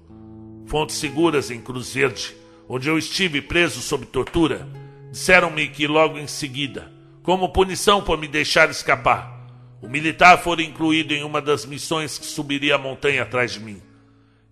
[0.66, 2.34] Fontes seguras em Cruz Verde,
[2.68, 4.66] onde eu estive preso sob tortura,
[5.10, 6.92] disseram-me que logo em seguida,
[7.22, 9.48] como punição por me deixar escapar,
[9.82, 13.82] o militar fora incluído em uma das missões que subiria a montanha atrás de mim,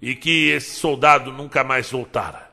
[0.00, 2.50] e que esse soldado nunca mais voltara,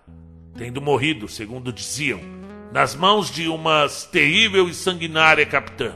[0.58, 2.39] tendo morrido, segundo diziam,
[2.72, 5.96] nas mãos de uma terrível e sanguinária capitã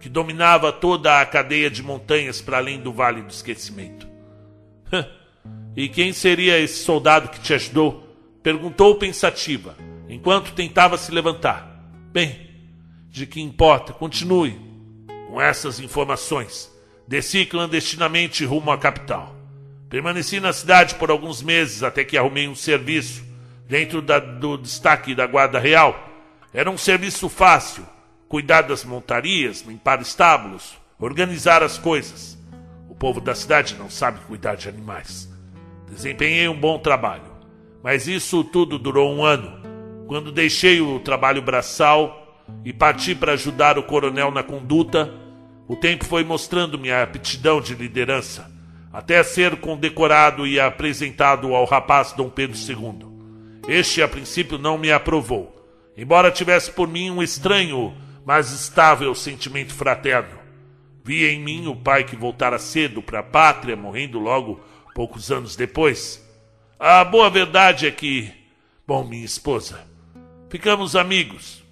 [0.00, 4.08] que dominava toda a cadeia de montanhas para além do Vale do Esquecimento.
[5.76, 8.08] e quem seria esse soldado que te ajudou?
[8.42, 9.76] Perguntou pensativa,
[10.08, 11.84] enquanto tentava se levantar.
[12.10, 12.48] Bem,
[13.10, 13.92] de que importa?
[13.92, 14.58] Continue.
[15.28, 16.72] Com essas informações,
[17.06, 19.36] desci clandestinamente rumo à capital.
[19.90, 23.29] Permaneci na cidade por alguns meses até que arrumei um serviço
[23.70, 25.96] dentro da, do destaque da Guarda Real.
[26.52, 27.86] Era um serviço fácil,
[28.28, 32.36] cuidar das montarias, limpar estábulos, organizar as coisas.
[32.88, 35.30] O povo da cidade não sabe cuidar de animais.
[35.88, 37.30] Desempenhei um bom trabalho,
[37.80, 39.62] mas isso tudo durou um ano,
[40.08, 45.14] quando deixei o trabalho braçal e parti para ajudar o coronel na conduta.
[45.68, 48.50] O tempo foi mostrando minha aptidão de liderança,
[48.92, 53.09] até ser condecorado e apresentado ao rapaz Dom Pedro II.
[53.68, 55.54] Este, a princípio, não me aprovou,
[55.96, 60.38] embora tivesse por mim um estranho mas estável sentimento fraterno.
[61.02, 64.60] Via em mim o pai que voltara cedo para a pátria, morrendo logo
[64.94, 66.24] poucos anos depois.
[66.78, 68.30] A boa verdade é que,
[68.86, 69.80] bom, minha esposa,
[70.48, 71.64] ficamos amigos.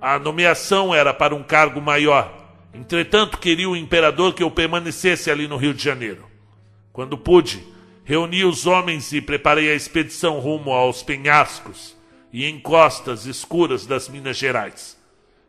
[0.00, 2.40] A nomeação era para um cargo maior
[2.72, 6.26] Entretanto, queria o imperador que eu permanecesse ali no Rio de Janeiro.
[6.92, 7.62] Quando pude,
[8.10, 11.96] reuni os homens e preparei a expedição rumo aos penhascos
[12.32, 14.98] e encostas escuras das Minas Gerais.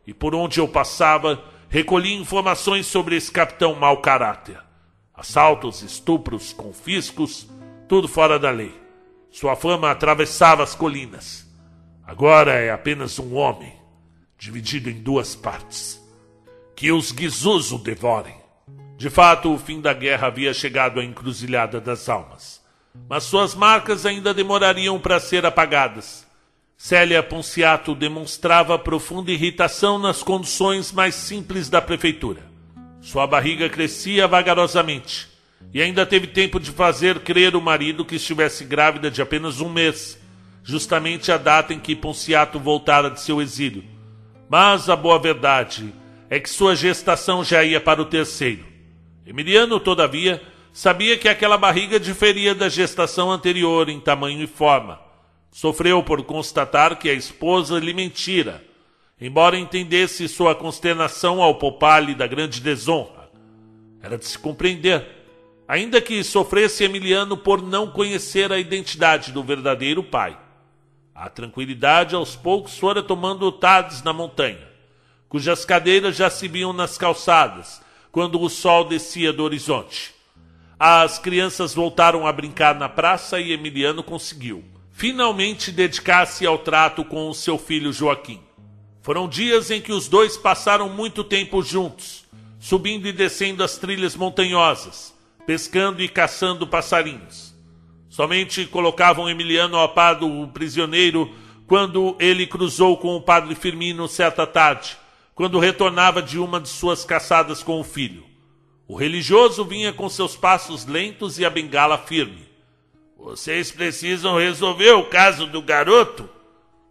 [0.06, 4.60] E por onde eu passava, recolhi informações sobre esse capitão mau caráter.
[5.12, 7.50] Assaltos, estupros, confiscos,
[7.88, 8.80] tudo fora da lei.
[9.32, 11.52] Sua fama atravessava as colinas.
[12.06, 13.74] Agora é apenas um homem,
[14.38, 16.00] dividido em duas partes.
[16.76, 18.40] Que os guizos o devorem.
[19.02, 22.61] De fato, o fim da guerra havia chegado à encruzilhada das almas.
[23.10, 26.23] Mas suas marcas ainda demorariam para ser apagadas.
[26.78, 32.44] Célia Ponciato demonstrava profunda irritação nas condições mais simples da prefeitura.
[33.02, 35.28] Sua barriga crescia vagarosamente
[35.73, 39.69] e ainda teve tempo de fazer crer o marido que estivesse grávida de apenas um
[39.69, 40.15] mês,
[40.64, 43.84] justamente a data em que Ponciato voltara de seu exílio.
[44.48, 45.91] Mas a boa verdade
[46.30, 48.69] é que sua gestação já ia para o terceiro.
[49.26, 50.41] Emiliano, todavia,
[50.73, 54.99] sabia que aquela barriga diferia da gestação anterior em tamanho e forma.
[55.52, 58.64] Sofreu por constatar que a esposa lhe mentira,
[59.19, 63.30] embora entendesse sua consternação ao poupar-lhe da grande desonra.
[64.02, 65.22] Era de se compreender
[65.72, 70.38] ainda que sofresse Emiliano por não conhecer a identidade do verdadeiro pai.
[71.15, 74.68] A tranquilidade aos poucos fora tomando tardes na montanha,
[75.30, 77.81] cujas cadeiras já se viam nas calçadas,
[78.12, 80.14] quando o sol descia do horizonte.
[80.78, 87.30] As crianças voltaram a brincar na praça e Emiliano conseguiu, finalmente, dedicar-se ao trato com
[87.30, 88.42] o seu filho Joaquim.
[89.02, 92.26] Foram dias em que os dois passaram muito tempo juntos,
[92.60, 95.16] subindo e descendo as trilhas montanhosas,
[95.46, 97.56] pescando e caçando passarinhos.
[98.10, 101.34] Somente colocavam Emiliano ao par do prisioneiro
[101.66, 104.98] quando ele cruzou com o padre Firmino certa tarde,
[105.36, 108.26] quando retornava de uma de suas caçadas com o filho.
[108.88, 112.49] O religioso vinha com seus passos lentos e a bengala firme.
[113.18, 116.30] Vocês precisam resolver o caso do garoto?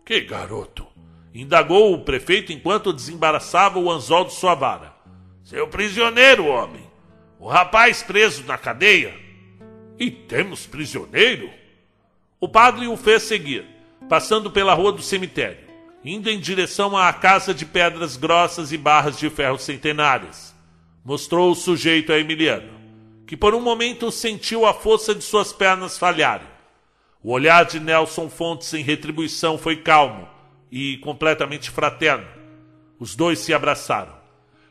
[0.05, 0.87] Que garoto?
[1.35, 4.95] Indagou o prefeito enquanto desembaraçava o anzol de sua vara.
[5.45, 6.89] Seu prisioneiro, homem.
[7.39, 9.15] O rapaz preso na cadeia.
[9.99, 11.51] E temos prisioneiro?
[12.41, 13.67] O padre o fez seguir,
[14.09, 15.67] passando pela rua do cemitério,
[16.05, 20.55] indo em direção à casa de pedras grossas e barras de ferro centenárias.
[21.05, 22.71] Mostrou o sujeito a Emiliano,
[23.27, 26.47] que por um momento sentiu a força de suas pernas falharem.
[27.23, 30.27] O olhar de Nelson Fontes em retribuição foi calmo
[30.73, 32.27] e completamente fraterno.
[32.99, 34.15] Os dois se abraçaram.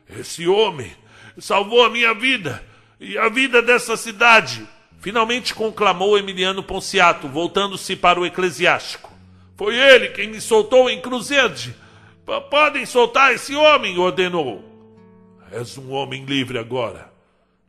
[0.09, 0.91] Esse homem
[1.37, 2.63] salvou a minha vida
[2.99, 4.67] e a vida dessa cidade.
[4.99, 9.08] Finalmente conclamou Emiliano Ponciato, voltando-se para o eclesiástico.
[9.59, 11.75] Foi ele quem me soltou em Cruzerde.
[12.49, 14.63] Podem soltar esse homem, ordenou.
[15.51, 17.11] És um homem livre agora,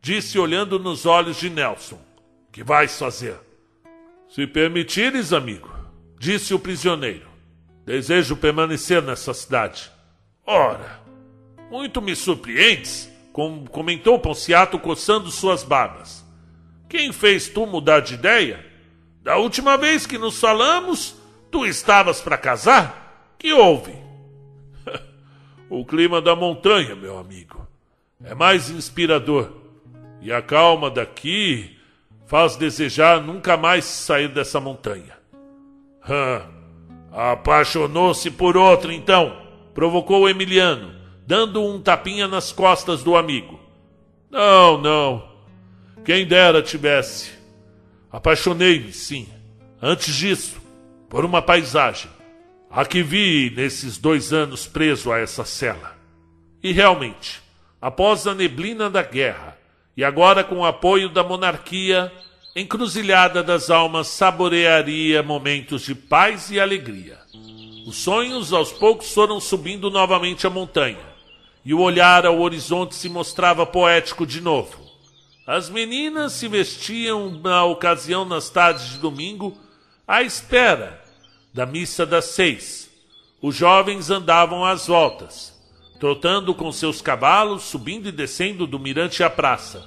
[0.01, 1.99] disse olhando nos olhos de Nelson.
[2.53, 3.35] Que vais fazer?
[4.29, 5.69] Se permitires, amigo,
[6.17, 7.27] disse o prisioneiro.
[7.85, 9.91] Desejo permanecer nessa cidade.
[10.47, 11.01] Ora,
[11.73, 16.25] muito me surpreendes com, comentou Ponciato coçando suas barbas.
[16.89, 18.65] Quem fez tu mudar de ideia?
[19.25, 21.19] Da última vez que nos falamos,
[21.51, 23.35] tu estavas para casar?
[23.39, 23.95] Que houve?
[25.69, 27.67] o clima da montanha, meu amigo,
[28.23, 29.53] é mais inspirador.
[30.21, 31.79] E a calma daqui
[32.27, 35.19] faz desejar nunca mais sair dessa montanha.
[37.11, 39.37] Apaixonou-se por outro então,
[39.75, 41.01] provocou Emiliano
[41.31, 43.61] dando um tapinha nas costas do amigo.
[44.29, 45.31] Não, não.
[46.05, 47.31] Quem dera tivesse.
[48.11, 49.29] Apaixonei-me, sim.
[49.81, 50.60] Antes disso,
[51.11, 52.11] por uma paisagem.
[52.71, 55.99] A que vi nesses dois anos preso a essa cela.
[56.63, 57.43] E realmente,
[57.83, 59.59] após a neblina da guerra,
[59.97, 62.13] e agora com o apoio da monarquia,
[62.55, 67.19] encruzilhada das almas saborearia momentos de paz e alegria.
[67.87, 71.11] Os sonhos aos poucos foram subindo novamente a montanha
[71.65, 74.79] e o olhar ao horizonte se mostrava poético de novo.
[75.47, 79.59] As meninas se vestiam na ocasião nas tardes de domingo
[80.07, 81.00] à espera
[81.53, 82.91] da missa das seis.
[83.43, 85.59] Os jovens andavam às voltas,
[85.99, 89.85] trotando com seus cavalos, subindo e descendo do mirante à praça.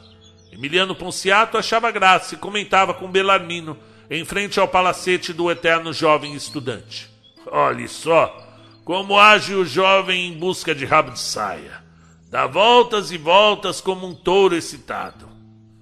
[0.52, 3.78] Emiliano Ponciato achava graça e comentava com Belarmino
[4.10, 7.10] em frente ao palacete do eterno jovem estudante.
[7.48, 11.84] Olhe só, como age o jovem em busca de rabo de saia.
[12.30, 15.30] Dá voltas e voltas como um touro excitado.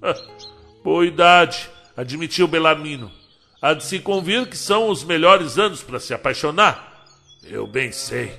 [0.83, 3.11] Boa idade, admitiu Belarmino.
[3.61, 7.05] Há de se convir que são os melhores anos para se apaixonar.
[7.43, 8.33] Eu bem sei.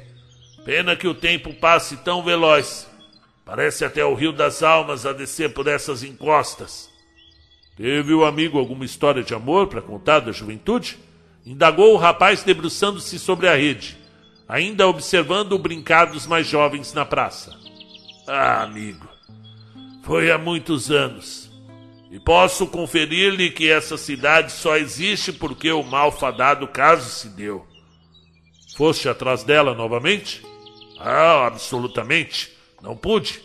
[0.64, 2.90] Pena que o tempo passe tão veloz.
[3.44, 6.90] Parece até o Rio das Almas a descer por essas encostas.
[7.76, 10.98] Teve o amigo alguma história de amor para contar da juventude?
[11.46, 13.98] Indagou o rapaz debruçando-se sobre a rede,
[14.48, 17.56] ainda observando o brincar dos mais jovens na praça.
[18.28, 19.08] Ah, amigo,
[20.02, 21.41] foi há muitos anos.
[22.12, 27.66] E posso conferir-lhe que essa cidade só existe porque o malfadado caso se deu.
[28.76, 30.42] Foste atrás dela novamente?
[31.00, 32.52] Ah, absolutamente.
[32.82, 33.40] Não pude.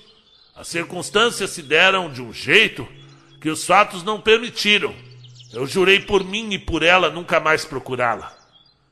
[0.54, 2.86] As circunstâncias se deram de um jeito
[3.40, 4.94] que os fatos não permitiram.
[5.54, 8.36] Eu jurei por mim e por ela nunca mais procurá-la.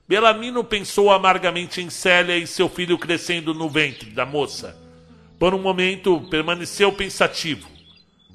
[0.07, 4.79] Belamino pensou amargamente em Célia e seu filho crescendo no ventre da moça.
[5.37, 7.67] Por um momento permaneceu pensativo,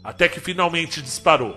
[0.02, 1.56] até que finalmente disparou.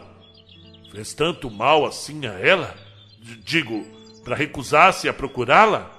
[0.91, 2.75] Fez tanto mal assim a ela?
[3.19, 3.85] D digo,
[4.23, 5.91] para recusar-se a procurá-la?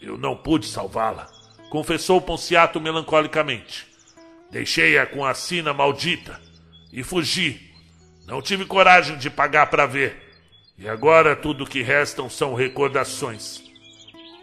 [0.00, 1.26] Eu não pude salvá-la,
[1.70, 3.86] confessou Ponciato melancolicamente.
[4.50, 6.40] Deixei-a com a sina maldita
[6.92, 7.70] e fugi
[8.30, 10.16] não tive coragem de pagar para ver.
[10.78, 13.60] E agora tudo que restam são recordações.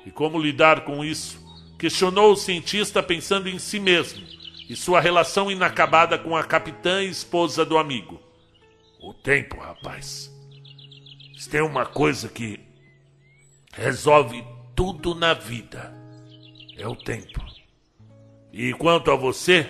[0.05, 1.39] E como lidar com isso?
[1.79, 4.26] Questionou o cientista pensando em si mesmo
[4.69, 8.21] e sua relação inacabada com a capitã e esposa do amigo.
[8.99, 10.31] O tempo, rapaz.
[11.37, 12.59] Se tem uma coisa que
[13.73, 14.43] resolve
[14.75, 15.93] tudo na vida,
[16.77, 17.45] é o tempo.
[18.51, 19.69] E quanto a você,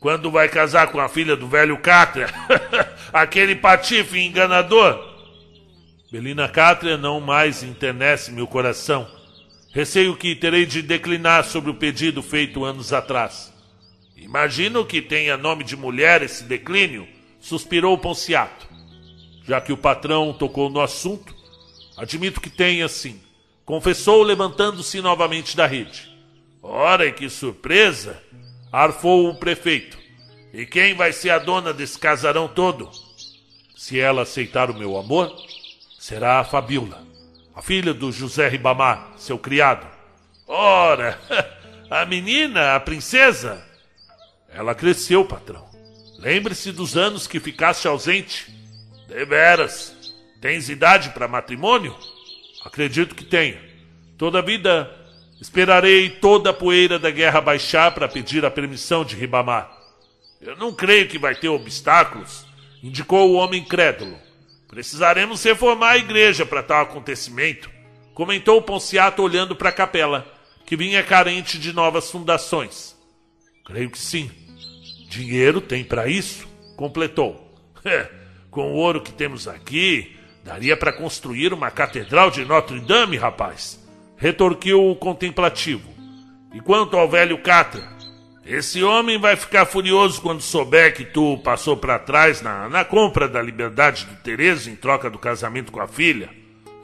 [0.00, 2.28] quando vai casar com a filha do velho Cátria?
[3.12, 5.14] Aquele patife enganador?
[6.10, 9.06] Belina Cátria não mais internece meu coração.
[9.72, 13.53] Receio que terei de declinar sobre o pedido feito anos atrás.
[14.24, 17.06] Imagino que tenha nome de mulher esse declínio,
[17.38, 18.66] suspirou Ponciato.
[19.46, 21.34] Já que o patrão tocou no assunto,
[21.94, 23.20] admito que tenha sim,
[23.66, 26.10] confessou levantando-se novamente da rede.
[26.62, 28.18] Ora, que surpresa!
[28.72, 29.98] arfou o prefeito.
[30.54, 32.90] E quem vai ser a dona desse casarão todo?
[33.76, 35.30] Se ela aceitar o meu amor,
[35.98, 37.06] será a Fabiola,
[37.54, 39.86] a filha do José Ribamar, seu criado.
[40.48, 41.20] Ora,
[41.90, 43.73] a menina, a princesa?
[44.54, 45.68] Ela cresceu, patrão.
[46.18, 48.50] Lembre-se dos anos que ficaste ausente.
[49.08, 50.14] Deveras.
[50.40, 51.94] Tens idade para matrimônio?
[52.64, 53.60] Acredito que tenha.
[54.16, 54.90] Toda vida
[55.44, 59.70] Esperarei toda a poeira da guerra baixar para pedir a permissão de Ribamar.
[60.40, 62.46] Eu não creio que vai ter obstáculos,
[62.82, 64.16] indicou o homem crédulo.
[64.68, 67.70] Precisaremos reformar a igreja para tal acontecimento,
[68.14, 70.26] comentou Ponciato olhando para a capela,
[70.64, 72.96] que vinha carente de novas fundações.
[73.66, 74.30] Creio que sim.
[75.14, 76.46] Dinheiro tem para isso,
[76.76, 77.42] completou.
[77.86, 78.08] É,
[78.50, 83.84] com o ouro que temos aqui, daria para construir uma catedral de Notre Dame, rapaz
[84.16, 85.88] retorquiu o contemplativo.
[86.54, 87.86] E quanto ao velho Catra,
[88.44, 93.28] esse homem vai ficar furioso quando souber que tu passou para trás na, na compra
[93.28, 96.30] da liberdade do Tereza em troca do casamento com a filha.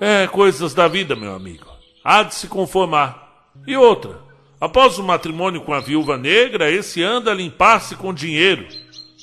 [0.01, 1.67] É, coisas da vida, meu amigo.
[2.03, 3.51] Há de se conformar.
[3.67, 4.19] E outra,
[4.61, 8.69] após o matrimônio com a viúva negra, esse anda a limpar-se com dinheiro.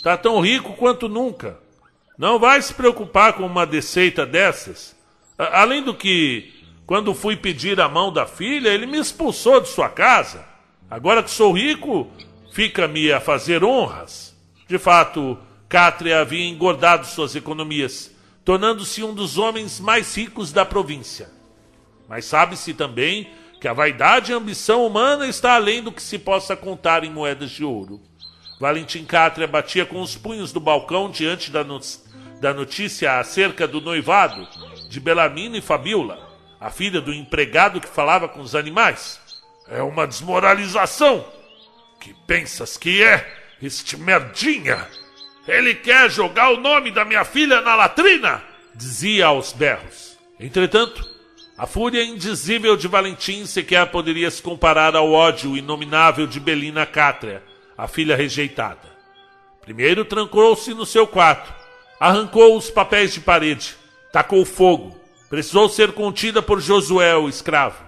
[0.03, 1.59] Tá tão rico quanto nunca.
[2.17, 4.95] Não vai se preocupar com uma deceita dessas.
[5.37, 6.51] A além do que
[6.87, 10.45] quando fui pedir a mão da filha, ele me expulsou de sua casa.
[10.89, 12.09] Agora que sou rico,
[12.53, 14.35] fica-me a fazer honras.
[14.67, 15.37] De fato,
[15.69, 18.15] Cátria havia engordado suas economias,
[18.45, 21.29] tornando-se um dos homens mais ricos da província.
[22.07, 26.19] Mas sabe-se também que a vaidade e a ambição humana está além do que se
[26.19, 28.01] possa contar em moedas de ouro.
[28.59, 31.79] Valentim Cátria batia com os punhos do balcão diante da, no
[32.39, 34.47] da notícia acerca do noivado
[34.89, 36.27] de Belarmino e Fabiola
[36.59, 39.19] a filha do empregado que falava com os animais.
[39.67, 41.25] É uma desmoralização.
[41.99, 43.25] Que pensas que é,
[43.61, 44.87] este merdinha?
[45.47, 48.43] Ele quer jogar o nome da minha filha na latrina?
[48.75, 50.17] Dizia aos berros.
[50.39, 51.03] Entretanto,
[51.57, 57.41] a fúria indizível de Valentim sequer poderia se comparar ao ódio inominável de Belina Cátria,
[57.75, 58.95] a filha rejeitada.
[59.61, 61.51] Primeiro trancou-se no seu quarto,
[61.99, 63.75] arrancou os papéis de parede,
[64.13, 64.95] tacou fogo,
[65.31, 67.83] precisou ser contida por Josué, o escravo.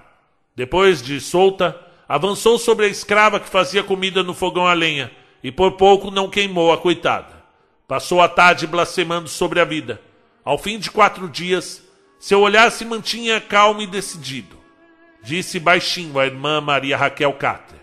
[0.56, 5.12] Depois de solta, avançou sobre a escrava que fazia comida no fogão a lenha,
[5.44, 7.38] e por pouco não queimou a coitada.
[7.88, 10.02] Passou a tarde blasfemando sobre a vida.
[10.44, 11.88] Ao fim de quatro dias,
[12.20, 14.60] seu olhar se mantinha calmo e decidido.
[15.24, 17.80] Disse baixinho à irmã Maria Raquel Cátia: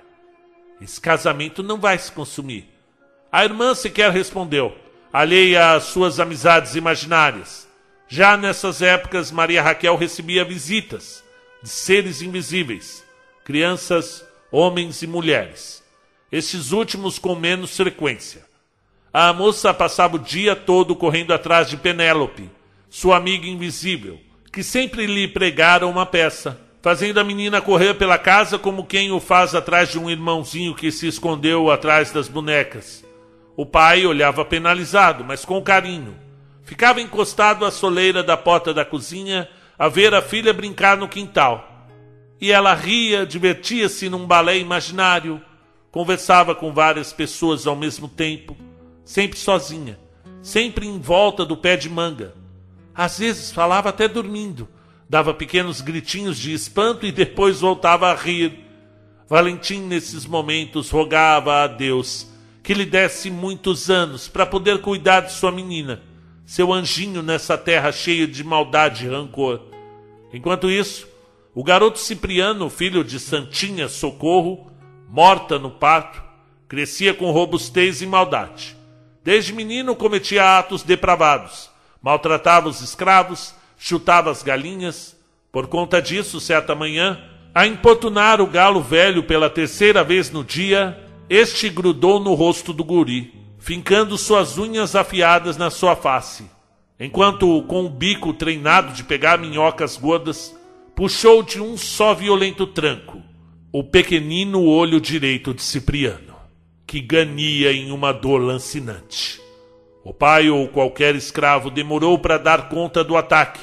[0.81, 2.69] Esse casamento não vai se consumir.
[3.33, 4.77] A irmã sequer respondeu,
[5.13, 7.67] alheia às suas amizades imaginárias.
[8.09, 11.25] Já nessas épocas, Maria Raquel recebia visitas
[11.63, 13.05] de seres invisíveis,
[13.45, 15.83] crianças, homens e mulheres.
[16.31, 18.45] estes últimos com menos frequência.
[19.13, 22.51] A moça passava o dia todo correndo atrás de Penélope,
[22.91, 24.21] sua amiga invisível,
[24.57, 29.21] que sempre lhe pregara uma peça, fazendo a menina correr pela casa como quem o
[29.21, 33.05] faz atrás de um irmãozinho que se escondeu atrás das bonecas.
[33.55, 36.17] O pai olhava penalizado, mas com carinho.
[36.63, 39.47] Ficava encostado à soleira da porta da cozinha
[39.79, 41.87] a ver a filha brincar no quintal.
[42.41, 45.39] E ela ria, divertia-se num balé imaginário,
[45.93, 48.57] conversava com várias pessoas ao mesmo tempo
[49.05, 49.99] sempre sozinha,
[50.41, 52.46] sempre em volta do pé de manga.
[52.97, 54.69] Às vezes falava até dormindo,
[55.09, 58.65] dava pequenos gritinhos de espanto e depois voltava a rir.
[59.29, 65.33] Valentim, nesses momentos, rogava a Deus que lhe desse muitos anos para poder cuidar de
[65.33, 66.03] sua menina,
[66.45, 69.61] seu anjinho nessa terra cheia de maldade e rancor.
[70.33, 71.07] Enquanto isso,
[71.55, 74.69] o garoto Cipriano, filho de Santinha Socorro,
[75.09, 76.21] morta no parto,
[76.67, 78.77] crescia com robustez e maldade.
[79.23, 81.71] Desde menino cometia atos depravados,
[82.07, 85.17] maltratava os escravos, chutava as galinhas.
[85.51, 87.19] Por conta disso, certa manhã,
[87.53, 90.97] a importunar o galo velho pela terceira vez no dia,
[91.29, 96.49] este grudou no rosto do guri, fincando suas unhas afiadas na sua face,
[97.01, 100.57] enquanto, com o bico treinado de pegar minhocas gordas,
[100.95, 103.21] puxou de um só violento tranco
[103.73, 106.37] o pequenino olho direito de Cipriano
[106.87, 109.45] que gania em uma dor lancinante.
[110.09, 113.59] O pai ou qualquer escravo demorou para dar conta do ataque.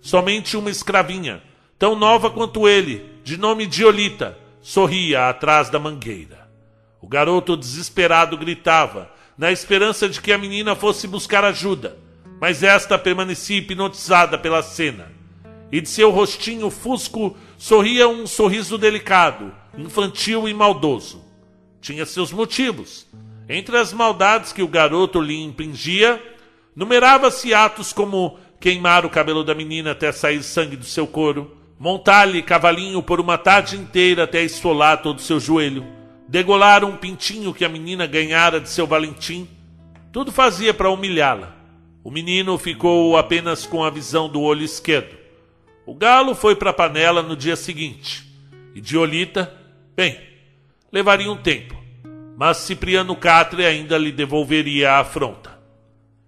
[0.00, 1.40] Somente uma escravinha,
[1.78, 6.50] tão nova quanto ele, de nome Diolita, sorria atrás da mangueira.
[7.00, 9.08] O garoto desesperado gritava,
[9.38, 11.96] na esperança de que a menina fosse buscar ajuda,
[12.40, 15.12] mas esta permanecia hipnotizada pela cena.
[15.70, 21.24] E de seu rostinho fusco sorria um sorriso delicado, infantil e maldoso
[21.84, 23.06] tinha seus motivos.
[23.48, 26.22] Entre as maldades que o garoto lhe impingia,
[26.74, 32.42] numerava-se atos como queimar o cabelo da menina até sair sangue do seu couro, montar-lhe
[32.42, 35.84] cavalinho por uma tarde inteira até esfolar todo o seu joelho,
[36.26, 39.46] degolar um pintinho que a menina ganhara de seu Valentim.
[40.10, 41.54] Tudo fazia para humilhá-la.
[42.02, 45.16] O menino ficou apenas com a visão do olho esquerdo.
[45.84, 48.24] O galo foi para a panela no dia seguinte.
[48.74, 49.52] E Diolita,
[49.94, 50.18] bem,
[50.90, 51.83] levaria um tempo,
[52.36, 55.58] mas Cipriano Catre ainda lhe devolveria a afronta.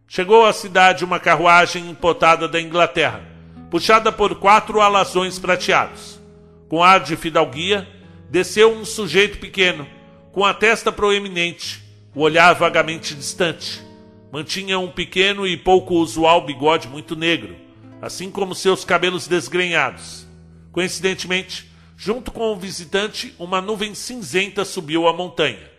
[0.08, 3.22] Chegou à cidade uma carruagem importada da Inglaterra,
[3.70, 6.20] puxada por quatro alazões prateados.
[6.68, 7.86] Com ar de fidalguia,
[8.30, 9.86] desceu um sujeito pequeno,
[10.32, 11.82] com a testa proeminente,
[12.14, 13.84] o olhar vagamente distante.
[14.32, 17.56] Mantinha um pequeno e pouco usual bigode muito negro,
[18.00, 20.26] assim como seus cabelos desgrenhados.
[20.72, 21.66] Coincidentemente,
[21.98, 25.70] Junto com o visitante, uma nuvem cinzenta subiu a montanha,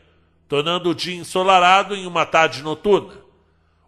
[0.48, 3.14] tornando o dia ensolarado em uma tarde noturna.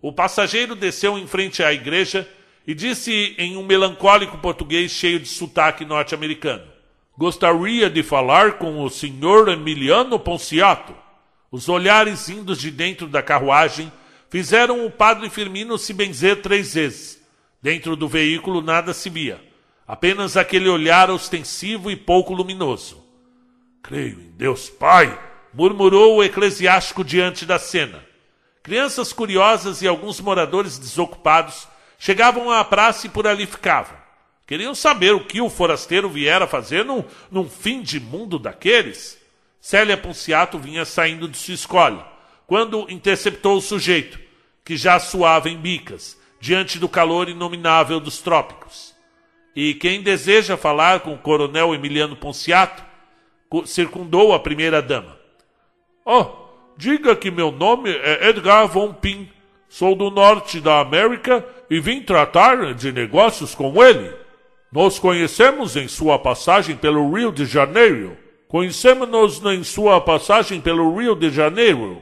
[0.01, 2.27] O passageiro desceu em frente à igreja
[2.65, 6.63] e disse em um melancólico português cheio de sotaque norte-americano:
[7.17, 10.95] Gostaria de falar com o senhor Emiliano Ponciato.
[11.51, 13.91] Os olhares vindos de dentro da carruagem
[14.29, 17.19] fizeram o padre Firmino se benzer três vezes.
[17.61, 19.49] Dentro do veículo nada se via
[19.89, 23.03] apenas aquele olhar ostensivo e pouco luminoso.
[23.81, 25.19] Creio em Deus Pai,
[25.59, 28.01] murmurou o eclesiástico diante da cena.
[28.63, 31.67] Crianças curiosas e alguns moradores desocupados
[31.97, 33.97] chegavam à praça e por ali ficavam.
[34.47, 39.19] Queriam saber o que o forasteiro viera fazer num, num fim de mundo daqueles.
[39.59, 42.09] Célia Ponciato vinha saindo de sua escola,
[42.47, 44.17] quando interceptou o sujeito,
[44.63, 48.95] que já suava em bicas, diante do calor inominável dos trópicos.
[49.53, 52.81] E quem deseja falar com o coronel Emiliano Ponciato
[53.65, 55.18] circundou a primeira dama.
[56.11, 56.25] Oh,
[56.75, 59.29] diga que meu nome é Edgar Von Pin.
[59.67, 64.11] Sou do norte da América e vim tratar de negócios com ele.
[64.71, 68.17] Nos conhecemos em sua passagem pelo Rio de Janeiro.
[68.47, 72.01] Conhecemos-nos em sua passagem pelo Rio de Janeiro.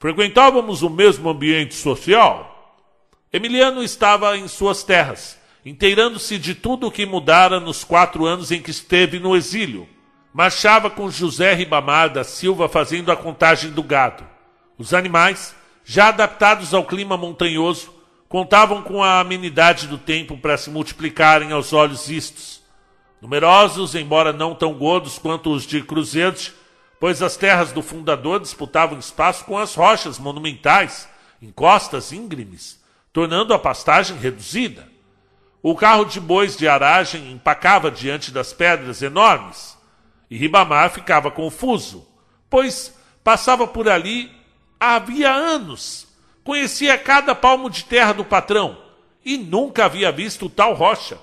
[0.00, 2.74] Frequentávamos o mesmo ambiente social.
[3.32, 8.62] Emiliano estava em suas terras inteirando-se de tudo o que mudara nos quatro anos em
[8.62, 9.88] que esteve no exílio.
[10.36, 14.22] Marchava com José Ribamar da Silva fazendo a contagem do gado.
[14.76, 17.90] Os animais, já adaptados ao clima montanhoso,
[18.28, 22.60] contavam com a amenidade do tempo para se multiplicarem aos olhos vistos.
[23.18, 26.52] Numerosos, embora não tão gordos quanto os de Cruzeiros,
[27.00, 31.08] pois as terras do fundador disputavam espaço com as rochas monumentais,
[31.40, 32.78] em costas íngremes,
[33.10, 34.86] tornando a pastagem reduzida.
[35.62, 39.75] O carro de bois de aragem empacava diante das pedras enormes,
[40.30, 42.06] e Ribamar ficava confuso,
[42.50, 44.30] pois passava por ali
[44.78, 46.06] havia anos.
[46.44, 48.78] Conhecia cada palmo de terra do patrão
[49.24, 51.18] e nunca havia visto tal rocha.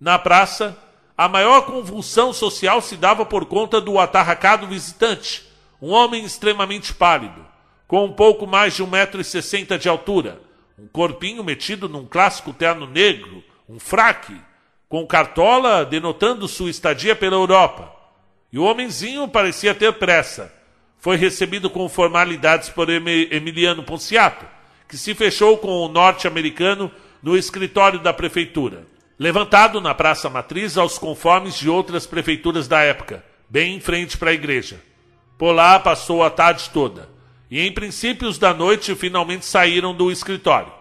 [0.00, 0.76] Na praça,
[1.16, 5.46] a maior convulsão social se dava por conta do atarracado visitante,
[5.80, 7.44] um homem extremamente pálido,
[7.86, 10.40] com um pouco mais de um metro e sessenta de altura,
[10.78, 14.34] um corpinho metido num clássico terno negro, um fraque,
[14.88, 17.93] com cartola denotando sua estadia pela Europa.
[18.54, 20.54] E o homenzinho parecia ter pressa.
[21.00, 24.46] Foi recebido com formalidades por Emiliano Ponciato,
[24.88, 26.88] que se fechou com o norte-americano
[27.20, 28.86] no escritório da prefeitura,
[29.18, 34.30] levantado na Praça Matriz aos conformes de outras prefeituras da época, bem em frente para
[34.30, 34.80] a igreja.
[35.36, 37.08] Por lá passou a tarde toda,
[37.50, 40.72] e em princípios da noite finalmente saíram do escritório.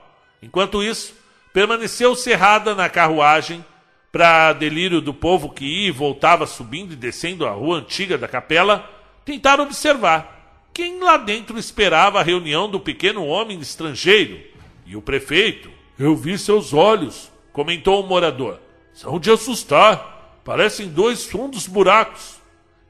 [0.44, 1.16] Enquanto isso,
[1.52, 3.66] permaneceu cerrada na carruagem,
[4.14, 8.28] para delírio do povo que ia e voltava subindo e descendo a rua antiga da
[8.28, 8.88] capela,
[9.26, 14.40] tentar observar quem lá dentro esperava a reunião do pequeno homem estrangeiro
[14.86, 18.60] e o prefeito, eu vi seus olhos, comentou o morador.
[18.94, 20.42] São de assustar.
[20.46, 22.40] Parecem dois fundos buracos.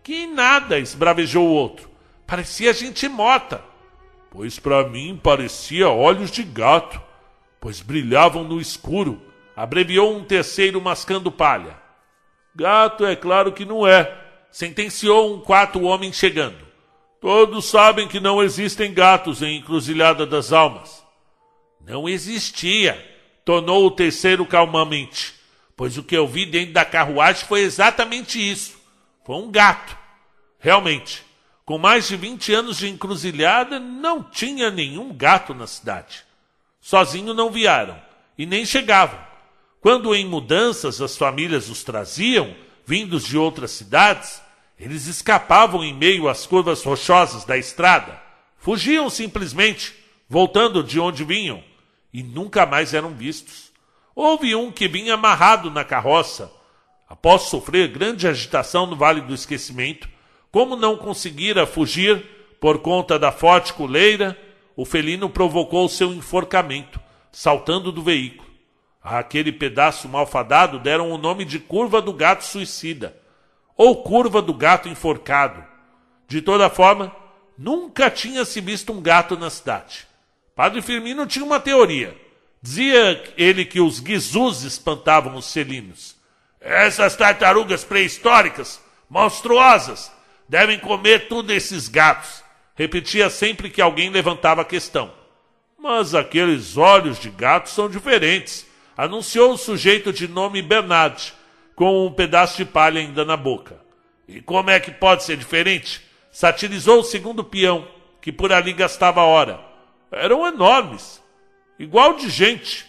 [0.03, 1.89] Que nada, esbravejou o outro.
[2.27, 3.63] Parecia gente morta.
[4.29, 6.99] Pois para mim parecia olhos de gato,
[7.61, 9.21] pois brilhavam no escuro,
[9.55, 11.77] abreviou um terceiro mascando palha.
[12.55, 14.15] Gato é claro que não é,
[14.51, 16.63] sentenciou um quarto homem chegando.
[17.19, 21.03] Todos sabem que não existem gatos em Encruzilhada das Almas.
[21.85, 23.01] Não existia,
[23.45, 25.33] tornou o terceiro calmamente,
[25.75, 28.77] pois o que eu vi dentro da carruagem foi exatamente isso.
[29.25, 29.97] Foi um gato.
[30.59, 31.23] Realmente,
[31.65, 36.23] com mais de 20 anos de encruzilhada, não tinha nenhum gato na cidade.
[36.81, 37.99] Sozinho não vieram
[38.37, 39.32] e nem chegavam.
[39.83, 42.55] Quando em mudanças as famílias os traziam,
[42.85, 44.41] vindos de outras cidades,
[44.79, 48.17] eles escapavam em meio às curvas rochosas da estrada,
[48.57, 49.93] fugiam simplesmente,
[50.29, 51.61] voltando de onde vinham
[52.13, 53.73] e nunca mais eram vistos.
[54.15, 56.49] Houve um que vinha amarrado na carroça.
[57.09, 60.07] Após sofrer grande agitação no Vale do Esquecimento,
[60.49, 62.25] como não conseguira fugir
[62.57, 64.39] por conta da forte coleira,
[64.77, 67.01] o felino provocou seu enforcamento,
[67.33, 68.52] saltando do veículo.
[69.03, 73.15] Aquele pedaço malfadado deram o nome de curva do gato suicida,
[73.75, 75.61] ou curva do gato enforcado.
[76.27, 77.13] De toda forma,
[77.57, 80.07] nunca tinha se visto um gato na cidade.
[80.55, 82.15] Padre Firmino tinha uma teoria.
[82.61, 86.15] Dizia ele que os guizus espantavam os felinos.
[86.61, 90.13] Essas tartarugas pré-históricas, monstruosas,
[90.47, 92.41] devem comer tudo esses gatos.
[92.73, 95.11] Repetia sempre que alguém levantava a questão.
[95.77, 98.65] Mas aqueles olhos de gato são diferentes,
[98.95, 101.33] anunciou o sujeito de nome Bernard,
[101.75, 103.79] com um pedaço de palha ainda na boca.
[104.27, 106.01] E como é que pode ser diferente?
[106.31, 107.87] Satirizou o segundo peão,
[108.21, 109.73] que por ali gastava hora
[110.13, 111.21] eram enormes,
[111.79, 112.85] igual de gente.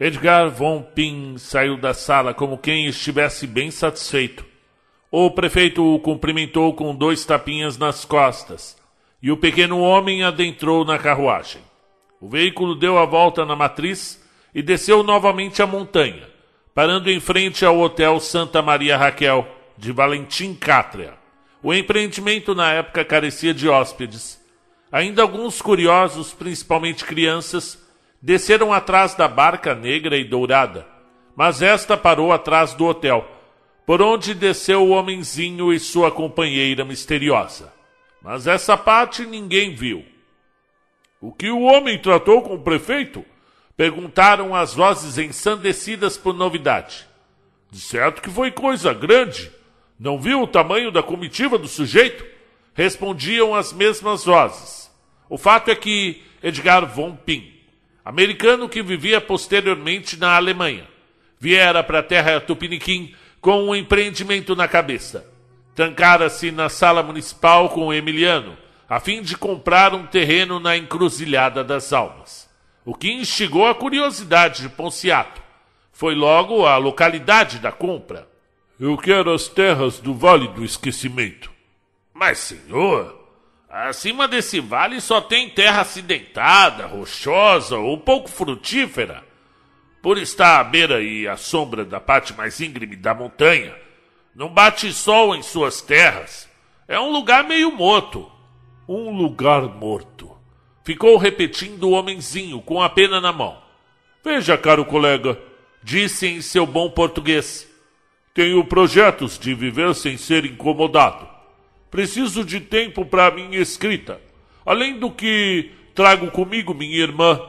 [0.00, 4.44] Edgar von Pin saiu da sala como quem estivesse bem satisfeito.
[5.10, 8.76] O prefeito o cumprimentou com dois tapinhas nas costas
[9.22, 11.62] e o pequeno homem adentrou na carruagem.
[12.20, 14.20] O veículo deu a volta na matriz
[14.54, 16.28] e desceu novamente a montanha,
[16.74, 19.46] parando em frente ao Hotel Santa Maria Raquel,
[19.76, 21.14] de Valentim Cátria.
[21.62, 24.42] O empreendimento na época carecia de hóspedes
[24.92, 27.82] Ainda alguns curiosos, principalmente crianças,
[28.20, 30.86] desceram atrás da barca negra e dourada,
[31.34, 33.26] mas esta parou atrás do hotel,
[33.86, 37.72] por onde desceu o homenzinho e sua companheira misteriosa.
[38.20, 40.04] Mas essa parte ninguém viu.
[41.22, 43.24] O que o homem tratou com o prefeito?
[43.76, 47.06] Perguntaram as vozes ensandecidas por novidade.
[47.70, 49.50] De certo que foi coisa grande.
[49.98, 52.24] Não viu o tamanho da comitiva do sujeito?
[52.74, 54.90] Respondiam as mesmas vozes.
[55.28, 57.50] O fato é que Edgar von Pin,
[58.04, 60.86] americano que vivia posteriormente na Alemanha,
[61.38, 65.26] viera para a terra tupiniquim com um empreendimento na cabeça.
[65.74, 68.56] Trancara-se na sala municipal com Emiliano,
[68.88, 72.51] a fim de comprar um terreno na encruzilhada das almas.
[72.84, 75.40] O que instigou a curiosidade de Ponciato
[75.92, 78.28] foi logo a localidade da compra.
[78.78, 81.50] Eu quero as terras do Vale do Esquecimento.
[82.12, 83.22] Mas, senhor,
[83.72, 89.24] Acima desse vale só tem terra acidentada, rochosa ou pouco frutífera.
[90.02, 93.74] Por estar à beira e à sombra da parte mais íngreme da montanha,
[94.34, 96.46] não bate sol em suas terras.
[96.86, 98.30] É um lugar meio morto.
[98.86, 100.31] Um lugar morto.
[100.84, 103.56] Ficou repetindo o homenzinho com a pena na mão.
[104.24, 105.38] Veja, caro colega,
[105.82, 107.68] disse em seu bom português.
[108.34, 111.28] Tenho projetos de viver sem ser incomodado.
[111.90, 114.20] Preciso de tempo para minha escrita.
[114.64, 117.40] Além do que trago comigo minha irmã,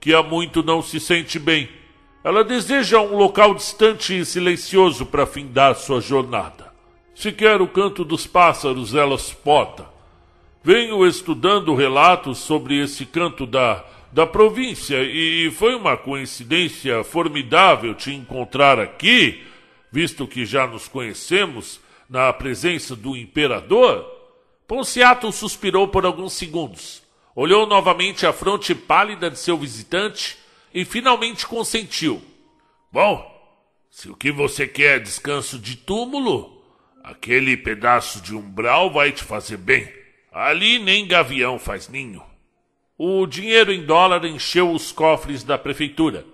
[0.00, 1.68] que há muito não se sente bem.
[2.24, 6.72] Ela deseja um local distante e silencioso para findar sua jornada.
[7.14, 9.91] Se quer o canto dos pássaros, ela suporta.
[10.64, 18.12] Venho estudando relatos sobre esse canto da, da província e foi uma coincidência formidável te
[18.12, 19.42] encontrar aqui,
[19.90, 24.06] visto que já nos conhecemos na presença do imperador.
[24.68, 27.02] Ponciato suspirou por alguns segundos,
[27.34, 30.38] olhou novamente a fronte pálida de seu visitante
[30.72, 32.22] e finalmente consentiu.
[32.92, 33.28] Bom,
[33.90, 36.62] se o que você quer é descanso de túmulo,
[37.02, 40.01] aquele pedaço de umbral vai te fazer bem.
[40.32, 42.22] Ali nem gavião faz ninho.
[42.96, 46.24] O dinheiro em dólar encheu os cofres da prefeitura,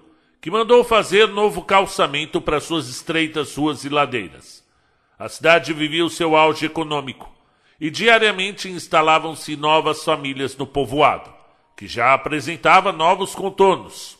[0.40, 4.64] que mandou fazer novo calçamento para suas estreitas ruas e ladeiras.
[5.18, 7.28] A cidade vivia o seu auge econômico,
[7.80, 11.34] e diariamente instalavam-se novas famílias no povoado,
[11.76, 14.16] que já apresentava novos contornos.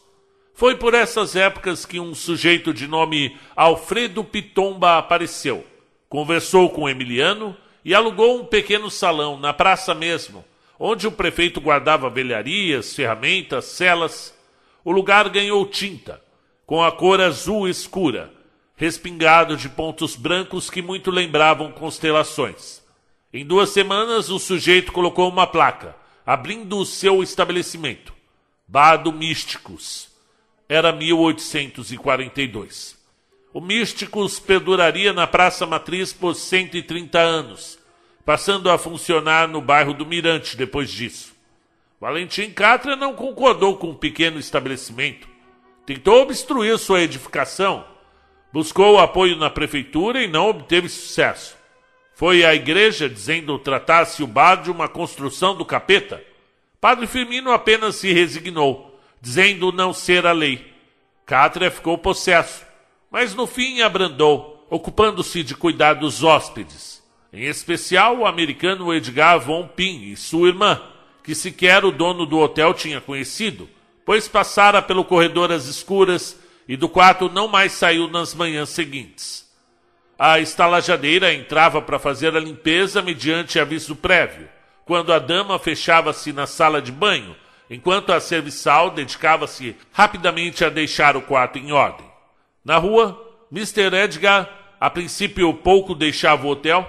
[0.55, 5.65] Foi por essas épocas que um sujeito de nome Alfredo Pitomba apareceu,
[6.09, 7.57] conversou com Emiliano
[7.89, 10.44] e alugou um pequeno salão na praça mesmo,
[10.78, 14.39] onde o prefeito guardava velharias, ferramentas, celas.
[14.85, 16.23] O lugar ganhou tinta,
[16.66, 18.31] com a cor azul escura,
[18.77, 22.82] respingado de pontos brancos que muito lembravam constelações.
[23.32, 25.97] Em duas semanas, o sujeito colocou uma placa,
[26.27, 28.12] abrindo o seu estabelecimento.
[28.66, 30.10] Bado Místicos.
[30.69, 32.98] Era 1842.
[33.51, 37.78] O Místicos perduraria na Praça Matriz por 130 anos,
[38.29, 41.35] passando a funcionar no bairro do Mirante depois disso.
[41.99, 45.27] Valentim Catra não concordou com o pequeno estabelecimento.
[45.87, 47.87] Tentou obstruir sua edificação,
[48.53, 51.57] buscou apoio na prefeitura e não obteve sucesso.
[52.15, 56.23] Foi à igreja dizendo tratar-se o bar de uma construção do capeta.
[56.79, 60.71] Padre Firmino apenas se resignou, dizendo não ser a lei.
[61.25, 62.69] Cátria ficou possesso
[63.11, 66.98] mas no fim abrandou, ocupando-se de cuidar dos hóspedes,
[67.33, 70.81] em especial o americano Edgar Von Pin e sua irmã,
[71.23, 73.69] que sequer o dono do hotel tinha conhecido,
[74.05, 79.47] pois passara pelo corredor às escuras e do quarto não mais saiu nas manhãs seguintes.
[80.19, 84.49] A estalajadeira entrava para fazer a limpeza mediante aviso prévio,
[84.85, 87.37] quando a dama fechava-se na sala de banho,
[87.71, 92.07] enquanto a serviçal dedicava-se rapidamente a deixar o quarto em ordem.
[92.65, 93.23] Na rua,
[93.53, 93.95] Mr.
[93.95, 94.49] Edgar,
[94.81, 96.89] a princípio pouco deixava o hotel.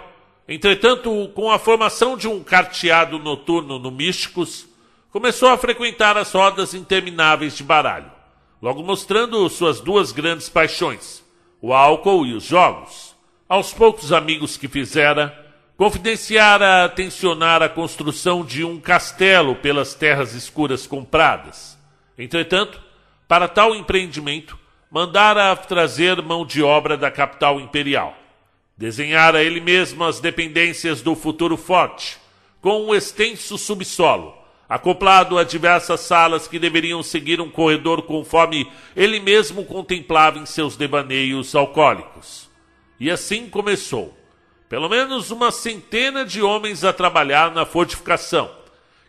[0.52, 4.66] Entretanto, com a formação de um carteado noturno no Místicos,
[5.12, 8.12] começou a frequentar as rodas intermináveis de baralho,
[8.60, 11.24] logo mostrando suas duas grandes paixões,
[11.62, 13.16] o álcool e os jogos.
[13.48, 15.38] Aos poucos amigos que fizera,
[15.78, 21.78] confidenciara tensionar a construção de um castelo pelas terras escuras compradas.
[22.18, 22.82] Entretanto,
[23.28, 24.58] para tal empreendimento,
[24.90, 28.19] mandara trazer mão de obra da capital imperial.
[28.80, 32.18] Desenhara ele mesmo as dependências do futuro forte,
[32.62, 34.34] com um extenso subsolo,
[34.70, 40.78] acoplado a diversas salas que deveriam seguir um corredor conforme ele mesmo contemplava em seus
[40.78, 42.50] devaneios alcoólicos.
[42.98, 44.18] E assim começou.
[44.70, 48.50] Pelo menos uma centena de homens a trabalhar na fortificação,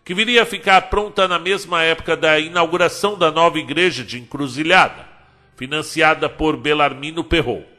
[0.05, 5.09] que viria a ficar pronta na mesma época da inauguração da nova igreja de Encruzilhada
[5.57, 7.70] financiada por Belarmino Perrault,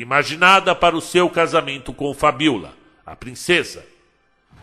[0.00, 2.72] imaginada para o seu casamento com Fabiola,
[3.04, 3.84] a princesa.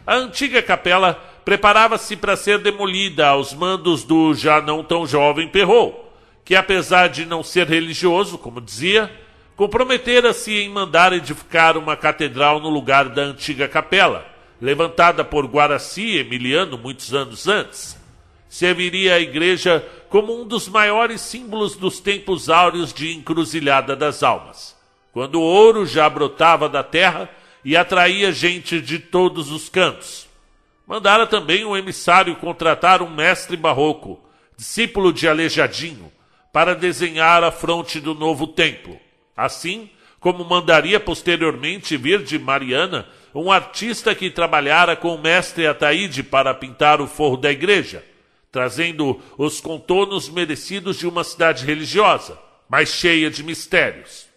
[0.08, 1.14] A antiga capela
[1.46, 5.96] preparava-se para ser demolida aos mandos do já não tão jovem Perrault,
[6.44, 9.12] que apesar de não ser religioso, como dizia,
[9.56, 14.26] comprometera-se em mandar edificar uma catedral no lugar da antiga capela,
[14.60, 18.00] levantada por Guaraci Emiliano muitos anos antes.
[18.48, 24.76] Serviria a igreja como um dos maiores símbolos dos tempos áureos de encruzilhada das almas,
[25.12, 27.30] quando o ouro já brotava da terra
[27.64, 30.28] e atraía gente de todos os cantos.
[30.88, 34.20] Mandara também um emissário contratar um mestre barroco,
[34.58, 36.12] discípulo de Aleijadinho,
[36.52, 39.00] para desenhar a fronte do novo templo.
[39.36, 46.24] Assim como mandaria posteriormente vir de Mariana um artista que trabalhara com o mestre Ataíde
[46.24, 48.04] para pintar o forro da igreja
[48.52, 52.38] trazendo os contornos merecidos de uma cidade religiosa,
[52.68, 54.28] mas cheia de mistérios.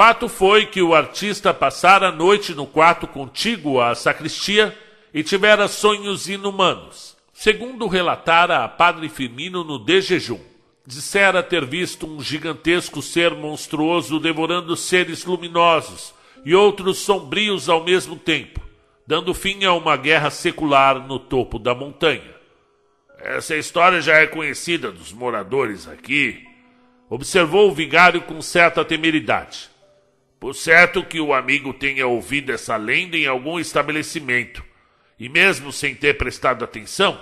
[0.00, 4.74] Fato foi que o artista passara a noite no quarto contíguo à sacristia
[5.12, 10.40] e tivera sonhos inumanos, segundo relatara a Padre Firmino no De Jejum.
[10.86, 16.14] Dissera ter visto um gigantesco ser monstruoso devorando seres luminosos
[16.46, 18.58] e outros sombrios ao mesmo tempo,
[19.06, 22.34] dando fim a uma guerra secular no topo da montanha.
[23.18, 26.42] Essa história já é conhecida dos moradores aqui,
[27.10, 29.69] observou o vigário com certa temeridade.
[30.40, 34.64] Por certo que o amigo tenha ouvido essa lenda em algum estabelecimento,
[35.18, 37.20] e mesmo sem ter prestado atenção,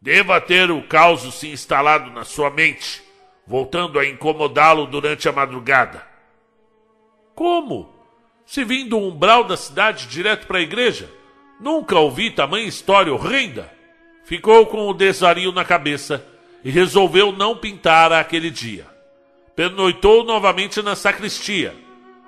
[0.00, 3.02] deva ter o caos se instalado na sua mente,
[3.46, 6.02] voltando a incomodá-lo durante a madrugada.
[7.34, 7.94] Como?
[8.46, 11.10] Se vim do umbral da cidade direto para a igreja?
[11.60, 13.70] Nunca ouvi tamanha história horrenda.
[14.24, 16.26] Ficou com o desvario na cabeça
[16.64, 18.86] e resolveu não pintar aquele dia.
[19.54, 21.74] Pernoitou novamente na sacristia,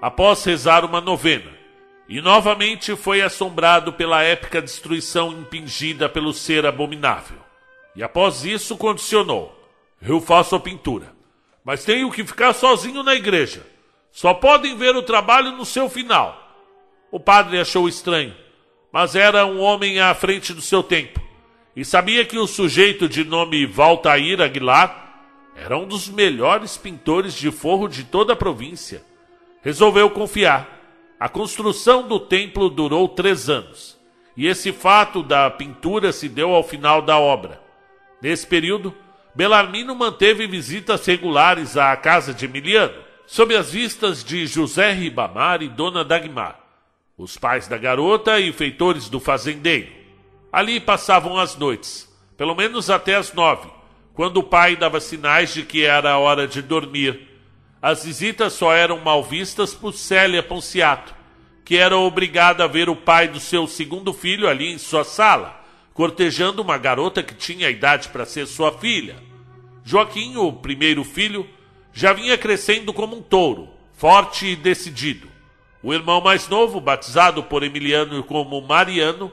[0.01, 1.51] após rezar uma novena,
[2.09, 7.39] e novamente foi assombrado pela épica destruição impingida pelo ser abominável.
[7.95, 9.55] E após isso condicionou:
[10.01, 11.12] Eu faço a pintura,
[11.65, 13.66] mas tenho que ficar sozinho na igreja.
[14.11, 16.57] Só podem ver o trabalho no seu final.
[17.11, 18.35] O padre achou estranho,
[18.91, 21.29] mas era um homem à frente do seu tempo
[21.79, 25.15] e sabia que o sujeito de nome Valtair Aguilar
[25.55, 29.01] era um dos melhores pintores de forro de toda a província.
[29.69, 30.66] Resolveu confiar.
[31.20, 33.99] A construção do templo durou três anos,
[34.35, 37.61] e esse fato da pintura se deu ao final da obra.
[38.23, 38.95] Nesse período,
[39.35, 42.95] Belarmino manteve visitas regulares à casa de Emiliano,
[43.27, 46.59] sob as vistas de José Ribamar e Dona Dagmar,
[47.19, 49.93] os pais da garota e feitores do fazendeiro.
[50.51, 53.69] Ali passavam as noites, pelo menos até as nove,
[54.15, 57.28] quando o pai dava sinais de que era hora de dormir.
[57.81, 61.15] As visitas só eram mal vistas por Célia Ponciato,
[61.65, 65.65] que era obrigada a ver o pai do seu segundo filho ali em sua sala,
[65.95, 69.17] cortejando uma garota que tinha idade para ser sua filha.
[69.85, 71.49] Joaquim, o primeiro filho,
[71.93, 75.29] já vinha crescendo como um touro, forte e decidido.
[75.81, 79.31] O irmão mais novo, batizado por Emiliano como Mariano,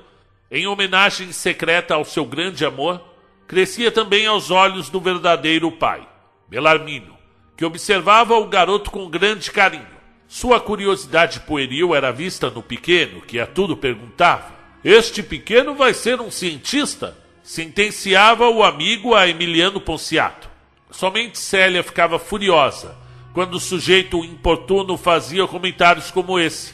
[0.52, 3.02] em homenagem secreta ao seu grande amor,
[3.48, 6.08] crescia também aos olhos do verdadeiro pai,
[6.48, 7.15] Belarmino,
[7.56, 9.96] que observava o garoto com grande carinho.
[10.28, 14.54] Sua curiosidade pueril era vista no pequeno, que a tudo perguntava:
[14.84, 17.16] Este pequeno vai ser um cientista?
[17.46, 20.50] sentenciava o amigo a Emiliano Ponciato.
[20.90, 22.98] Somente Célia ficava furiosa
[23.34, 26.74] quando o sujeito importuno fazia comentários como esse.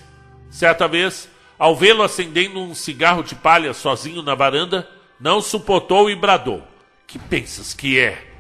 [0.50, 1.30] Certa vez,
[1.60, 4.88] ao vê-lo acendendo um cigarro de palha sozinho na varanda,
[5.20, 6.64] não suportou e bradou:
[7.06, 8.31] Que pensas que é?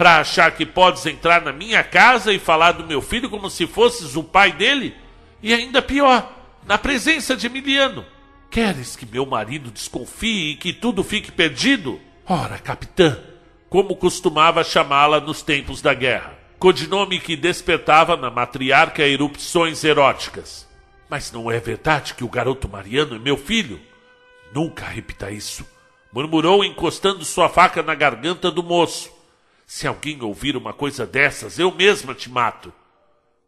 [0.00, 3.66] Para achar que podes entrar na minha casa e falar do meu filho como se
[3.66, 4.96] fosses o pai dele?
[5.42, 6.32] E ainda pior,
[6.66, 8.06] na presença de Emiliano.
[8.50, 12.00] Queres que meu marido desconfie e que tudo fique perdido?
[12.26, 13.18] Ora, capitã,
[13.68, 20.66] como costumava chamá-la nos tempos da guerra, codinome que despertava na matriarca erupções eróticas.
[21.10, 23.78] Mas não é verdade que o garoto Mariano é meu filho?
[24.54, 25.62] Nunca repita isso
[26.12, 29.19] murmurou encostando sua faca na garganta do moço.
[29.72, 32.72] Se alguém ouvir uma coisa dessas, eu mesma te mato.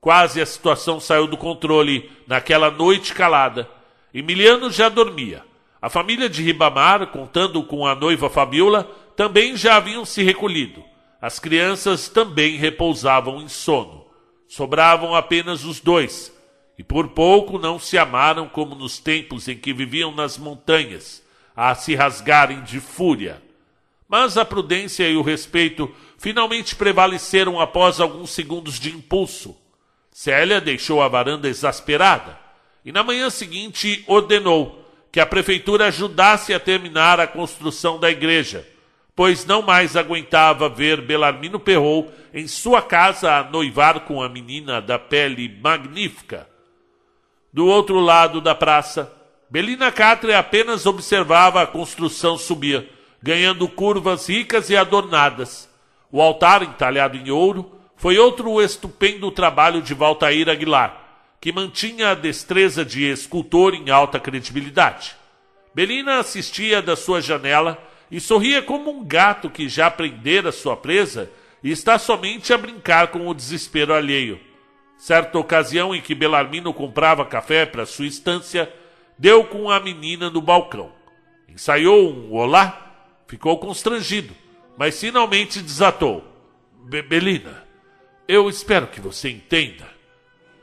[0.00, 3.68] Quase a situação saiu do controle naquela noite calada.
[4.14, 5.44] Emiliano já dormia.
[5.80, 8.84] A família de Ribamar, contando com a noiva Fabiola,
[9.16, 10.84] também já haviam se recolhido.
[11.20, 14.06] As crianças também repousavam em sono.
[14.46, 16.32] Sobravam apenas os dois,
[16.78, 21.20] e por pouco não se amaram como nos tempos em que viviam nas montanhas
[21.56, 23.42] a se rasgarem de fúria.
[24.12, 25.90] Mas a prudência e o respeito
[26.22, 29.56] finalmente prevaleceram após alguns segundos de impulso.
[30.12, 32.38] Célia deixou a varanda exasperada
[32.84, 38.64] e na manhã seguinte ordenou que a prefeitura ajudasse a terminar a construção da igreja,
[39.16, 44.80] pois não mais aguentava ver Belarmino Perrou em sua casa a noivar com a menina
[44.80, 46.48] da pele magnífica.
[47.52, 49.12] Do outro lado da praça,
[49.50, 52.88] Belina Catre apenas observava a construção subir,
[53.20, 55.71] ganhando curvas ricas e adornadas.
[56.12, 62.14] O altar, entalhado em ouro, foi outro estupendo trabalho de Valtair Aguilar, que mantinha a
[62.14, 65.16] destreza de escultor em alta credibilidade.
[65.74, 71.30] Belina assistia da sua janela e sorria como um gato que já prendera sua presa
[71.64, 74.38] e está somente a brincar com o desespero alheio.
[74.98, 78.70] Certa ocasião em que Belarmino comprava café para sua estância,
[79.18, 80.92] deu com a menina no balcão.
[81.48, 84.41] Ensaiou um olá, ficou constrangido,
[84.76, 86.24] mas finalmente desatou.
[86.84, 87.64] Belina,
[88.26, 89.88] eu espero que você entenda.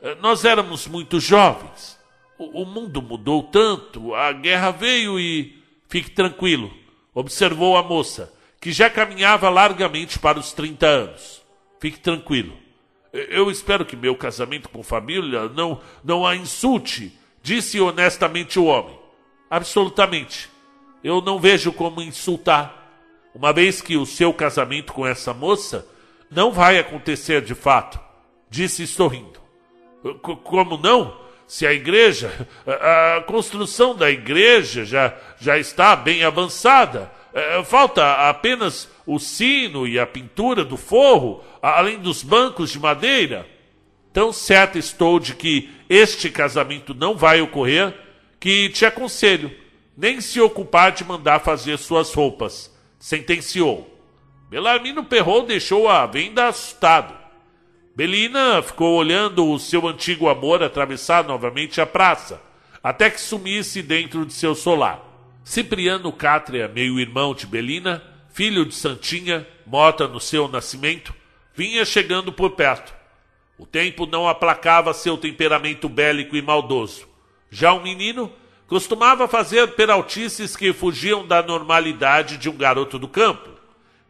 [0.02, 1.98] Eh, nós éramos muito jovens.
[2.38, 5.58] O, o mundo mudou tanto, a guerra veio e.
[5.88, 6.72] Fique tranquilo,
[7.12, 11.42] observou a moça, que já caminhava largamente para os 30 anos.
[11.80, 12.56] Fique tranquilo.
[13.12, 18.96] Eu espero que meu casamento com família não, não a insulte disse honestamente o homem.
[19.50, 20.48] Absolutamente.
[21.02, 22.79] Eu não vejo como insultar,
[23.34, 25.86] uma vez que o seu casamento com essa moça
[26.30, 27.98] não vai acontecer de fato,
[28.48, 29.40] disse sorrindo.
[30.22, 31.20] Como não?
[31.46, 38.28] Se a igreja, a, a construção da igreja já, já está bem avançada, é, falta
[38.28, 43.46] apenas o sino e a pintura do forro, além dos bancos de madeira.
[44.12, 47.94] Tão certo estou de que este casamento não vai ocorrer,
[48.38, 49.52] que te aconselho
[49.96, 53.98] nem se ocupar de mandar fazer suas roupas, sentenciou.
[54.50, 57.18] Belarmino Perrot deixou a venda assustado.
[57.96, 62.40] Belina ficou olhando o seu antigo amor atravessar novamente a praça,
[62.82, 65.02] até que sumisse dentro de seu solar.
[65.42, 68.02] Cipriano Cátria, meio-irmão de Belina,
[68.32, 71.14] filho de Santinha, morta no seu nascimento,
[71.54, 72.94] vinha chegando por perto.
[73.58, 77.08] O tempo não aplacava seu temperamento bélico e maldoso.
[77.50, 78.32] Já o menino
[78.70, 83.50] costumava fazer peraltices que fugiam da normalidade de um garoto do campo.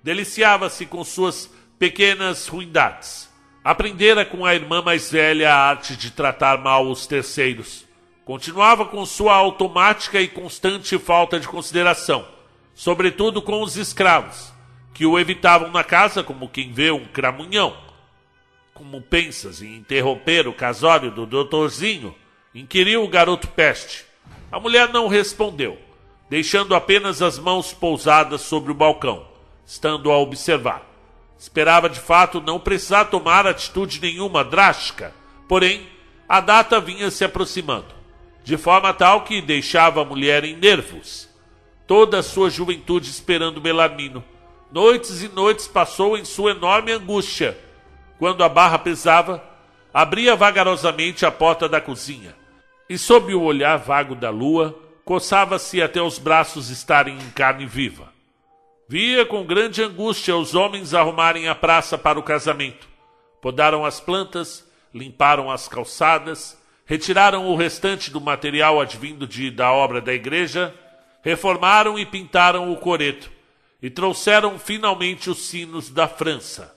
[0.05, 3.31] Deliciava-se com suas pequenas ruindades.
[3.65, 7.87] Aprendera com a irmã mais velha a arte de tratar mal os terceiros.
[8.23, 12.29] Continuava com sua automática e constante falta de consideração,
[12.75, 14.53] sobretudo com os escravos,
[14.93, 17.75] que o evitavam na casa como quem vê um cramunhão.
[18.75, 22.15] Como pensas em interromper o casório do doutorzinho?
[22.55, 24.10] inquiriu o garoto peste.
[24.53, 25.79] A mulher não respondeu,
[26.29, 29.25] deixando apenas as mãos pousadas sobre o balcão,
[29.65, 30.83] estando a observar.
[31.39, 35.15] Esperava de fato não precisar tomar atitude nenhuma drástica,
[35.49, 35.87] porém,
[36.29, 37.95] a data vinha se aproximando,
[38.43, 41.29] de forma tal que deixava a mulher em nervos.
[41.87, 44.25] Toda a sua juventude esperando Belarmino.
[44.73, 47.57] Noites e noites passou em sua enorme angústia.
[48.19, 49.43] Quando a barra pesava,
[49.95, 52.40] abria vagarosamente a porta da cozinha
[52.91, 58.13] e sob o olhar vago da lua, coçava-se até os braços estarem em carne viva.
[58.89, 62.89] Via com grande angústia os homens arrumarem a praça para o casamento.
[63.41, 70.01] Podaram as plantas, limparam as calçadas, retiraram o restante do material advindo de, da obra
[70.01, 70.75] da igreja,
[71.23, 73.31] reformaram e pintaram o coreto
[73.81, 76.77] e trouxeram finalmente os sinos da França.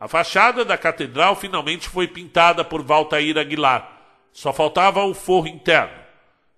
[0.00, 4.01] A fachada da catedral finalmente foi pintada por Valtair Aguilar
[4.32, 6.00] só faltava o forro interno.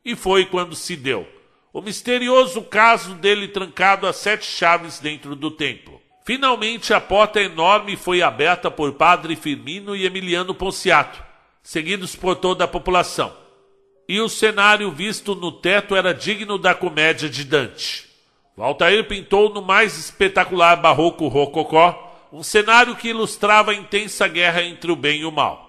[0.05, 1.27] E foi quando se deu
[1.75, 6.01] o misterioso caso dele trancado a sete chaves dentro do templo.
[6.25, 11.21] Finalmente a porta enorme foi aberta por Padre Firmino e Emiliano Ponciato,
[11.65, 13.35] seguidos por toda a população.
[14.09, 18.09] E o cenário visto no teto era digno da comédia de Dante.
[18.57, 24.93] Valtair pintou no mais espetacular barroco rococó um cenário que ilustrava a intensa guerra entre
[24.93, 25.64] o bem e o mal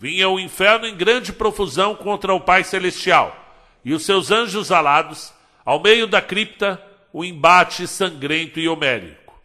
[0.00, 3.36] vinha o inferno em grande profusão contra o Pai Celestial
[3.84, 5.32] e os seus anjos alados,
[5.62, 6.82] ao meio da cripta,
[7.12, 9.38] o embate sangrento e homérico,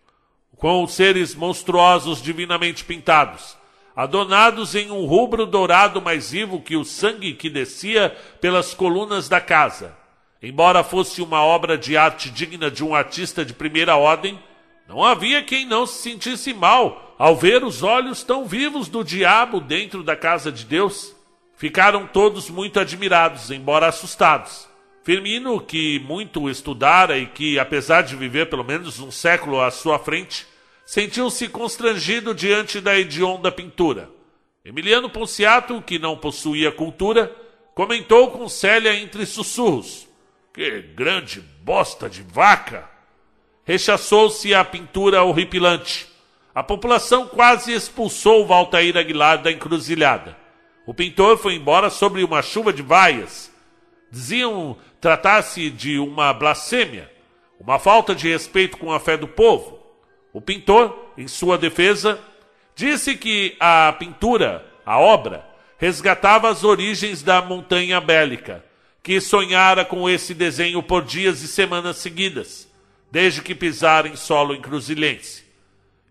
[0.56, 3.58] com os seres monstruosos divinamente pintados,
[3.94, 9.42] adonados em um rubro dourado mais vivo que o sangue que descia pelas colunas da
[9.42, 9.94] casa.
[10.42, 14.40] Embora fosse uma obra de arte digna de um artista de primeira ordem,
[14.88, 19.60] não havia quem não se sentisse mal ao ver os olhos tão vivos do diabo
[19.60, 21.16] dentro da casa de Deus.
[21.58, 24.68] Ficaram todos muito admirados, embora assustados.
[25.04, 29.98] Firmino, que muito estudara e que, apesar de viver pelo menos um século à sua
[29.98, 30.46] frente,
[30.86, 34.10] sentiu-se constrangido diante da hedionda pintura.
[34.64, 37.34] Emiliano Ponciato, que não possuía cultura,
[37.74, 40.08] comentou com Célia entre sussurros:
[40.54, 42.95] Que grande bosta de vaca!
[43.66, 46.08] Rechaçou-se a pintura horripilante.
[46.54, 50.38] A população quase expulsou Valtair Aguilar da encruzilhada.
[50.86, 53.52] O pintor foi embora sobre uma chuva de vaias.
[54.12, 57.12] Diziam tratar-se de uma blasfêmia,
[57.60, 59.80] uma falta de respeito com a fé do povo.
[60.32, 62.20] O pintor, em sua defesa,
[62.76, 65.46] disse que a pintura, a obra,
[65.78, 68.64] resgatava as origens da montanha bélica,
[69.02, 72.75] que sonhara com esse desenho por dias e semanas seguidas
[73.16, 75.46] desde que pisara em solo encruzilhense.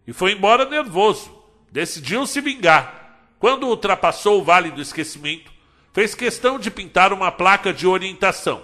[0.06, 1.30] E foi embora nervoso.
[1.70, 3.18] Decidiu se vingar.
[3.38, 5.52] Quando ultrapassou o Vale do Esquecimento,
[5.92, 8.62] fez questão de pintar uma placa de orientação,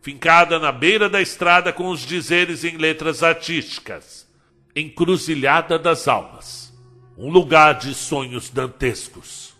[0.00, 4.24] fincada na beira da estrada com os dizeres em letras artísticas:
[4.76, 6.72] Encruzilhada das Almas
[7.18, 9.52] um lugar de sonhos dantescos.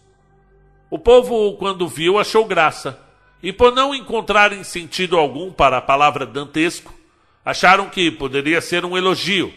[0.89, 2.97] O povo, quando viu, achou graça,
[3.43, 6.99] e por não encontrarem sentido algum para a palavra dantesco,
[7.44, 9.52] Acharam que poderia ser um elogio,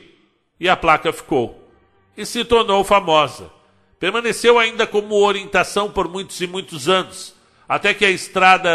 [0.60, 1.68] e a placa ficou.
[2.16, 3.52] E se tornou famosa.
[4.00, 7.34] Permaneceu ainda como orientação por muitos e muitos anos,
[7.68, 8.70] até que a estrada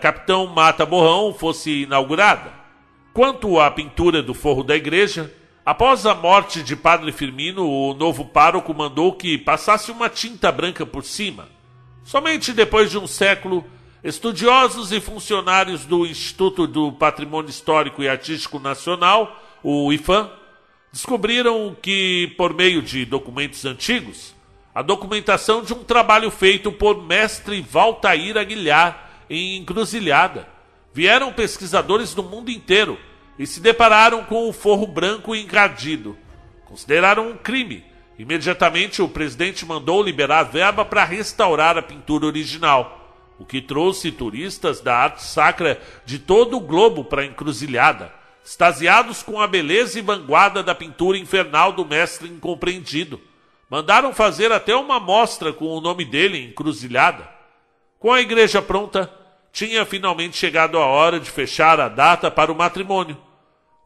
[0.00, 2.52] Capitão Mata Borrão fosse inaugurada.
[3.12, 5.32] Quanto à pintura do forro da igreja,
[5.64, 10.84] após a morte de Padre Firmino, o novo pároco mandou que passasse uma tinta branca
[10.84, 11.48] por cima.
[12.02, 13.64] Somente depois de um século,
[14.04, 20.30] estudiosos e funcionários do Instituto do Patrimônio Histórico e Artístico Nacional, o IFAM,
[20.92, 24.34] descobriram que, por meio de documentos antigos,
[24.74, 30.46] a documentação de um trabalho feito por mestre Valtair Aguilhar em Encruzilhada.
[30.92, 32.98] Vieram pesquisadores do mundo inteiro
[33.38, 36.16] e se depararam com o forro branco encardido.
[36.66, 37.82] Consideraram um crime.
[38.18, 43.03] Imediatamente o presidente mandou liberar verba para restaurar a pintura original,
[43.38, 48.12] o que trouxe turistas da arte sacra de todo o globo para a encruzilhada,
[48.44, 53.20] extasiados com a beleza e vanguarda da pintura infernal do mestre incompreendido.
[53.68, 57.28] Mandaram fazer até uma mostra com o nome dele encruzilhada.
[57.98, 59.10] Com a igreja pronta,
[59.50, 63.16] tinha finalmente chegado a hora de fechar a data para o matrimônio.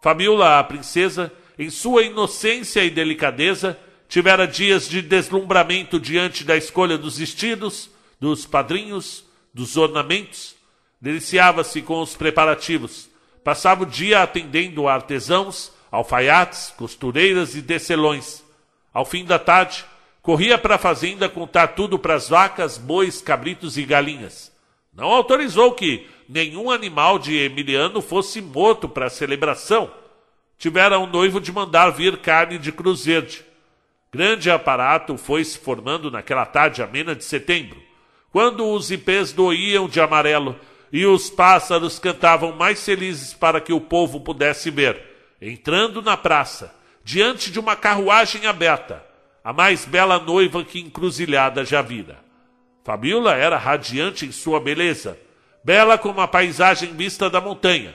[0.01, 6.97] Fabiola, a princesa, em sua inocência e delicadeza, tivera dias de deslumbramento diante da escolha
[6.97, 10.57] dos vestidos, dos padrinhos, dos ornamentos.
[11.01, 13.09] Deliciava-se com os preparativos.
[13.45, 18.45] Passava o dia atendendo artesãos, alfaiates, costureiras e tecelões.
[18.93, 19.85] Ao fim da tarde,
[20.20, 24.53] corria para a fazenda contar tudo para as vacas, bois, cabritos e galinhas.
[24.93, 29.91] Não autorizou que nenhum animal de Emiliano fosse morto para a celebração.
[30.59, 33.45] Tivera um noivo de mandar vir carne de cruz verde.
[34.12, 37.81] Grande aparato foi se formando naquela tarde amena de setembro,
[38.32, 40.59] quando os ipês doíam de amarelo
[40.92, 45.00] e os pássaros cantavam mais felizes para que o povo pudesse ver,
[45.40, 46.74] entrando na praça,
[47.05, 49.05] diante de uma carruagem aberta,
[49.42, 52.18] a mais bela noiva que encruzilhada já vira.
[52.84, 55.18] Fabiola era radiante em sua beleza,
[55.62, 57.94] bela como a paisagem vista da montanha.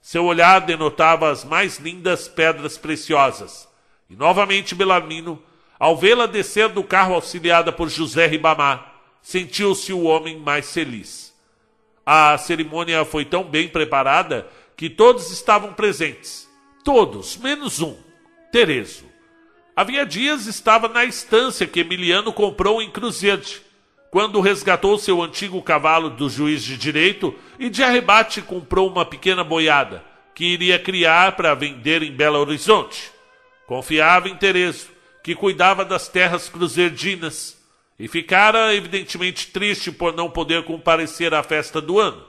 [0.00, 3.68] Seu olhar denotava as mais lindas pedras preciosas.
[4.10, 5.40] E novamente Belarmino,
[5.78, 8.91] ao vê-la descer do carro auxiliada por José Ribamar,
[9.22, 11.32] sentiu-se o homem mais feliz.
[12.04, 14.46] A cerimônia foi tão bem preparada
[14.76, 16.50] que todos estavam presentes.
[16.84, 17.96] Todos, menos um.
[18.50, 19.04] Tereso.
[19.74, 23.62] Havia dias estava na estância que Emiliano comprou em Cruzerde,
[24.10, 29.42] quando resgatou seu antigo cavalo do juiz de direito e de arrebate comprou uma pequena
[29.42, 30.04] boiada,
[30.34, 33.10] que iria criar para vender em Belo Horizonte.
[33.66, 34.90] Confiava em Tereso,
[35.22, 37.56] que cuidava das terras cruzerdinas,
[38.02, 42.20] e ficara evidentemente triste por não poder comparecer à festa do ano.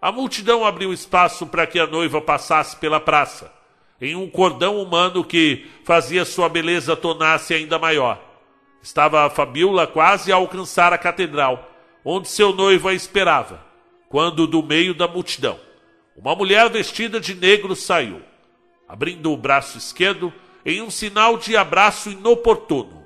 [0.00, 3.52] A multidão abriu espaço para que a noiva passasse pela praça
[4.00, 8.22] em um cordão humano que fazia sua beleza tornar-se ainda maior.
[8.80, 11.68] Estava a Fabiola quase a alcançar a catedral,
[12.04, 13.60] onde seu noivo a esperava,
[14.08, 15.58] quando do meio da multidão,
[16.16, 18.22] uma mulher vestida de negro saiu,
[18.88, 20.32] abrindo o braço esquerdo
[20.64, 22.99] em um sinal de abraço inoportuno.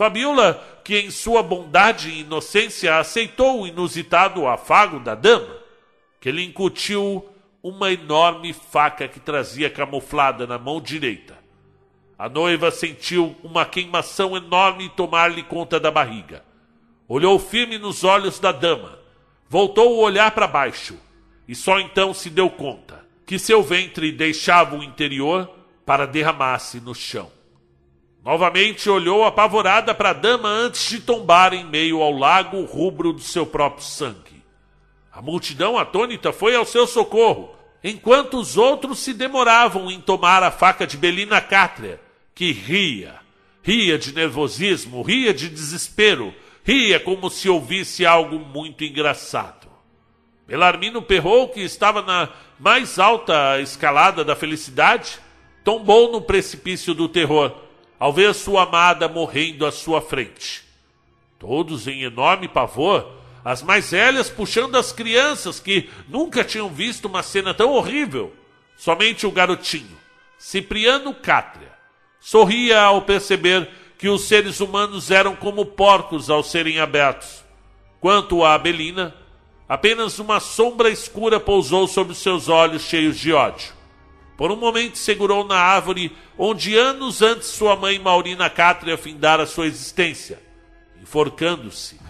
[0.00, 5.58] Fabiola, que em sua bondade e inocência aceitou o inusitado afago da dama,
[6.18, 7.28] que lhe incutiu
[7.62, 11.36] uma enorme faca que trazia camuflada na mão direita.
[12.18, 16.42] A noiva sentiu uma queimação enorme tomar-lhe conta da barriga.
[17.06, 18.98] Olhou firme nos olhos da dama,
[19.50, 20.98] voltou o olhar para baixo
[21.46, 25.46] e só então se deu conta que seu ventre deixava o interior
[25.84, 27.30] para derramar-se no chão.
[28.24, 33.20] Novamente olhou apavorada para a dama antes de tombar em meio ao lago rubro do
[33.20, 34.42] seu próprio sangue.
[35.10, 40.50] A multidão atônita foi ao seu socorro, enquanto os outros se demoravam em tomar a
[40.50, 41.98] faca de Belina Cátria,
[42.34, 43.16] que ria,
[43.62, 49.66] ria de nervosismo, ria de desespero, ria como se ouvisse algo muito engraçado.
[50.46, 52.28] Belarmino Perrou, que estava na
[52.58, 55.18] mais alta escalada da felicidade,
[55.64, 57.69] tombou no precipício do terror,
[58.00, 60.64] ao ver sua amada morrendo à sua frente.
[61.38, 63.06] Todos em enorme pavor,
[63.44, 68.34] as mais velhas puxando as crianças que nunca tinham visto uma cena tão horrível.
[68.74, 69.98] Somente o garotinho,
[70.38, 71.70] Cipriano Cátria,
[72.18, 73.68] sorria ao perceber
[73.98, 77.44] que os seres humanos eram como porcos ao serem abertos.
[78.00, 79.14] Quanto a Abelina,
[79.68, 83.79] apenas uma sombra escura pousou sobre seus olhos cheios de ódio.
[84.40, 89.66] Por um momento segurou na árvore onde anos antes sua mãe Maurina Cátria findara sua
[89.66, 90.40] existência,
[90.98, 92.00] enforcando-se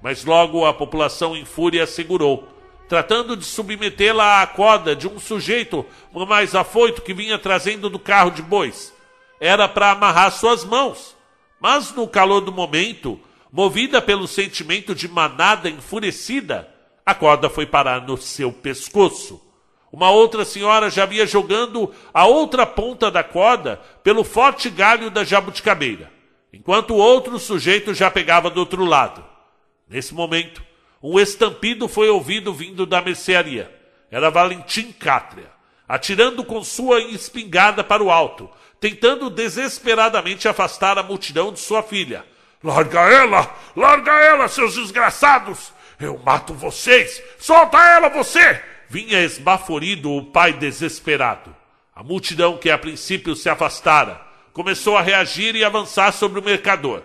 [0.00, 2.48] mas logo a população em fúria segurou,
[2.88, 5.84] tratando de submetê-la à corda de um sujeito
[6.28, 8.94] mais afoito que vinha trazendo do carro de bois.
[9.40, 11.16] Era para amarrar suas mãos,
[11.58, 13.18] mas no calor do momento,
[13.50, 16.72] movida pelo sentimento de manada enfurecida,
[17.04, 19.51] a corda foi parar no seu pescoço.
[19.92, 25.22] Uma outra senhora já havia jogando a outra ponta da corda pelo forte galho da
[25.22, 26.10] jabuticabeira,
[26.50, 29.22] enquanto outro sujeito já pegava do outro lado.
[29.86, 30.64] Nesse momento,
[31.02, 33.70] um estampido foi ouvido vindo da mercearia.
[34.10, 35.50] Era Valentim Cátria,
[35.86, 38.48] atirando com sua espingarda para o alto,
[38.80, 42.24] tentando desesperadamente afastar a multidão de sua filha.
[42.64, 43.54] Larga ela!
[43.76, 45.70] Larga ela, seus desgraçados!
[46.00, 47.22] Eu mato vocês!
[47.38, 48.71] Solta ela, você!
[48.92, 51.56] Vinha esbaforido o pai desesperado.
[51.96, 54.20] A multidão, que a princípio se afastara,
[54.52, 57.02] começou a reagir e avançar sobre o mercador.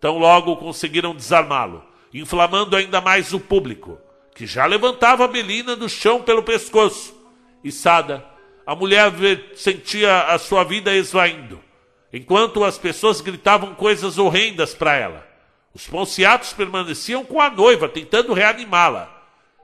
[0.00, 4.00] Tão logo conseguiram desarmá-lo, inflamando ainda mais o público,
[4.34, 7.16] que já levantava a Belina do chão pelo pescoço.
[7.62, 8.26] E Sada,
[8.66, 9.12] a mulher
[9.54, 11.62] sentia a sua vida esvaindo,
[12.12, 15.24] enquanto as pessoas gritavam coisas horrendas para ela.
[15.72, 19.17] Os ponciatos permaneciam com a noiva, tentando reanimá-la.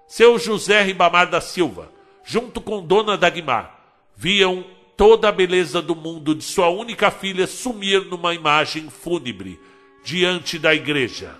[0.06, 1.90] Seu José Ribamar da Silva,
[2.24, 3.80] junto com Dona Dagmar,
[4.14, 4.64] viam
[4.96, 9.58] toda a beleza do mundo de sua única filha sumir numa imagem fúnebre
[10.04, 11.36] diante da igreja.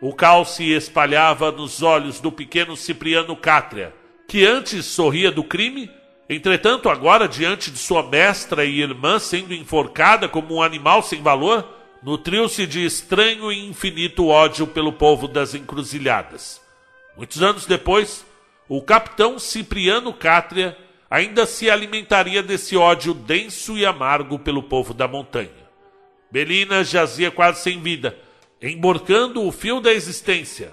[0.00, 3.94] O cal se espalhava nos olhos do pequeno Cipriano Cátria,
[4.26, 5.88] que antes sorria do crime,
[6.28, 11.66] entretanto, agora, diante de sua mestra e irmã sendo enforcada como um animal sem valor,
[12.02, 16.61] nutriu-se de estranho e infinito ódio pelo povo das encruzilhadas.
[17.16, 18.24] Muitos anos depois,
[18.68, 20.76] o capitão Cipriano Cátria
[21.10, 25.50] ainda se alimentaria desse ódio denso e amargo pelo povo da montanha.
[26.30, 28.16] Belina jazia quase sem vida
[28.62, 30.72] emborcando o fio da existência,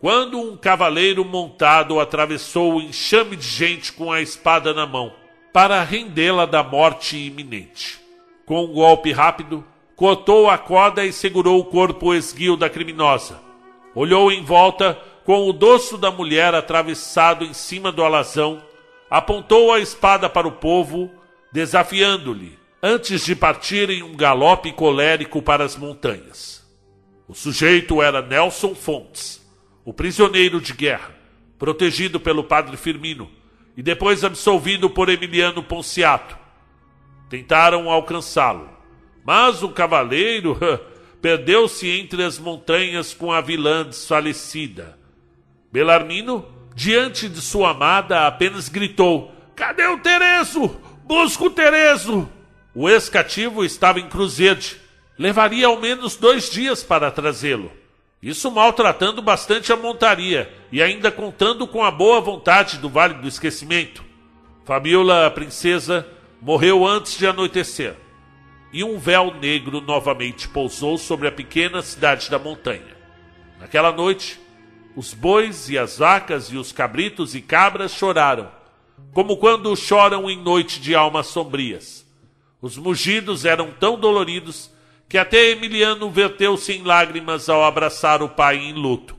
[0.00, 5.12] quando um cavaleiro montado atravessou o enxame de gente com a espada na mão,
[5.52, 7.98] para rendê-la da morte iminente.
[8.46, 9.64] Com um golpe rápido,
[9.96, 13.40] cortou a corda e segurou o corpo esguio da criminosa.
[13.94, 18.62] Olhou em volta com o dorso da mulher atravessado em cima do alazão,
[19.08, 21.10] apontou a espada para o povo,
[21.50, 26.62] desafiando-lhe, antes de partir em um galope colérico para as montanhas.
[27.26, 29.40] O sujeito era Nelson Fontes,
[29.82, 31.14] o prisioneiro de guerra,
[31.58, 33.30] protegido pelo padre Firmino
[33.74, 36.36] e depois absolvido por Emiliano Ponciato.
[37.30, 38.68] Tentaram alcançá-lo,
[39.24, 40.58] mas o cavaleiro
[41.22, 45.03] perdeu-se entre as montanhas com a vilã desfalecida.
[45.74, 50.80] Belarmino, diante de sua amada, apenas gritou: Cadê o Tereso?
[51.02, 52.30] Busca o Tereso!
[52.72, 54.80] O ex-cativo estava em Cruzede
[55.18, 57.72] Levaria ao menos dois dias para trazê-lo.
[58.22, 63.26] Isso maltratando bastante a montaria e ainda contando com a boa vontade do Vale do
[63.26, 64.04] Esquecimento.
[64.64, 66.06] Fabiola, a princesa,
[66.40, 67.96] morreu antes de anoitecer.
[68.72, 72.94] E um véu negro novamente pousou sobre a pequena cidade da montanha.
[73.60, 74.40] Naquela noite,
[74.96, 78.50] os bois e as vacas e os cabritos e cabras choraram,
[79.12, 82.06] como quando choram em noite de almas sombrias.
[82.60, 84.70] Os mugidos eram tão doloridos
[85.08, 89.16] que até Emiliano verteu-se em lágrimas ao abraçar o pai em luto.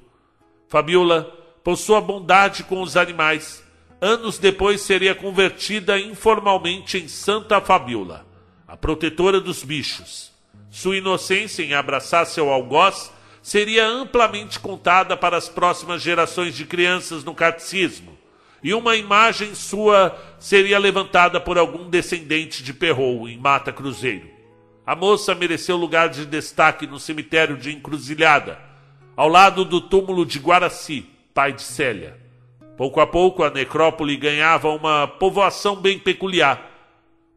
[0.68, 1.24] Fabiola,
[1.64, 3.64] por sua bondade com os animais,
[4.02, 8.26] anos depois seria convertida informalmente em Santa Fabiola,
[8.68, 10.32] a protetora dos bichos.
[10.70, 13.12] Sua inocência em abraçar seu algoz
[13.46, 18.18] seria amplamente contada para as próximas gerações de crianças no catecismo,
[18.64, 24.28] e uma imagem sua seria levantada por algum descendente de Perrou em Mata Cruzeiro.
[24.84, 28.58] A moça mereceu lugar de destaque no cemitério de Encruzilhada,
[29.16, 32.20] ao lado do túmulo de Guaraci, pai de Célia.
[32.76, 36.68] Pouco a pouco, a necrópole ganhava uma povoação bem peculiar.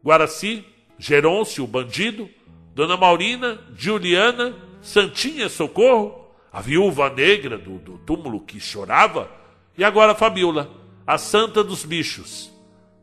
[0.03, 0.65] Guaraci,
[0.97, 2.27] Gerôncio, o bandido,
[2.73, 9.29] Dona Maurina, Juliana, Santinha Socorro, a viúva negra do, do túmulo que chorava,
[9.77, 10.69] e agora Fabiola,
[11.05, 12.51] a santa dos bichos.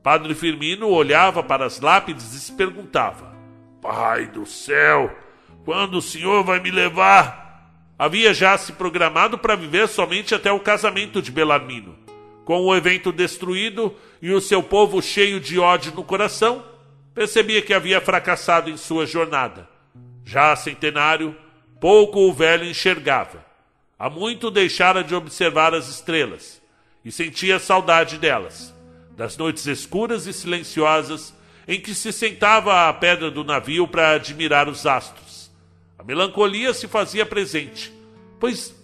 [0.03, 3.35] Padre Firmino olhava para as lápides e se perguntava:
[3.83, 5.15] Pai do céu,
[5.65, 7.45] quando o senhor vai me levar?
[7.99, 11.97] Havia já se programado para viver somente até o casamento de Belarmino.
[12.45, 16.63] Com o evento destruído e o seu povo cheio de ódio no coração,
[17.15, 19.69] percebia que havia fracassado em sua jornada.
[20.25, 21.35] Já centenário,
[21.81, 23.45] pouco o velho enxergava.
[23.99, 26.61] Há muito deixara de observar as estrelas
[27.05, 28.75] e sentia saudade delas,
[29.17, 31.35] das noites escuras e silenciosas
[31.67, 35.51] em que se sentava à pedra do navio para admirar os astros.
[35.99, 37.93] A melancolia se fazia presente,
[38.39, 38.75] pois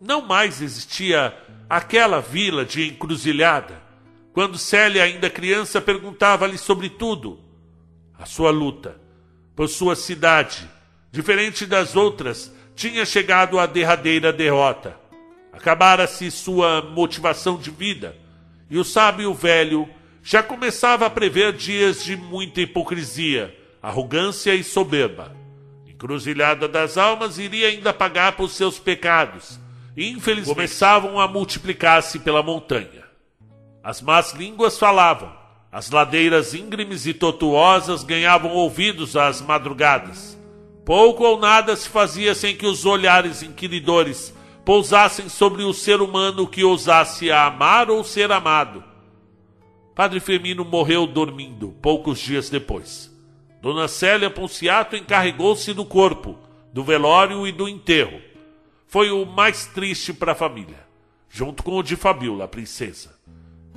[0.00, 1.36] não mais existia
[1.68, 3.82] aquela vila de encruzilhada,
[4.32, 7.40] quando Célia, ainda criança, perguntava-lhe sobre tudo.
[8.16, 9.00] A sua luta
[9.56, 10.70] por sua cidade,
[11.10, 14.96] diferente das outras, tinha chegado à derradeira derrota.
[15.52, 18.16] Acabara-se sua motivação de vida,
[18.70, 19.88] e o sábio velho
[20.22, 25.34] já começava a prever dias de muita hipocrisia, arrogância e soberba.
[25.88, 29.58] Encruzilhada das almas iria ainda pagar por seus pecados,
[29.96, 33.04] e infelizmente começavam a multiplicar-se pela montanha.
[33.82, 35.32] As más línguas falavam,
[35.72, 40.37] as ladeiras íngremes e tortuosas ganhavam ouvidos às madrugadas.
[40.88, 44.34] Pouco ou nada se fazia sem que os olhares inquiridores
[44.64, 48.82] pousassem sobre o ser humano que ousasse amar ou ser amado.
[49.94, 53.14] Padre Firmino morreu dormindo poucos dias depois.
[53.60, 56.38] Dona Célia Ponciato encarregou-se do corpo,
[56.72, 58.22] do velório e do enterro.
[58.86, 60.86] Foi o mais triste para a família,
[61.28, 63.14] junto com o de Fabiola, a princesa.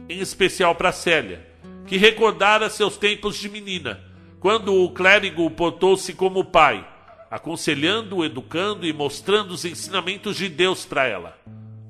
[0.08, 1.46] Em especial para Célia,
[1.86, 4.00] que recordara seus tempos de menina,
[4.40, 6.88] quando o clérigo portou-se como pai,
[7.32, 11.40] aconselhando, educando e mostrando os ensinamentos de Deus para ela.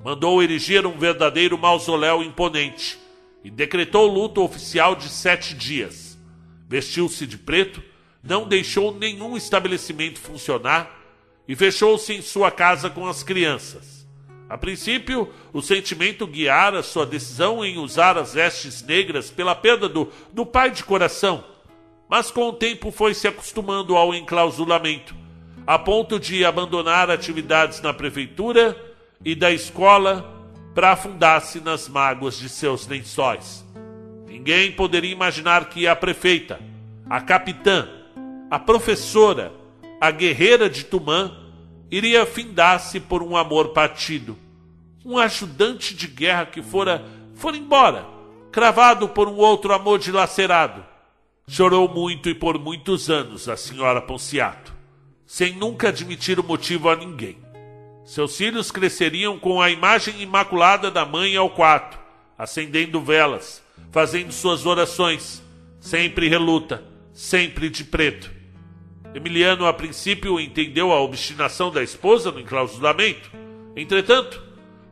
[0.06, 3.00] Mandou erigir um verdadeiro mausoléu imponente
[3.44, 6.16] e decretou luto oficial de sete dias.
[6.70, 7.82] Vestiu-se de preto,
[8.24, 11.00] não deixou nenhum estabelecimento funcionar
[11.48, 14.08] e fechou-se em sua casa com as crianças.
[14.48, 20.12] A princípio, o sentimento guiara sua decisão em usar as vestes negras pela perda do,
[20.32, 21.44] do pai de coração,
[22.08, 25.16] mas com o tempo foi se acostumando ao enclausulamento,
[25.66, 28.76] a ponto de abandonar atividades na prefeitura
[29.24, 30.40] e da escola
[30.74, 33.66] para afundar-se nas mágoas de seus lençóis.
[34.28, 36.60] Ninguém poderia imaginar que a prefeita,
[37.10, 37.88] a capitã,
[38.50, 39.52] a professora,
[40.00, 41.32] a guerreira de Tumã,
[41.92, 44.38] iria findar-se por um amor partido.
[45.06, 47.04] Um ajudante de guerra que fora,
[47.36, 48.06] fora embora,
[48.52, 50.86] cravado por um outro amor dilacerado.
[51.48, 54.74] Chorou muito e por muitos anos a senhora Ponciato,
[55.32, 57.38] sem nunca admitir o motivo a ninguém.
[58.04, 61.98] Seus filhos cresceriam com a imagem imaculada da mãe ao quarto,
[62.38, 63.64] acendendo velas,
[63.94, 65.42] fazendo suas orações,
[65.80, 66.84] sempre reluta,
[67.14, 68.30] sempre de preto.
[69.16, 73.32] Emiliano, a princípio, entendeu a obstinação da esposa no enclausulamento.
[73.74, 74.44] Entretanto,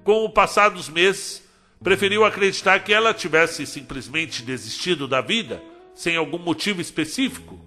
[0.05, 1.45] com o passar dos meses,
[1.83, 5.61] preferiu acreditar que ela tivesse simplesmente desistido da vida,
[5.93, 7.58] sem algum motivo específico.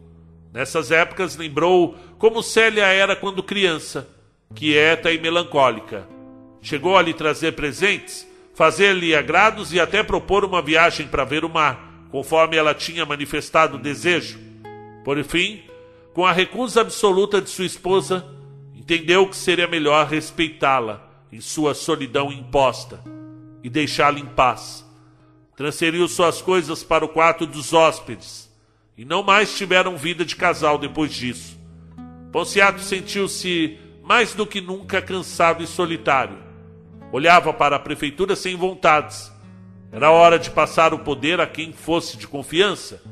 [0.52, 4.06] Nessas épocas, lembrou como Célia era quando criança
[4.54, 6.06] quieta e melancólica.
[6.60, 11.48] Chegou a lhe trazer presentes, fazer-lhe agrados e até propor uma viagem para ver o
[11.48, 14.38] mar, conforme ela tinha manifestado desejo.
[15.02, 15.62] Por fim,
[16.12, 18.26] com a recusa absoluta de sua esposa,
[18.74, 23.02] entendeu que seria melhor respeitá-la em sua solidão imposta
[23.64, 24.86] e deixá-la em paz.
[25.56, 28.41] Transferiu suas coisas para o quarto dos hóspedes
[29.02, 31.58] e não mais tiveram vida de casal depois disso.
[32.30, 36.38] Ponciato sentiu-se mais do que nunca cansado e solitário.
[37.10, 39.32] Olhava para a prefeitura sem vontades.
[39.90, 43.02] Era hora de passar o poder a quem fosse de confiança.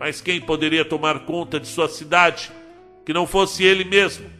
[0.00, 2.50] Mas quem poderia tomar conta de sua cidade
[3.04, 4.30] que não fosse ele mesmo?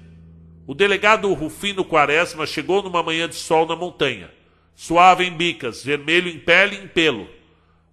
[0.67, 4.31] O delegado Rufino Quaresma chegou numa manhã de sol na montanha,
[4.75, 7.36] suave em bicas, vermelho em pele e em pelo.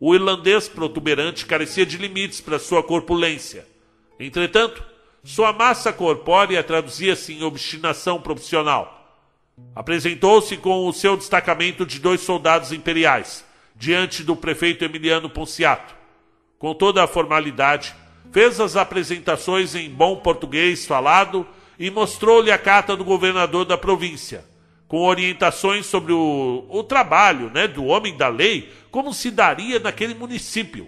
[0.06, 3.66] O irlandês protuberante carecia de limites para sua corpulência.
[4.20, 4.84] Entretanto,
[5.24, 9.18] sua massa corpórea traduzia-se em obstinação profissional.
[9.74, 13.46] Apresentou-se com o seu destacamento de dois soldados imperiais,
[13.78, 15.96] diante do prefeito Emiliano Ponciato.
[16.60, 17.96] Com toda a formalidade,
[18.30, 21.48] fez as apresentações em bom português falado
[21.80, 24.44] e mostrou-lhe a carta do governador da província,
[24.86, 30.14] com orientações sobre o, o trabalho né, do homem da lei, como se daria naquele
[30.14, 30.88] município.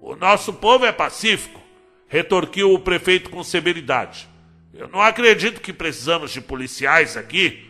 [0.00, 1.60] O nosso povo é pacífico
[2.06, 4.28] retorquiu o prefeito com severidade.
[4.72, 7.66] Eu não acredito que precisamos de policiais aqui.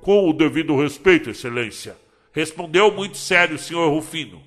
[0.00, 1.96] Com o devido respeito, Excelência,
[2.32, 4.42] respondeu muito sério o senhor Rufino.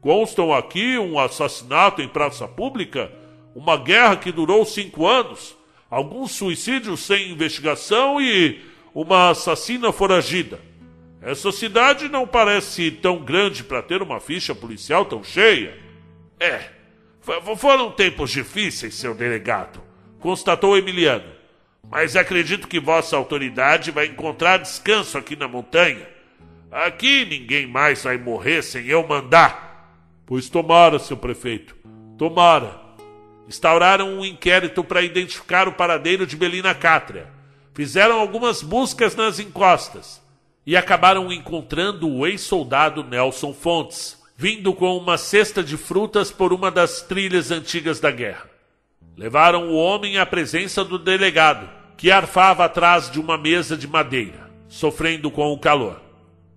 [0.00, 3.12] Constam aqui um assassinato em praça pública,
[3.54, 5.54] uma guerra que durou cinco anos,
[5.90, 8.60] alguns suicídios sem investigação e
[8.94, 10.69] uma assassina foragida.
[11.22, 15.78] Essa cidade não parece tão grande para ter uma ficha policial tão cheia.
[16.38, 16.70] É,
[17.58, 19.82] foram tempos difíceis, seu delegado,
[20.18, 21.30] constatou Emiliano.
[21.90, 26.08] Mas acredito que vossa autoridade vai encontrar descanso aqui na montanha.
[26.70, 29.92] Aqui ninguém mais vai morrer sem eu mandar.
[30.24, 31.76] Pois tomara, seu prefeito,
[32.16, 32.80] tomara.
[33.48, 37.26] Instauraram um inquérito para identificar o paradeiro de Belina Cátria.
[37.74, 40.19] Fizeram algumas buscas nas encostas
[40.66, 46.70] e acabaram encontrando o ex-soldado Nelson Fontes vindo com uma cesta de frutas por uma
[46.70, 48.48] das trilhas antigas da guerra.
[49.14, 54.50] Levaram o homem à presença do delegado, que arfava atrás de uma mesa de madeira,
[54.66, 56.00] sofrendo com o calor.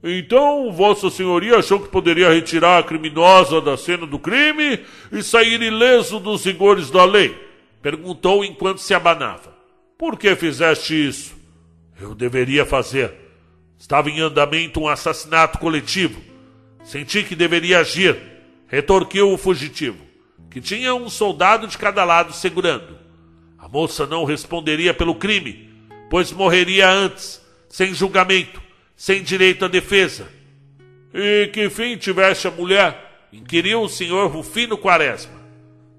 [0.02, 4.80] Então, Vossa Senhoria achou que poderia retirar a criminosa da cena do crime
[5.12, 7.38] e sair ileso dos rigores da lei?
[7.82, 9.54] Perguntou enquanto se abanava.
[9.98, 11.36] Por que fizeste isso?
[12.00, 13.23] Eu deveria fazer.
[13.84, 16.22] Estava em andamento um assassinato coletivo.
[16.86, 18.18] Senti que deveria agir.
[18.66, 20.02] Retorquiu o fugitivo,
[20.50, 22.98] que tinha um soldado de cada lado segurando.
[23.58, 25.70] A moça não responderia pelo crime,
[26.10, 28.64] pois morreria antes, sem julgamento
[28.96, 30.30] sem direito à defesa.
[31.14, 33.28] E que fim tivesse a mulher?
[33.34, 35.44] inquiriu o senhor Rufino Quaresma.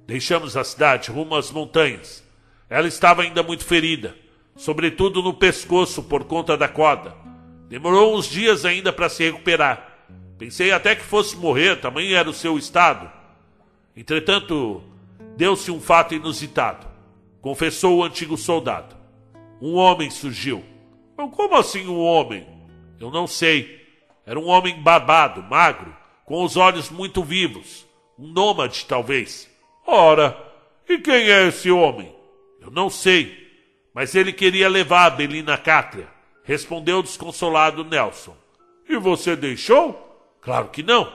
[0.07, 2.25] Deixamos a cidade rumo às montanhas.
[2.71, 4.17] Ela estava ainda muito ferida,
[4.57, 7.25] sobretudo no pescoço por conta da corda.
[7.69, 10.07] Demorou uns dias ainda para se recuperar.
[10.39, 13.11] Pensei até que fosse morrer, tamanho era o seu estado.
[13.97, 14.83] Entretanto,
[15.37, 16.87] deu-se um fato inusitado,
[17.41, 18.97] confessou o antigo soldado.
[19.61, 20.65] Um homem surgiu.
[21.17, 22.47] Como assim um homem?
[23.01, 23.83] Eu não sei.
[24.27, 27.87] Era um homem barbado, magro, com os olhos muito vivos.
[28.19, 29.49] Um nômade, talvez.
[29.87, 30.37] Ora,
[30.89, 32.15] e quem é esse homem?
[32.61, 33.45] Eu não sei.
[33.93, 36.09] Mas ele queria levar a Belina Cátria,
[36.45, 38.37] respondeu desconsolado Nelson.
[38.89, 40.01] E você deixou?
[40.41, 41.11] Claro que não.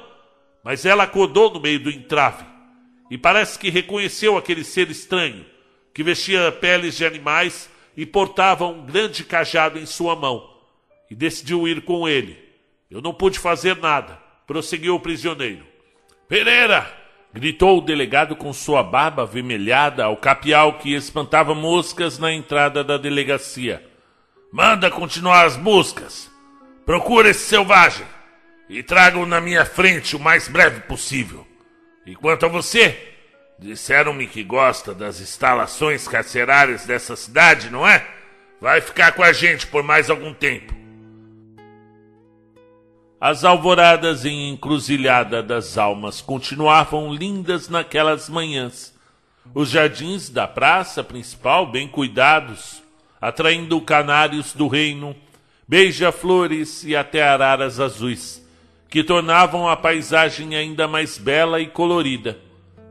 [0.64, 2.44] Mas ela acordou no meio do entrave
[3.10, 5.46] e parece que reconheceu aquele ser estranho
[5.94, 10.50] que vestia peles de animais e portava um grande cajado em sua mão
[11.10, 12.38] e decidiu ir com ele.
[12.90, 15.66] Eu não pude fazer nada, prosseguiu o prisioneiro.
[16.28, 16.98] Pereira!
[17.32, 22.98] gritou o delegado com sua barba avermelhada ao capial que espantava moscas na entrada da
[22.98, 23.89] delegacia.
[24.52, 26.30] Manda continuar as buscas.
[26.86, 28.06] Procura esse selvagem
[28.68, 31.46] e traga-o na minha frente o mais breve possível.
[32.04, 32.98] E quanto a você,
[33.60, 38.08] disseram-me que gosta das instalações carcerárias dessa cidade, não é?
[38.60, 40.74] Vai ficar com a gente por mais algum tempo.
[43.22, 48.98] As alvoradas em encruzilhada das almas continuavam lindas naquelas manhãs.
[49.54, 52.82] Os jardins da praça principal bem cuidados,
[53.22, 55.16] atraindo canários do reino,
[55.68, 58.46] beija-flores e até araras azuis,
[58.90, 62.40] que tornavam a paisagem ainda mais bela e colorida.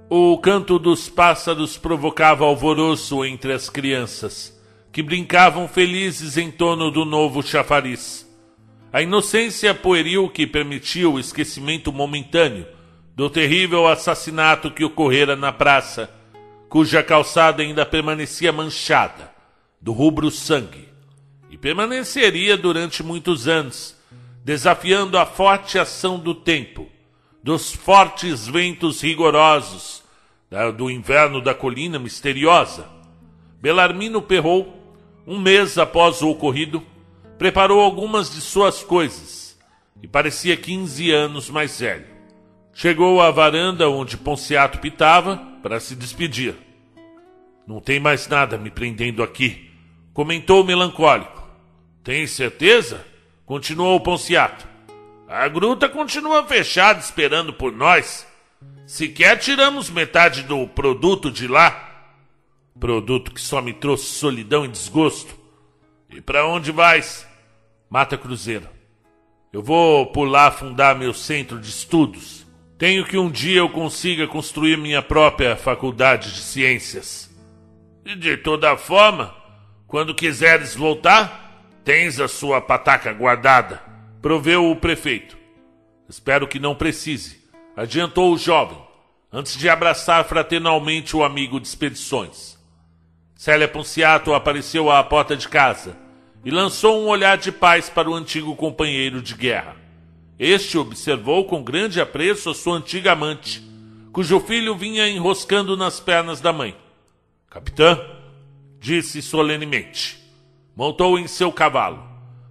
[0.08, 4.56] O canto dos pássaros provocava alvoroço entre as crianças,
[4.92, 8.26] que brincavam felizes em torno do novo chafariz.
[8.92, 12.66] A inocência pueril que permitiu o esquecimento momentâneo
[13.14, 16.10] do terrível assassinato que ocorrera na praça,
[16.68, 19.37] cuja calçada ainda permanecia manchada
[19.80, 20.88] do rubro sangue,
[21.50, 23.96] e permaneceria durante muitos anos,
[24.44, 26.88] desafiando a forte ação do tempo,
[27.42, 30.02] dos fortes ventos rigorosos
[30.76, 32.88] do inverno da colina misteriosa.
[33.60, 34.74] Belarmino Perrou,
[35.26, 36.82] um mês após o ocorrido,
[37.38, 39.58] preparou algumas de suas coisas
[40.02, 42.06] e parecia 15 anos mais velho.
[42.72, 46.54] Chegou à varanda onde Ponciato pitava para se despedir.
[47.66, 49.67] Não tem mais nada me prendendo aqui,
[50.18, 51.48] comentou melancólico.
[52.02, 53.06] Tem certeza?
[53.46, 54.66] Continuou Ponciato.
[55.28, 58.26] A gruta continua fechada esperando por nós.
[58.84, 62.10] Sequer tiramos metade do produto de lá.
[62.80, 65.32] Produto que só me trouxe solidão e desgosto.
[66.10, 67.24] E para onde vais?
[67.88, 68.68] Mata Cruzeiro.
[69.52, 72.44] Eu vou por lá fundar meu centro de estudos.
[72.76, 77.32] Tenho que um dia eu consiga construir minha própria faculdade de ciências.
[78.04, 79.38] E de toda forma,
[79.88, 83.82] quando quiseres voltar, tens a sua pataca guardada,
[84.20, 85.36] proveu o prefeito.
[86.06, 87.42] Espero que não precise,
[87.74, 88.76] adiantou o jovem,
[89.32, 92.58] antes de abraçar fraternalmente o amigo de expedições.
[93.34, 95.96] Célia Ponciato apareceu à porta de casa
[96.44, 99.74] e lançou um olhar de paz para o antigo companheiro de guerra.
[100.38, 103.62] Este observou com grande apreço a sua antiga amante,
[104.12, 106.76] cujo filho vinha enroscando nas pernas da mãe.
[107.48, 108.17] Capitã,
[108.80, 110.18] disse solenemente.
[110.76, 112.02] Montou em seu cavalo,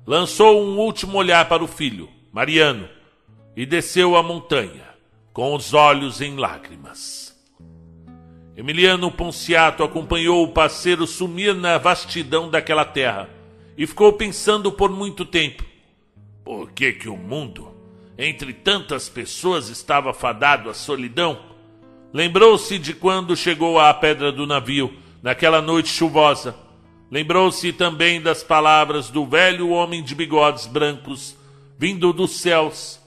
[0.05, 2.89] lançou um último olhar para o filho, Mariano,
[3.55, 4.85] e desceu a montanha,
[5.31, 7.27] com os olhos em lágrimas.
[8.55, 13.29] Emiliano Ponciato acompanhou o parceiro sumir na vastidão daquela terra
[13.77, 15.63] e ficou pensando por muito tempo:
[16.43, 17.71] por que que o mundo,
[18.17, 21.39] entre tantas pessoas, estava fadado à solidão?
[22.11, 24.91] Lembrou-se de quando chegou à pedra do navio,
[25.27, 26.55] naquela noite chuvosa.
[27.11, 31.35] Lembrou-se também das palavras do velho homem de bigodes brancos,
[31.77, 32.97] vindo dos céus.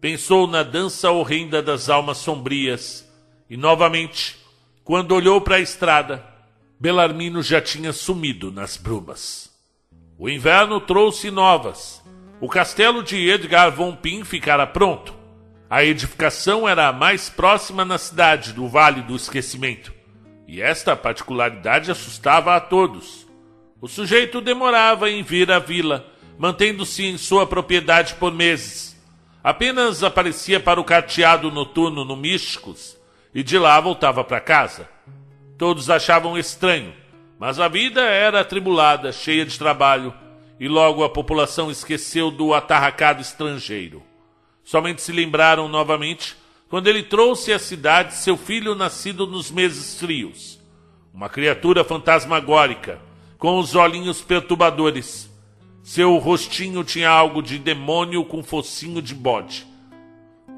[0.00, 3.04] Pensou na dança horrenda das almas sombrias.
[3.50, 4.36] E novamente,
[4.84, 6.24] quando olhou para a estrada,
[6.78, 9.50] Belarmino já tinha sumido nas brumas.
[10.16, 12.00] O inverno trouxe novas,
[12.40, 15.12] o castelo de Edgar von Pin ficara pronto.
[15.68, 19.95] A edificação era a mais próxima na cidade do Vale do Esquecimento,
[20.46, 23.26] e esta particularidade assustava a todos.
[23.80, 26.06] O sujeito demorava em vir à vila,
[26.38, 28.96] mantendo-se em sua propriedade por meses.
[29.42, 32.96] Apenas aparecia para o carteado noturno no Místicos
[33.34, 34.88] e de lá voltava para casa.
[35.58, 36.94] Todos achavam estranho,
[37.38, 40.12] mas a vida era atribulada, cheia de trabalho,
[40.58, 44.02] e logo a população esqueceu do atarracado estrangeiro.
[44.64, 46.36] Somente se lembraram novamente
[46.68, 50.58] quando ele trouxe à cidade seu filho nascido nos meses frios.
[51.14, 53.00] Uma criatura fantasmagórica,
[53.38, 55.30] com os olhinhos perturbadores.
[55.82, 59.66] Seu rostinho tinha algo de demônio com focinho de bode.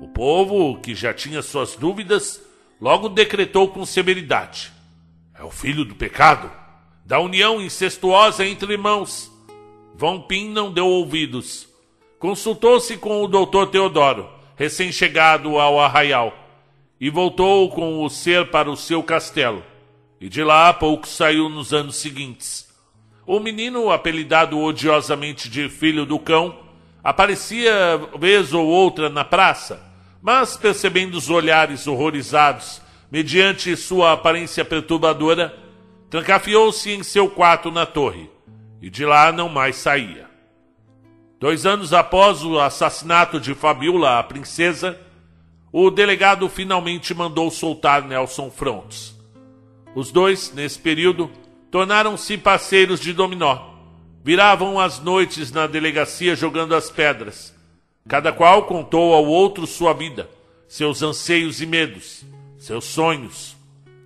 [0.01, 2.41] O povo, que já tinha suas dúvidas,
[2.81, 4.73] logo decretou com severidade:
[5.35, 6.51] É o filho do pecado,
[7.05, 9.31] da união incestuosa entre irmãos.
[9.95, 11.69] Von Pin não deu ouvidos.
[12.19, 14.29] Consultou-se com o doutor Teodoro,
[14.59, 16.37] recém-chegado ao arraial,
[17.01, 19.63] e voltou com o ser para o seu castelo.
[20.21, 22.69] E de lá pouco saiu nos anos seguintes.
[23.25, 26.59] O menino, apelidado odiosamente de Filho do Cão,
[27.05, 27.73] aparecia
[28.19, 29.81] vez ou outra na praça,
[30.21, 35.57] mas percebendo os olhares horrorizados, mediante sua aparência perturbadora,
[36.11, 38.29] trancafiou-se em seu quarto na torre,
[38.83, 40.28] e de lá não mais saía.
[41.41, 44.99] Dois anos após o assassinato de Fabiola, a princesa,
[45.71, 49.17] o delegado finalmente mandou soltar Nelson Frontes.
[49.95, 51.31] Os dois, nesse período,
[51.71, 53.75] tornaram-se parceiros de dominó.
[54.25, 57.55] Viravam as noites na delegacia jogando as pedras.
[58.09, 60.29] Cada qual contou ao outro sua vida,
[60.67, 62.25] seus anseios e medos,
[62.59, 63.57] seus sonhos.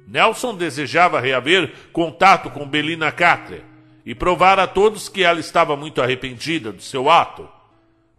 [0.07, 3.72] Nelson desejava reaver contato com Belina Cátria
[4.05, 7.49] e provar a todos que ela estava muito arrependida do seu ato.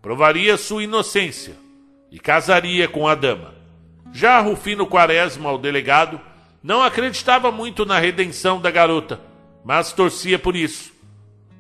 [0.02, 1.56] Provaria sua inocência
[2.12, 3.54] e casaria com a dama.
[4.12, 6.20] Já Rufino Quaresma, o delegado,
[6.62, 9.20] não acreditava muito na redenção da garota,
[9.66, 10.94] mas torcia por isso.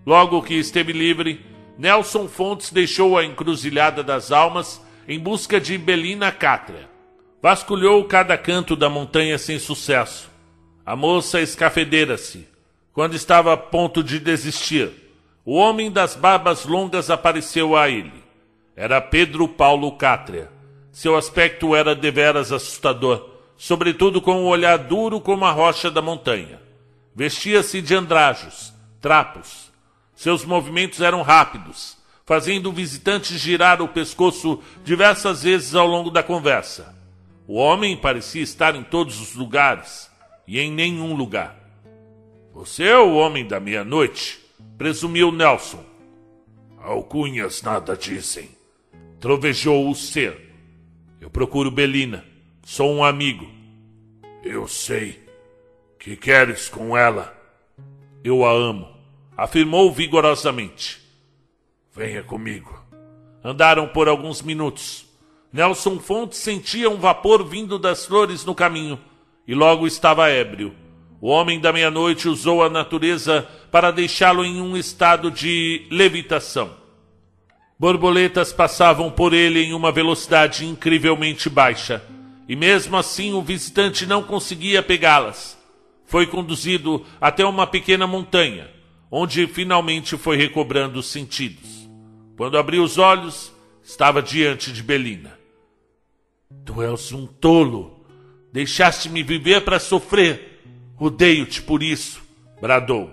[0.06, 1.46] Logo que esteve livre,
[1.78, 6.90] Nelson Fontes deixou a encruzilhada das almas em busca de Belina Cátria.
[7.42, 10.30] Vasculhou cada canto da montanha sem sucesso.
[10.86, 12.53] A moça escafedeira-se.
[12.94, 14.92] Quando estava a ponto de desistir,
[15.44, 18.24] o homem das barbas longas apareceu a ele.
[18.76, 20.50] Era Pedro Paulo Cátria.
[20.92, 26.62] Seu aspecto era deveras assustador sobretudo com o olhar duro como a rocha da montanha.
[27.16, 29.72] Vestia-se de andrajos, trapos.
[30.16, 36.22] Seus movimentos eram rápidos, fazendo o visitante girar o pescoço diversas vezes ao longo da
[36.22, 36.94] conversa.
[37.48, 40.12] O homem parecia estar em todos os lugares
[40.46, 41.63] e em nenhum lugar.
[42.54, 44.40] Você é o homem da meia-noite,
[44.78, 45.84] presumiu Nelson.
[46.78, 48.48] Alcunhas nada dizem.
[49.20, 50.54] Trovejou o ser.
[51.20, 52.24] Eu procuro Belina.
[52.64, 53.50] Sou um amigo.
[54.44, 55.20] Eu sei.
[55.98, 57.36] Que queres com ela?
[58.24, 58.88] Eu a amo,
[59.36, 61.02] afirmou vigorosamente.
[61.92, 62.80] Venha comigo.
[63.44, 65.08] Andaram por alguns minutos.
[65.52, 69.00] Nelson Fontes sentia um vapor vindo das flores no caminho
[69.48, 70.83] e logo estava ébrio.
[71.24, 76.76] O homem da meia-noite usou a natureza para deixá-lo em um estado de levitação.
[77.80, 82.04] Borboletas passavam por ele em uma velocidade incrivelmente baixa
[82.46, 85.58] e mesmo assim o visitante não conseguia pegá-las.
[86.06, 88.70] Foi conduzido até uma pequena montanha,
[89.10, 91.90] onde finalmente foi recobrando os sentidos.
[92.36, 93.50] Quando abriu os olhos,
[93.82, 95.40] estava diante de Belina.
[96.66, 98.06] Tu és um tolo.
[98.52, 100.53] Deixaste-me viver para sofrer.
[101.06, 102.24] Odeio-te por isso,
[102.62, 103.12] bradou.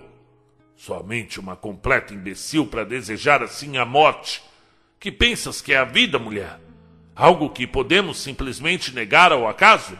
[0.77, 4.41] Somente uma completa imbecil para desejar assim a morte.
[4.97, 6.57] Que pensas que é a vida, mulher?
[7.13, 9.99] Algo que podemos simplesmente negar ao acaso?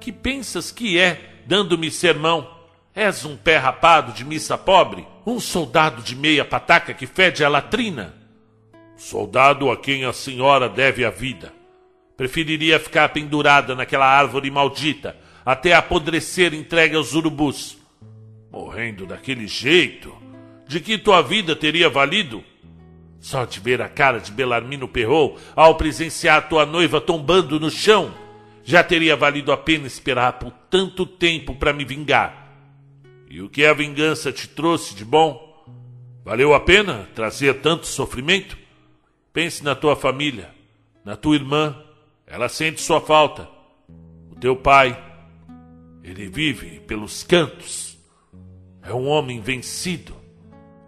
[0.00, 2.46] Que pensas que é, dando-me sermão?
[2.94, 5.06] És um pé rapado de missa pobre?
[5.24, 8.14] Um soldado de meia pataca que fede a latrina?
[8.98, 11.54] Soldado a quem a senhora deve a vida.
[12.18, 17.78] Preferiria ficar pendurada naquela árvore maldita até apodrecer entregue aos urubus.
[18.50, 20.14] Morrendo daquele jeito,
[20.66, 22.44] de que tua vida teria valido?
[23.20, 28.12] Só de ver a cara de Belarmino Perrot ao presenciar tua noiva tombando no chão,
[28.64, 32.52] já teria valido a pena esperar por tanto tempo para me vingar.
[33.28, 35.50] E o que a vingança te trouxe de bom?
[36.24, 38.58] Valeu a pena trazer tanto sofrimento?
[39.32, 40.50] Pense na tua família,
[41.04, 41.76] na tua irmã,
[42.26, 43.48] ela sente sua falta.
[44.30, 45.11] O teu pai,
[46.02, 47.96] ele vive pelos cantos.
[48.82, 50.14] É um homem vencido.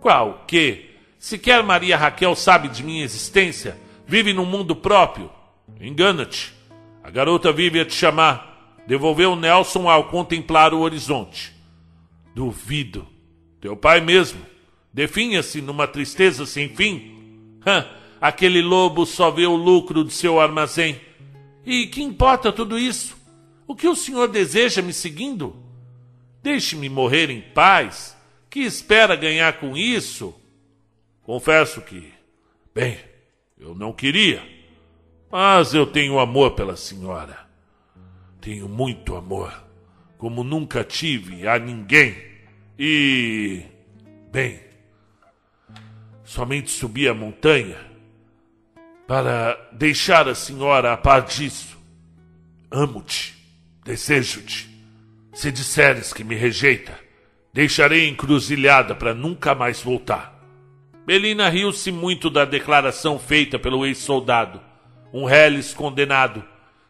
[0.00, 0.90] Qual que?
[1.18, 3.78] Sequer Maria Raquel sabe de minha existência.
[4.06, 5.30] Vive num mundo próprio.
[5.80, 6.52] Engana-te.
[7.02, 8.76] A garota vive a te chamar.
[8.86, 11.54] Devolveu Nelson ao contemplar o horizonte.
[12.34, 13.06] Duvido.
[13.60, 14.40] Teu pai mesmo.
[14.92, 17.58] Definha-se numa tristeza sem fim.
[17.66, 17.86] Hã,
[18.20, 21.00] aquele lobo só vê o lucro de seu armazém.
[21.64, 23.16] E que importa tudo isso?
[23.66, 25.56] O que o senhor deseja me seguindo?
[26.42, 28.16] Deixe-me morrer em paz.
[28.50, 30.34] Que espera ganhar com isso?
[31.22, 32.12] Confesso que,
[32.74, 32.98] bem,
[33.58, 34.46] eu não queria,
[35.30, 37.48] mas eu tenho amor pela senhora.
[38.40, 39.64] Tenho muito amor,
[40.18, 42.14] como nunca tive a ninguém.
[42.78, 43.62] E,
[44.30, 44.60] bem,
[46.22, 47.78] somente subi a montanha
[49.06, 51.78] para deixar a senhora a par disso.
[52.70, 53.34] Amo-te,
[53.84, 54.68] desejo-te.
[55.32, 56.98] Se disseres que me rejeita,
[57.52, 60.32] deixarei encruzilhada para nunca mais voltar.
[61.04, 64.60] Belina riu-se muito da declaração feita pelo ex-soldado,
[65.12, 66.42] um reles condenado.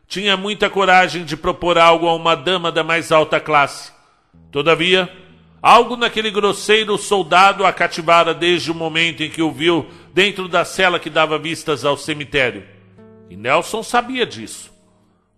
[0.06, 3.92] Tinha muita coragem de propor algo a uma dama da mais alta classe.
[4.52, 5.10] Todavia,
[5.60, 10.64] algo naquele grosseiro soldado a cativara desde o momento em que o viu dentro da
[10.64, 12.62] cela que dava vistas ao cemitério.
[13.28, 14.73] E Nelson sabia disso.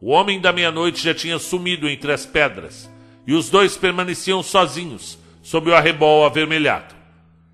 [0.00, 2.90] O homem da meia-noite já tinha sumido entre as pedras,
[3.26, 6.94] e os dois permaneciam sozinhos, sob o arrebol avermelhado.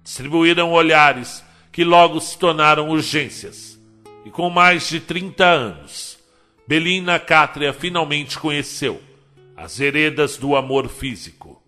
[0.03, 3.79] Distribuíram olhares que logo se tornaram urgências.
[4.25, 6.19] E com mais de 30 anos,
[6.67, 9.01] Belina Cátria finalmente conheceu
[9.57, 11.63] as heredas do amor físico.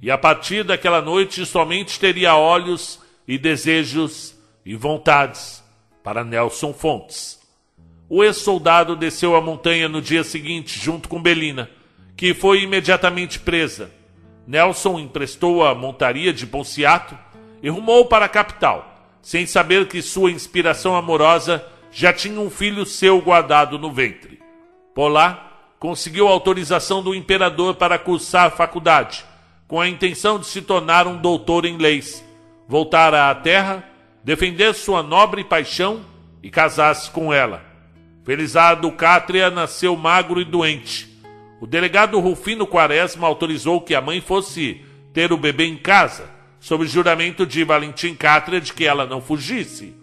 [0.00, 5.62] E a partir daquela noite somente teria olhos e desejos e vontades
[6.02, 7.41] para Nelson Fontes.
[8.14, 11.70] O ex-soldado desceu a montanha no dia seguinte junto com Belina,
[12.14, 13.90] que foi imediatamente presa.
[14.46, 17.18] Nelson emprestou a montaria de Ponciato
[17.62, 22.84] e rumou para a capital, sem saber que sua inspiração amorosa já tinha um filho
[22.84, 24.42] seu guardado no ventre.
[24.94, 29.24] Por lá, conseguiu autorização do imperador para cursar faculdade,
[29.66, 32.22] com a intenção de se tornar um doutor em leis,
[32.68, 33.82] voltar à terra,
[34.22, 36.04] defender sua nobre paixão
[36.42, 37.71] e casar-se com ela.
[38.24, 41.08] Felizardo Cátria nasceu magro e doente.
[41.60, 44.80] O delegado Rufino Quaresma autorizou que a mãe fosse
[45.12, 49.94] ter o bebê em casa, sob juramento de Valentim Cátria de que ela não fugisse.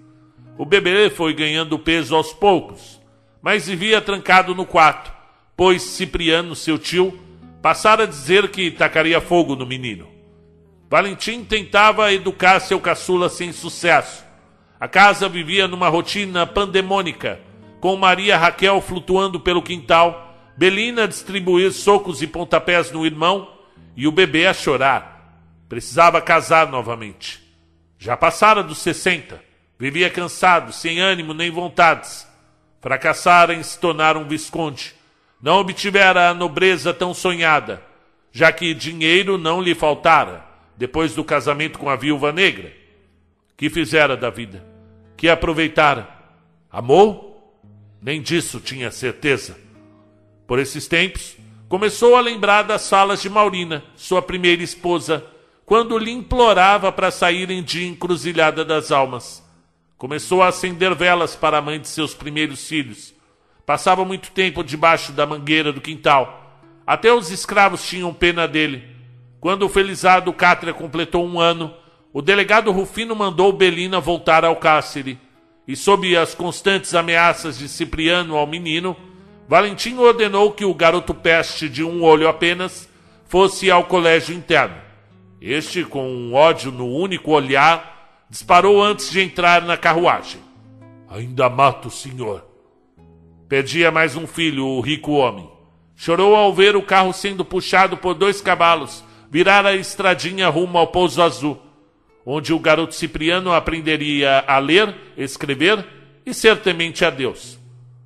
[0.58, 3.00] O bebê foi ganhando peso aos poucos,
[3.42, 5.12] mas vivia trancado no quarto,
[5.56, 7.18] pois Cipriano, seu tio,
[7.62, 10.08] passara a dizer que tacaria fogo no menino.
[10.90, 14.26] Valentim tentava educar seu caçula sem sucesso.
[14.78, 17.40] A casa vivia numa rotina pandemônica,
[17.80, 23.50] com Maria Raquel flutuando pelo quintal, Belina a distribuir socos e pontapés no irmão
[23.96, 25.42] e o bebê a chorar.
[25.70, 27.42] Precisava casar novamente.
[27.98, 29.42] Já passara dos 60.
[29.80, 32.28] Vivia cansado, sem ânimo nem vontades.
[32.82, 34.94] Fracassara em se tornar um visconde.
[35.42, 37.82] Não obtivera a nobreza tão sonhada,
[38.30, 40.44] já que dinheiro não lhe faltara
[40.76, 42.74] depois do casamento com a viúva negra.
[43.56, 44.66] Que fizera da vida?
[45.16, 46.10] Que aproveitara?
[46.70, 47.29] Amou?
[48.02, 49.58] Nem disso tinha certeza.
[50.48, 51.36] Por esses tempos,
[51.68, 55.26] começou a lembrar das falas de Maurina, sua primeira esposa,
[55.66, 59.48] quando lhe implorava para saírem de encruzilhada das almas.
[59.98, 63.14] Começou a acender velas para a mãe de seus primeiros filhos.
[63.66, 66.64] Passava muito tempo debaixo da mangueira do quintal.
[66.88, 68.84] Até os escravos tinham pena dele.
[69.40, 71.74] Quando o felizado Cátria completou um ano,
[72.12, 75.20] o delegado Rufino mandou Belina voltar ao cárcere.
[75.70, 78.98] E sob as constantes ameaças de Cipriano ao menino,
[79.48, 82.90] Valentim ordenou que o garoto peste de um olho apenas
[83.28, 84.78] fosse ao colégio interno.
[85.40, 90.42] Este, com um ódio no único olhar, disparou antes de entrar na carruagem.
[91.08, 92.48] Ainda mato o senhor.
[93.48, 95.48] Perdia mais um filho, o rico homem.
[95.96, 100.88] Chorou ao ver o carro sendo puxado por dois cavalos virar a estradinha rumo ao
[100.88, 101.60] Pouso Azul,
[102.30, 105.86] onde o garoto Cipriano aprenderia a ler, escrever
[106.26, 107.58] e ser temente a Deus.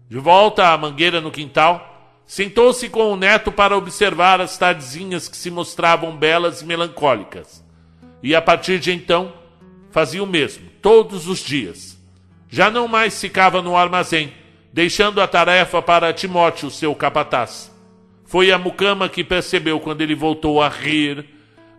[0.10, 1.93] De volta à mangueira no quintal,
[2.26, 7.64] Sentou-se com o neto para observar as tardezinhas que se mostravam belas e melancólicas.
[8.22, 9.34] E a partir de então,
[9.92, 12.00] fazia o mesmo, todos os dias.
[12.50, 14.34] Já não mais ficava no armazém,
[14.72, 17.72] deixando a tarefa para Timóteo, seu capataz.
[18.26, 21.26] Foi a mucama que percebeu quando ele voltou a rir,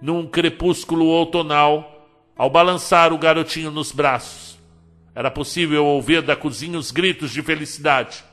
[0.01, 1.94] num crepúsculo outonal,
[2.37, 4.59] ao balançar o garotinho nos braços.
[5.15, 8.25] Era possível ouvir da cozinha os gritos de felicidade.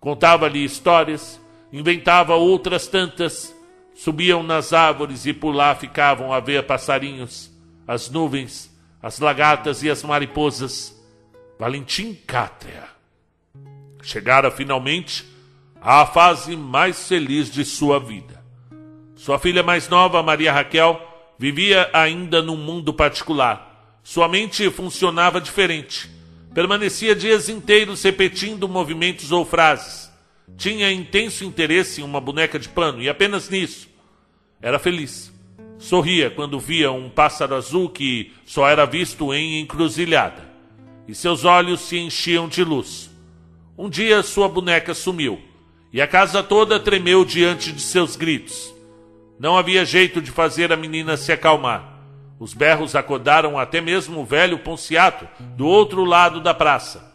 [0.00, 1.40] Contava-lhe histórias,
[1.72, 3.54] inventava outras tantas,
[3.94, 7.50] subiam nas árvores e por lá ficavam a ver passarinhos,
[7.86, 10.94] as nuvens, as lagartas e as mariposas,
[11.58, 12.84] Valentim Cátria.
[14.02, 15.24] Chegara finalmente
[15.80, 18.42] à fase mais feliz de sua vida.
[19.14, 21.00] Sua filha mais nova, Maria Raquel,
[21.38, 23.98] vivia ainda num mundo particular.
[24.02, 26.10] Sua mente funcionava diferente.
[26.54, 30.12] Permanecia dias inteiros repetindo movimentos ou frases.
[30.56, 33.88] Tinha intenso interesse em uma boneca de pano e apenas nisso.
[34.60, 35.32] Era feliz.
[35.78, 40.48] Sorria quando via um pássaro azul que só era visto em encruzilhada.
[41.08, 43.10] E seus olhos se enchiam de luz.
[43.76, 45.40] Um dia sua boneca sumiu
[45.94, 48.73] e a casa toda tremeu diante de seus gritos.
[49.38, 51.92] Não havia jeito de fazer a menina se acalmar.
[52.38, 57.14] Os berros acordaram até mesmo o velho Ponciato, do outro lado da praça.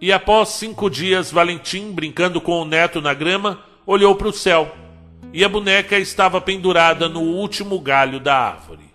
[0.00, 4.74] E após cinco dias, Valentim, brincando com o neto na grama, olhou para o céu.
[5.32, 8.90] E a boneca estava pendurada no último galho da árvore.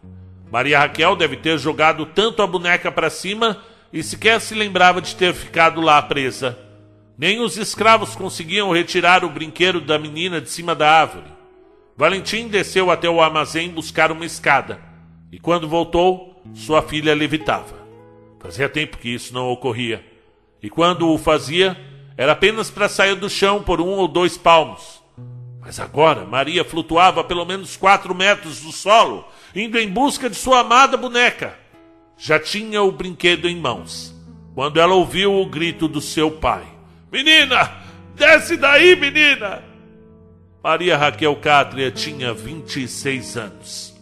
[0.51, 3.61] Maria Raquel deve ter jogado tanto a boneca para cima
[3.93, 6.58] e sequer se lembrava de ter ficado lá presa.
[7.17, 11.35] Nem os escravos conseguiam retirar o brinquedo da menina de cima da árvore.
[11.98, 14.82] Valentim desceu até o armazém buscar uma escada,
[15.32, 17.74] e quando voltou, sua filha levitava.
[18.38, 20.06] Fazia tempo que isso não ocorria,
[20.61, 21.77] e quando o fazia,
[22.17, 25.01] era apenas para sair do chão por um ou dois palmos.
[25.61, 29.25] Mas agora Maria flutuava a pelo menos quatro metros do solo,
[29.56, 31.57] indo em busca de sua amada boneca.
[32.17, 34.14] Já tinha o brinquedo em mãos,
[34.53, 36.64] quando ela ouviu o grito do seu pai:
[37.09, 37.72] Menina,
[38.15, 39.64] desce daí, menina!
[40.66, 43.95] Maria Raquel Cátria tinha 26 anos.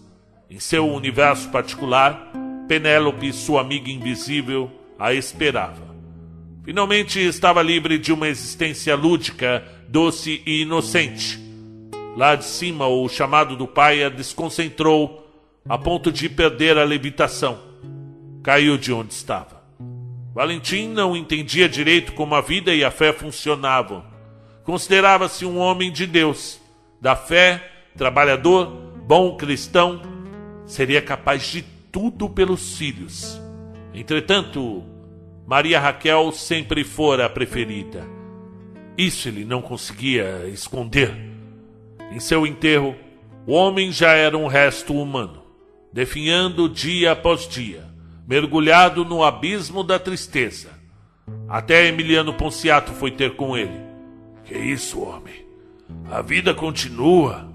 [0.49, 2.31] Em seu universo particular,
[2.69, 5.93] Penélope, sua amiga invisível, a esperava.
[6.63, 11.37] Finalmente estava livre de uma existência lúdica, doce e inocente.
[12.15, 15.27] Lá de cima, o chamado do pai a desconcentrou
[15.67, 17.59] a ponto de perder a levitação.
[18.41, 19.61] Caiu de onde estava.
[20.33, 24.12] Valentim não entendia direito como a vida e a fé funcionavam
[24.63, 26.59] Considerava-se um homem de Deus,
[27.01, 28.67] da fé, trabalhador,
[29.05, 30.01] bom cristão,
[30.65, 31.61] seria capaz de
[31.91, 33.41] tudo pelos filhos.
[33.93, 34.81] Entretanto,
[35.45, 38.07] Maria Raquel sempre fora a preferida.
[38.97, 41.13] Isso ele não conseguia esconder.
[42.09, 42.95] Em seu enterro,
[43.45, 45.43] o homem já era um resto humano,
[45.91, 47.83] definhando dia após dia,
[48.25, 50.69] mergulhado no abismo da tristeza.
[51.49, 53.92] Até Emiliano Ponciato foi ter com ele
[54.45, 55.45] que isso, homem?
[56.09, 57.47] A vida continua.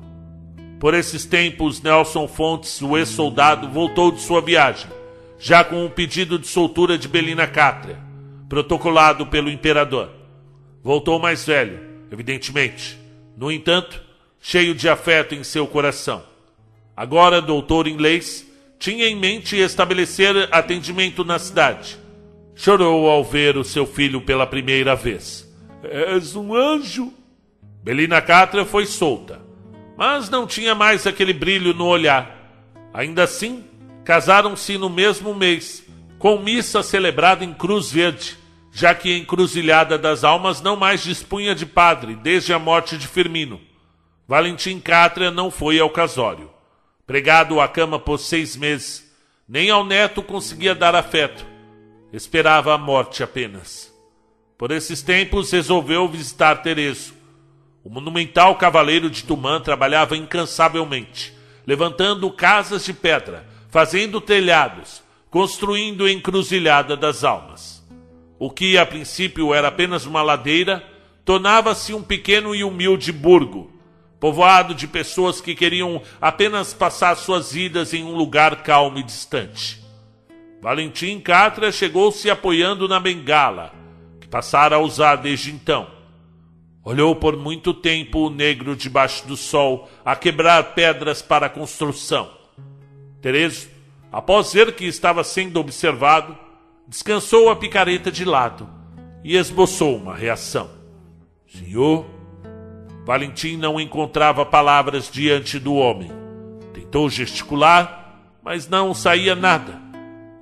[0.78, 4.89] Por esses tempos, Nelson Fontes, o ex-soldado, voltou de sua viagem,
[5.39, 7.99] já com um pedido de soltura de Belina Cátria,
[8.49, 10.10] protocolado pelo imperador.
[10.83, 11.81] Voltou mais velho,
[12.12, 12.99] evidentemente.
[13.36, 14.00] No entanto,
[14.41, 16.23] cheio de afeto em seu coração.
[16.97, 18.47] Agora, doutor em leis,
[18.78, 21.99] tinha em mente estabelecer atendimento na cidade.
[22.55, 25.48] Chorou ao ver o seu filho pela primeira vez.
[25.83, 27.13] És um anjo.
[27.83, 29.41] Belina Catra foi solta,
[29.97, 32.37] mas não tinha mais aquele brilho no olhar.
[32.93, 33.65] Ainda assim,
[34.05, 35.85] casaram-se no mesmo mês,
[36.19, 38.37] com missa celebrada em Cruz Verde,
[38.73, 43.07] já que a Encruzilhada das Almas não mais dispunha de padre desde a morte de
[43.07, 43.61] Firmino.
[44.27, 46.51] Valentim Cátria não foi ao casório.
[47.07, 49.11] Pregado à cama por seis meses,
[49.49, 51.47] nem ao neto conseguia dar afeto.
[52.13, 53.88] Esperava a morte apenas.
[54.59, 57.15] Por esses tempos, resolveu visitar Tereso.
[57.85, 61.33] O monumental cavaleiro de Tumã trabalhava incansavelmente,
[61.65, 67.87] levantando casas de pedra, fazendo telhados, construindo encruzilhada das almas.
[68.37, 70.85] O que a princípio era apenas uma ladeira,
[71.25, 73.73] tornava-se um pequeno e humilde burgo,
[74.19, 79.81] povoado de pessoas que queriam apenas passar suas vidas em um lugar calmo e distante.
[80.61, 83.78] Valentim Catra chegou-se apoiando na bengala,
[84.31, 85.87] passara a usar desde então.
[86.85, 92.31] Olhou por muito tempo o negro debaixo do sol a quebrar pedras para a construção.
[93.21, 93.69] Tereso,
[94.11, 96.37] após ver que estava sendo observado,
[96.87, 98.69] descansou a picareta de lado
[99.23, 100.71] e esboçou uma reação.
[101.47, 102.07] Senhor,
[103.05, 106.11] Valentim não encontrava palavras diante do homem.
[106.73, 109.81] Tentou gesticular, mas não saía nada.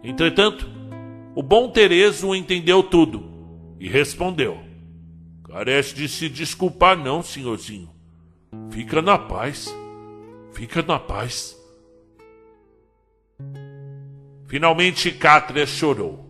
[0.04, 0.68] Entretanto,
[1.34, 3.35] o bom Tereso entendeu tudo
[3.78, 4.58] e respondeu:
[5.44, 7.90] Carece de se desculpar, não, senhorzinho.
[8.70, 9.74] Fica na paz.
[10.52, 11.56] Fica na paz.
[14.46, 16.24] Finalmente Cátria chorou.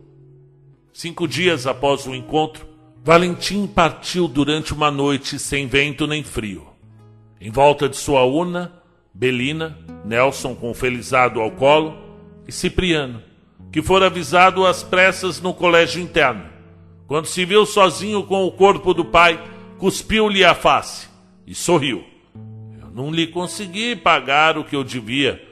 [0.92, 2.66] Cinco dias após o encontro,
[3.04, 6.66] Valentim partiu durante uma noite sem vento nem frio.
[7.40, 8.72] Em volta de sua urna,
[9.12, 11.96] Belina, Nelson com felizado ao colo,
[12.48, 13.22] e Cipriano,
[13.70, 16.55] que fora avisado às pressas no colégio interno.
[17.06, 19.42] Quando se viu sozinho com o corpo do pai,
[19.78, 21.08] cuspiu-lhe a face
[21.46, 22.04] e sorriu.
[22.80, 25.42] Eu não lhe consegui pagar o que eu devia,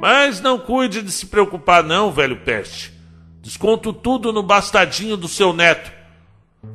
[0.00, 2.92] mas não cuide de se preocupar não, velho peste.
[3.40, 5.92] Desconto tudo no bastadinho do seu neto.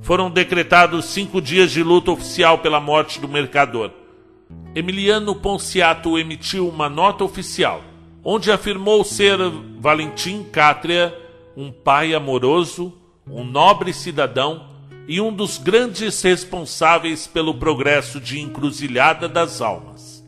[0.02, 3.92] Foram decretados cinco dias de luta oficial pela morte do mercador.
[4.74, 7.84] Emiliano Ponciato emitiu uma nota oficial,
[8.24, 9.38] onde afirmou ser
[9.80, 11.14] Valentim Cátria
[11.56, 12.94] um pai amoroso,
[13.28, 14.68] um nobre cidadão
[15.08, 20.24] e um dos grandes responsáveis pelo progresso de Encruzilhada das Almas.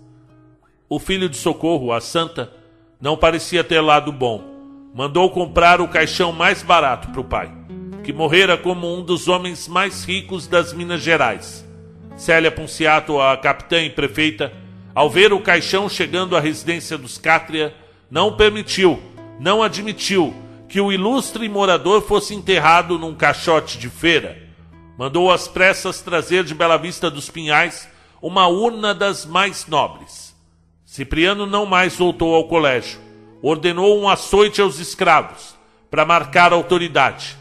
[0.87, 2.51] O filho de Socorro, a Santa,
[2.99, 4.43] não parecia ter lado bom.
[4.93, 7.51] Mandou comprar o caixão mais barato para o pai,
[8.03, 11.65] que morrera como um dos homens mais ricos das Minas Gerais.
[12.15, 14.53] Célia Punciato, a capitã e prefeita,
[14.93, 17.73] ao ver o caixão chegando à residência dos Cátria,
[18.09, 19.01] não permitiu,
[19.37, 20.33] não admitiu
[20.75, 24.37] que o ilustre morador fosse enterrado num caixote de feira.
[24.97, 27.87] Mandou às pressas trazer de Bela Vista dos Pinhais
[28.21, 30.35] uma urna das mais nobres
[30.85, 32.99] Cipriano não mais voltou ao colégio.
[33.41, 35.55] Ordenou um açoite aos escravos,
[35.89, 37.37] para marcar autoridade,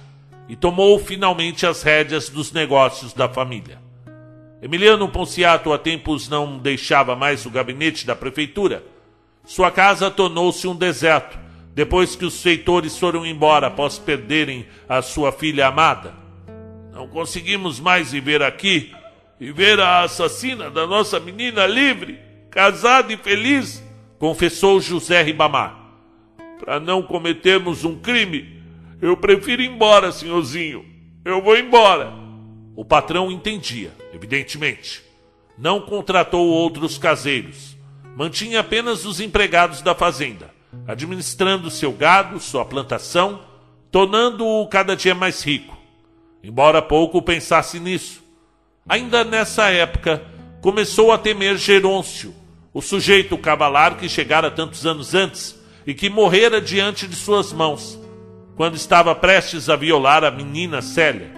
[0.48, 3.80] e tomou finalmente as rédeas dos negócios da família.
[4.62, 8.84] Emiliano Ponciato há tempos não deixava mais o gabinete da prefeitura.
[9.44, 11.43] Sua casa tornou-se um deserto,
[11.74, 16.14] depois que os feitores foram embora após perderem a sua filha amada.
[16.92, 18.92] Não conseguimos mais viver aqui
[19.40, 22.18] e ver a assassina da nossa menina livre
[22.54, 23.82] casado e feliz,
[24.16, 25.76] confessou José Ribamar.
[26.60, 28.62] Para não cometermos um crime,
[29.02, 30.86] eu prefiro ir embora, senhorzinho.
[31.24, 32.12] Eu vou embora.
[32.76, 35.02] O patrão entendia, evidentemente.
[35.58, 37.76] Não contratou outros caseiros.
[38.16, 40.53] Mantinha apenas os empregados da fazenda,
[40.86, 43.40] administrando seu gado, sua plantação,
[43.90, 45.76] tornando-o cada dia mais rico.
[46.42, 48.22] Embora pouco pensasse nisso.
[48.86, 50.22] Ainda nessa época,
[50.60, 52.34] começou a temer Gerôncio,
[52.72, 57.98] o sujeito cavalar que chegara tantos anos antes e que morrera diante de suas mãos,
[58.56, 61.30] quando estava prestes a violar a menina Célia.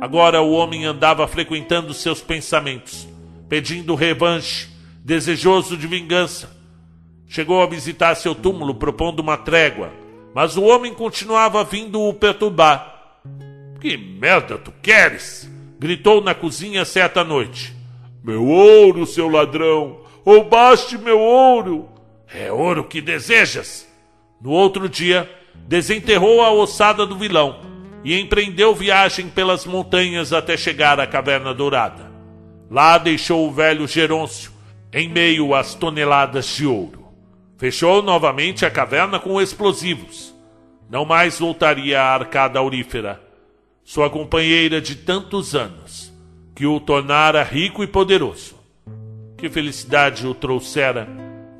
[0.00, 3.08] Agora o homem andava frequentando seus pensamentos,
[3.48, 4.68] pedindo revanche,
[5.04, 6.55] desejoso de vingança.
[7.28, 9.90] Chegou a visitar seu túmulo propondo uma trégua,
[10.34, 13.20] mas o homem continuava vindo o perturbar.
[13.80, 15.50] Que merda tu queres?
[15.78, 17.74] gritou na cozinha certa noite.
[18.24, 20.00] Meu ouro, seu ladrão!
[20.24, 21.88] Roubaste meu ouro.
[22.34, 23.86] É ouro que desejas.
[24.40, 25.30] No outro dia,
[25.68, 27.60] desenterrou a ossada do vilão
[28.02, 32.10] e empreendeu viagem pelas montanhas até chegar à Caverna Dourada.
[32.70, 34.50] Lá deixou o velho Gerôncio,
[34.92, 37.05] em meio às toneladas de ouro.
[37.58, 40.34] Fechou novamente a caverna com explosivos.
[40.90, 43.20] Não mais voltaria à arcada aurífera,
[43.82, 46.12] sua companheira de tantos anos,
[46.54, 48.56] que o tornara rico e poderoso.
[49.38, 51.08] Que felicidade o trouxera!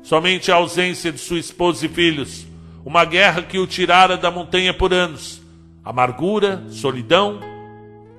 [0.03, 2.45] Somente a ausência de sua esposa e filhos,
[2.85, 5.41] uma guerra que o tirara da montanha por anos,
[5.83, 7.39] amargura, solidão.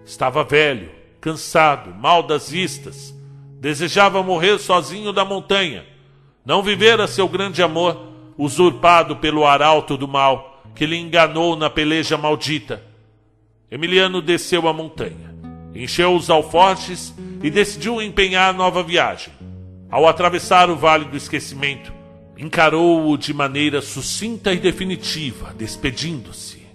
[0.04, 0.90] Estava velho,
[1.20, 3.14] cansado, mal das vistas,
[3.60, 5.86] desejava morrer sozinho da montanha,
[6.48, 12.16] não vivera seu grande amor, usurpado pelo arauto do mal, que lhe enganou na peleja
[12.16, 12.82] maldita.
[13.70, 15.36] Emiliano desceu a montanha,
[15.74, 19.30] encheu os alforjes e decidiu empenhar nova viagem.
[19.90, 21.92] Ao atravessar o Vale do Esquecimento,
[22.38, 26.66] encarou-o de maneira sucinta e definitiva, despedindo-se.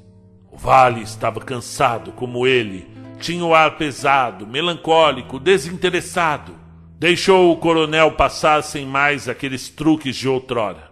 [0.52, 2.88] O vale estava cansado como ele,
[3.20, 6.63] tinha o ar pesado, melancólico, desinteressado.
[7.04, 10.90] Deixou o coronel passar sem mais aqueles truques de outrora.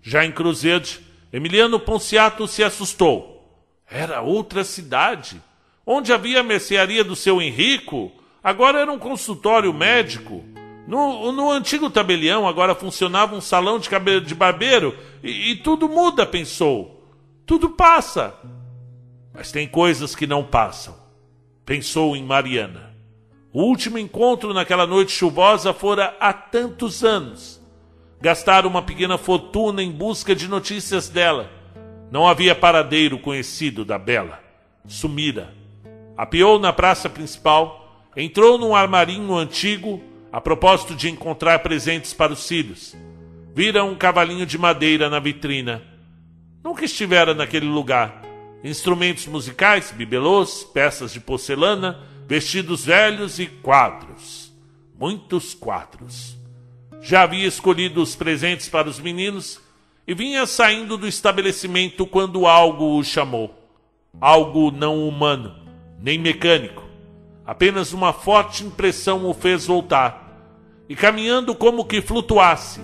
[0.00, 1.00] Já em Cruzede,
[1.32, 3.60] Emiliano Ponciato se assustou.
[3.90, 5.42] Era outra cidade.
[5.84, 10.44] Onde havia a mercearia do seu Henrico, agora era um consultório médico.
[10.86, 15.88] No, no antigo tabelião agora funcionava um salão de, cabelo, de barbeiro e, e tudo
[15.88, 17.04] muda, pensou.
[17.44, 18.32] Tudo passa.
[19.34, 20.96] Mas tem coisas que não passam.
[21.66, 22.87] Pensou em Mariana.
[23.52, 27.58] O último encontro naquela noite chuvosa fora há tantos anos.
[28.20, 31.50] Gastaram uma pequena fortuna em busca de notícias dela.
[32.10, 34.40] Não havia paradeiro conhecido da Bela.
[34.86, 35.54] Sumira.
[36.16, 42.46] Apiou na praça principal, entrou num armarinho antigo a propósito de encontrar presentes para os
[42.46, 42.94] filhos.
[43.54, 45.82] Vira um cavalinho de madeira na vitrina.
[46.62, 48.22] Nunca estivera naquele lugar.
[48.62, 54.52] Instrumentos musicais, bibelôs, peças de porcelana, vestidos velhos e quadros.
[55.00, 56.36] Muitos quadros.
[57.00, 59.58] Já havia escolhido os presentes para os meninos
[60.06, 63.54] e vinha saindo do estabelecimento quando algo o chamou.
[64.20, 65.56] Algo não humano,
[65.98, 66.82] nem mecânico.
[67.46, 70.28] Apenas uma forte impressão o fez voltar.
[70.86, 72.82] E caminhando como que flutuasse,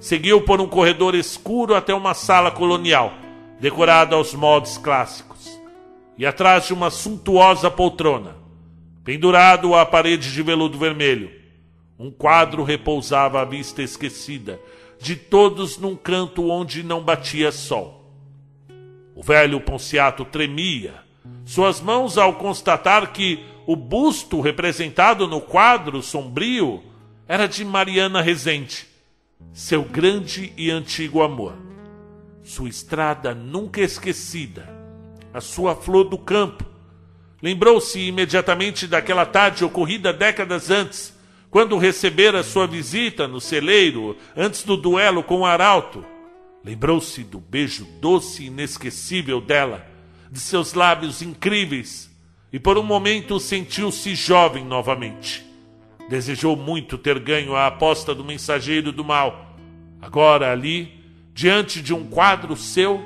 [0.00, 3.12] seguiu por um corredor escuro até uma sala colonial,
[3.60, 5.60] decorada aos moldes clássicos.
[6.16, 8.37] E atrás de uma suntuosa poltrona,
[9.08, 11.30] pendurado à parede de veludo vermelho,
[11.98, 14.60] um quadro repousava à vista esquecida
[15.00, 18.12] de todos num canto onde não batia sol.
[19.16, 20.96] O velho Ponciato tremia,
[21.46, 26.82] suas mãos ao constatar que o busto representado no quadro sombrio
[27.26, 28.86] era de Mariana Rezende,
[29.54, 31.54] seu grande e antigo amor.
[32.44, 34.68] Sua estrada nunca esquecida,
[35.32, 36.62] a sua flor do campo.
[37.42, 41.16] Lembrou-se imediatamente daquela tarde ocorrida décadas antes,
[41.50, 46.04] quando recebera sua visita no celeiro antes do duelo com o arauto.
[46.64, 49.86] Lembrou-se do beijo doce e inesquecível dela,
[50.30, 52.10] de seus lábios incríveis,
[52.52, 55.46] e por um momento sentiu-se jovem novamente.
[56.08, 59.56] Desejou muito ter ganho a aposta do mensageiro do mal.
[60.02, 63.02] Agora, ali, diante de um quadro seu,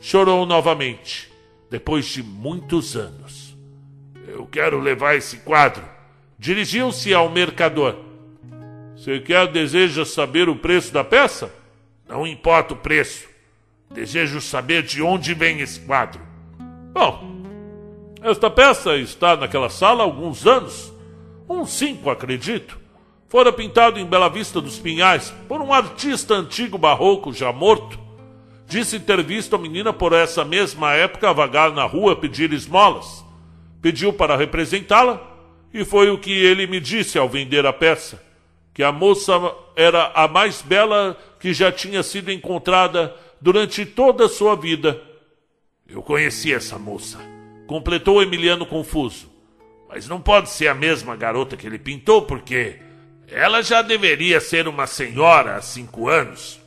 [0.00, 1.30] chorou novamente,
[1.70, 3.47] depois de muitos anos.
[4.28, 5.82] Eu quero levar esse quadro
[6.38, 7.96] Dirigiu-se ao mercador.
[8.94, 11.52] Você quer deseja saber o preço da peça?
[12.08, 13.26] Não importa o preço.
[13.90, 16.20] Desejo saber de onde vem esse quadro.
[16.92, 17.42] Bom,
[18.22, 20.92] esta peça está naquela sala há alguns anos.
[21.48, 22.78] Uns cinco, acredito.
[23.26, 27.98] Fora pintado em Bela Vista dos Pinhais por um artista antigo barroco já morto.
[28.64, 33.24] Disse ter visto a menina por essa mesma época vagar na rua pedir esmolas.
[33.80, 35.20] Pediu para representá-la
[35.72, 38.22] e foi o que ele me disse ao vender a peça:
[38.74, 39.32] que a moça
[39.76, 45.00] era a mais bela que já tinha sido encontrada durante toda a sua vida.
[45.88, 47.18] Eu conheci essa moça,
[47.66, 49.28] completou Emiliano confuso.
[49.88, 52.78] Mas não pode ser a mesma garota que ele pintou, porque
[53.26, 56.60] ela já deveria ser uma senhora há cinco anos.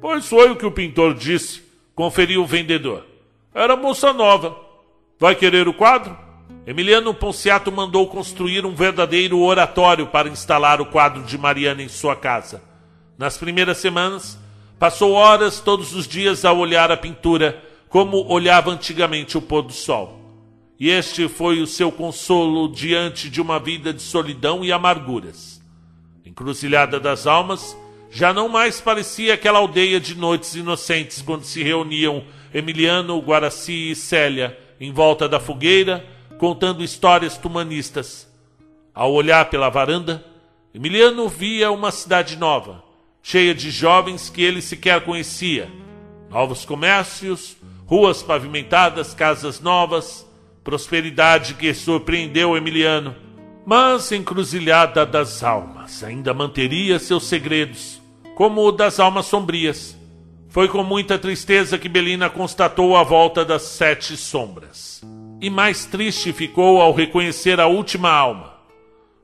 [0.00, 1.62] Pois foi o que o pintor disse,
[1.94, 3.06] conferiu o vendedor.
[3.54, 4.58] Era moça nova.
[5.18, 6.23] Vai querer o quadro?
[6.66, 12.16] Emiliano Ponciato mandou construir um verdadeiro oratório para instalar o quadro de Mariana em sua
[12.16, 12.62] casa.
[13.18, 14.38] Nas primeiras semanas,
[14.78, 19.74] passou horas todos os dias a olhar a pintura, como olhava antigamente o pôr do
[19.74, 20.18] sol.
[20.80, 25.62] E este foi o seu consolo diante de uma vida de solidão e amarguras.
[26.24, 27.76] Encruzilhada das Almas
[28.10, 33.94] já não mais parecia aquela aldeia de noites inocentes quando se reuniam Emiliano, Guaraci e
[33.94, 36.04] Célia em volta da fogueira
[36.38, 38.28] contando histórias tumanistas.
[38.94, 40.24] Ao olhar pela varanda,
[40.74, 42.82] Emiliano via uma cidade nova,
[43.22, 45.70] cheia de jovens que ele sequer conhecia.
[46.30, 47.56] Novos comércios,
[47.86, 50.26] ruas pavimentadas, casas novas,
[50.62, 53.14] prosperidade que surpreendeu Emiliano.
[53.66, 58.00] Mas encruzilhada das almas ainda manteria seus segredos,
[58.34, 59.96] como o das almas sombrias.
[60.48, 65.02] Foi com muita tristeza que Belina constatou a volta das sete sombras
[65.40, 68.54] e mais triste ficou ao reconhecer a última alma.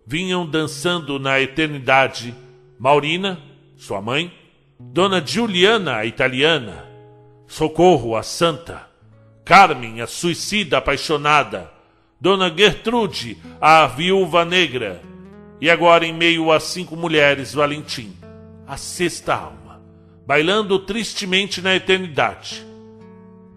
[0.07, 2.35] Vinham dançando na eternidade
[2.79, 3.39] Maurina,
[3.77, 4.33] sua mãe,
[4.79, 6.87] Dona Giuliana, a italiana,
[7.47, 8.89] Socorro, a santa,
[9.45, 11.71] Carmen, a suicida apaixonada,
[12.19, 15.03] Dona Gertrude, a viúva negra,
[15.61, 18.17] e agora em meio a cinco mulheres, Valentim,
[18.67, 19.83] a sexta alma,
[20.27, 22.65] bailando tristemente na eternidade.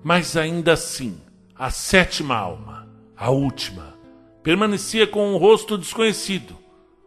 [0.03, 1.17] Mas ainda assim,
[1.63, 3.97] a sétima alma, a última,
[4.43, 6.57] permanecia com um rosto desconhecido,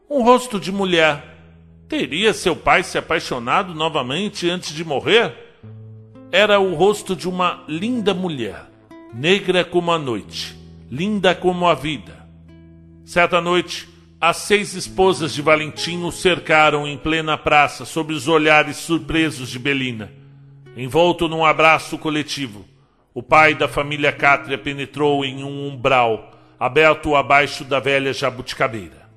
[0.09, 1.37] um rosto de mulher.
[1.87, 5.59] Teria seu pai se apaixonado novamente antes de morrer?
[6.33, 8.65] Era o rosto de uma linda mulher,
[9.13, 10.57] negra como a noite,
[10.91, 12.27] linda como a vida.
[13.05, 13.87] Certa noite,
[14.19, 19.59] as seis esposas de Valentim o cercaram em plena praça sob os olhares surpresos de
[19.59, 20.11] Belina,
[20.75, 22.65] envolto num abraço coletivo.
[23.17, 29.09] O pai da família Cátria penetrou em um umbral, aberto abaixo da velha jabuticabeira.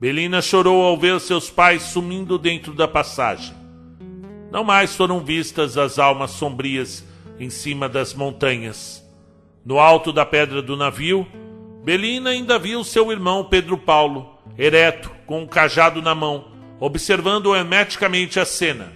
[0.00, 3.54] Belina chorou ao ver seus pais sumindo dentro da passagem.
[4.50, 7.06] Não mais foram vistas as almas sombrias
[7.38, 9.06] em cima das montanhas.
[9.62, 11.26] No alto da pedra do navio,
[11.84, 16.46] Belina ainda viu seu irmão Pedro Paulo, ereto, com um cajado na mão,
[16.80, 18.90] observando hermeticamente a cena.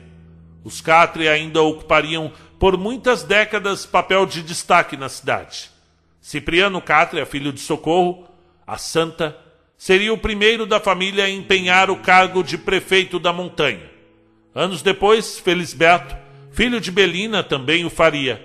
[0.64, 5.70] Os Cátria ainda ocupariam por muitas décadas papel de destaque na cidade.
[6.20, 8.26] Cipriano Cátria, filho de Socorro,
[8.66, 9.36] a Santa,
[9.76, 13.88] seria o primeiro da família a empenhar o cargo de prefeito da montanha.
[14.54, 16.16] Anos depois, Felisberto,
[16.50, 18.44] filho de Belina, também o faria.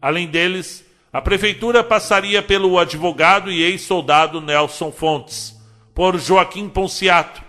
[0.00, 5.58] Além deles, a prefeitura passaria pelo advogado e ex-soldado Nelson Fontes,
[5.94, 7.42] por Joaquim Ponciato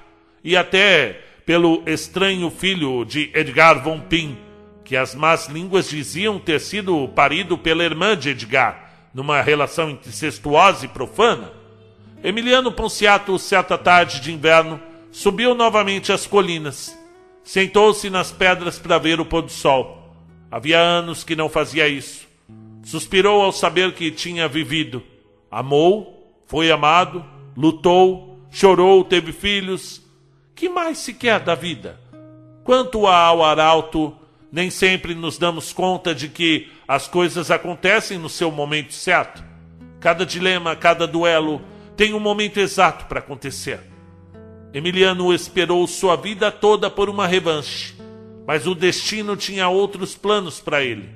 [0.43, 4.37] e até pelo estranho filho de Edgar von Pin,
[4.89, 10.83] que as más línguas diziam ter sido parido pela irmã de Edgar, numa relação incestuosa
[10.83, 11.51] e profana.
[12.23, 16.97] Emiliano Ponciato, certa tarde de inverno, subiu novamente as colinas.
[17.43, 20.11] Sentou-se nas pedras para ver o pôr do sol.
[20.49, 22.27] Havia anos que não fazia isso.
[22.83, 25.03] Suspirou ao saber que tinha vivido.
[25.51, 27.23] Amou, foi amado,
[27.55, 30.01] lutou, chorou, teve filhos.
[30.55, 31.99] Que mais se quer da vida?
[32.63, 34.18] Quanto ao arauto,
[34.51, 39.43] nem sempre nos damos conta de que as coisas acontecem no seu momento certo.
[39.99, 41.61] Cada dilema, cada duelo
[41.95, 43.79] tem um momento exato para acontecer.
[44.73, 47.93] Emiliano esperou sua vida toda por uma revanche,
[48.47, 51.09] mas o destino tinha outros planos para ele.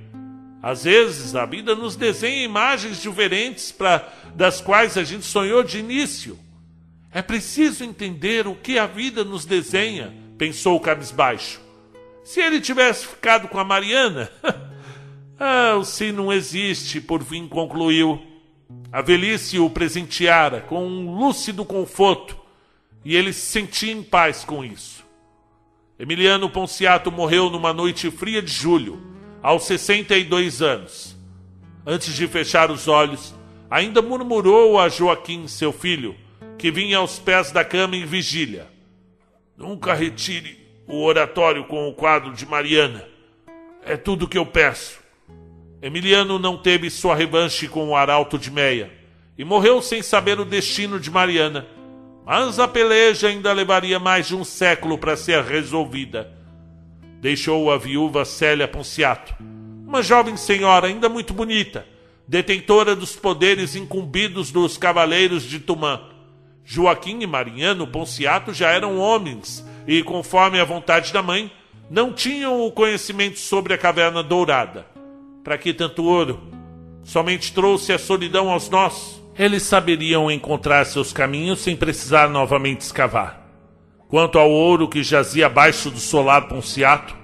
[0.62, 5.80] Às vezes a vida nos desenha imagens diferentes para das quais a gente sonhou de
[5.80, 6.40] início.
[7.12, 11.63] É preciso entender o que a vida nos desenha, pensou cabisbaixo.
[12.24, 14.32] Se ele tivesse ficado com a Mariana,
[15.38, 18.22] ah, o se não existe, por fim concluiu.
[18.92, 22.38] A velhice o presenteara com um lúcido conforto
[23.04, 25.04] e ele se sentia em paz com isso.
[26.00, 29.02] Emiliano Ponciato morreu numa noite fria de julho,
[29.42, 31.16] aos 62 anos.
[31.86, 33.36] Antes de fechar os olhos,
[33.70, 36.16] ainda murmurou a Joaquim, seu filho,
[36.58, 38.68] que vinha aos pés da cama em vigília:
[39.58, 43.06] Nunca retire o oratório com o quadro de Mariana.
[43.86, 45.00] É tudo o que eu peço.
[45.82, 48.92] Emiliano não teve sua revanche com o arauto de Meia
[49.38, 51.68] e morreu sem saber o destino de Mariana.
[52.26, 56.32] Mas a peleja ainda levaria mais de um século para ser resolvida.
[57.20, 59.36] Deixou a viúva Célia Ponciato,
[59.86, 61.86] uma jovem senhora ainda muito bonita,
[62.28, 66.02] detentora dos poderes incumbidos dos cavaleiros de Tumã.
[66.66, 71.52] Joaquim e Mariano Ponciato já eram homens e, conforme a vontade da mãe,
[71.90, 74.86] não tinham o conhecimento sobre a caverna dourada.
[75.44, 76.42] Para que tanto ouro?
[77.04, 79.22] Somente trouxe a solidão aos nossos.
[79.38, 83.42] Eles saberiam encontrar seus caminhos sem precisar novamente escavar.
[84.08, 87.16] Quanto ao ouro que jazia abaixo do solar Ponciato,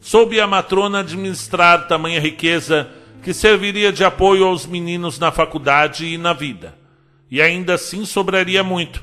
[0.00, 2.88] soube a matrona administrar tamanha riqueza
[3.22, 6.74] que serviria de apoio aos meninos na faculdade e na vida.
[7.30, 9.02] E ainda assim sobraria muito,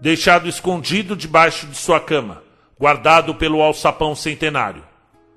[0.00, 2.42] deixado escondido debaixo de sua cama,
[2.78, 4.84] guardado pelo alçapão centenário.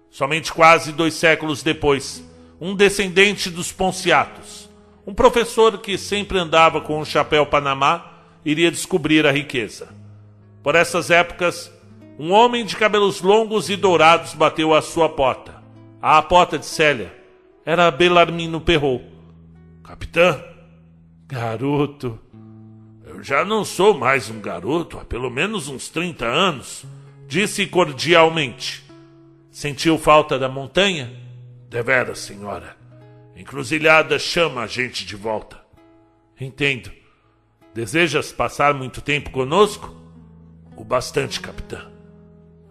[0.10, 2.24] Somente quase dois séculos depois,
[2.60, 4.70] um descendente dos Ponciatos,
[5.08, 8.11] um professor que sempre andava com um chapéu panamá,
[8.45, 9.90] iria descobrir a riqueza.
[10.61, 11.72] Por essas épocas,
[12.20, 15.56] um homem de cabelos longos e dourados bateu à sua porta.
[16.02, 17.16] À porta de Célia.
[17.66, 19.03] Era Belarmino Perrot.
[19.84, 20.40] Capitã?
[21.28, 22.20] Garoto.
[23.06, 26.86] Eu já não sou mais um garoto há pelo menos uns 30 anos
[27.32, 28.84] disse cordialmente.
[29.50, 31.10] Sentiu falta da montanha?
[31.69, 32.76] Deveras, senhora.
[33.38, 35.58] Encruzilhada chama a gente de volta.
[36.38, 36.92] Entendo.
[37.74, 39.95] Desejas passar muito tempo conosco?
[40.76, 41.90] O bastante, capitã.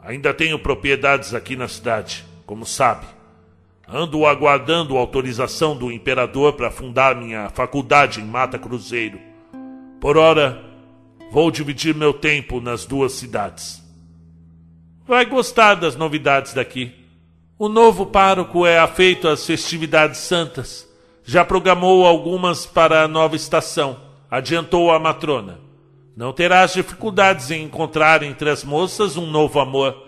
[0.02, 3.06] Ainda tenho propriedades aqui na cidade, como sabe.
[3.88, 9.18] Ando aguardando autorização do imperador para fundar minha faculdade em Mata Cruzeiro.
[9.98, 10.62] Por ora,
[11.32, 13.79] vou dividir meu tempo nas duas cidades.
[15.10, 16.94] Vai gostar das novidades daqui.
[17.58, 20.88] O novo pároco é afeito às festividades santas.
[21.24, 25.58] Já programou algumas para a nova estação, adiantou a matrona.
[26.16, 30.00] Não terás dificuldades em encontrar entre as moças um novo amor.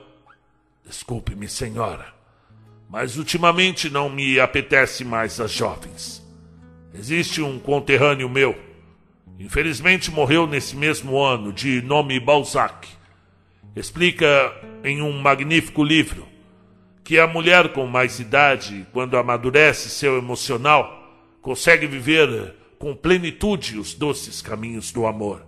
[0.86, 2.06] Desculpe-me, senhora,
[2.88, 6.24] mas ultimamente não me apetece mais as jovens.
[6.94, 8.56] Existe um conterrâneo meu.
[9.36, 12.86] Infelizmente morreu nesse mesmo ano, de nome Balzac
[13.74, 16.32] explica em um magnífico livro
[17.04, 21.02] que a mulher com mais idade, quando amadurece seu emocional,
[21.40, 25.44] consegue viver com plenitude os doces caminhos do amor.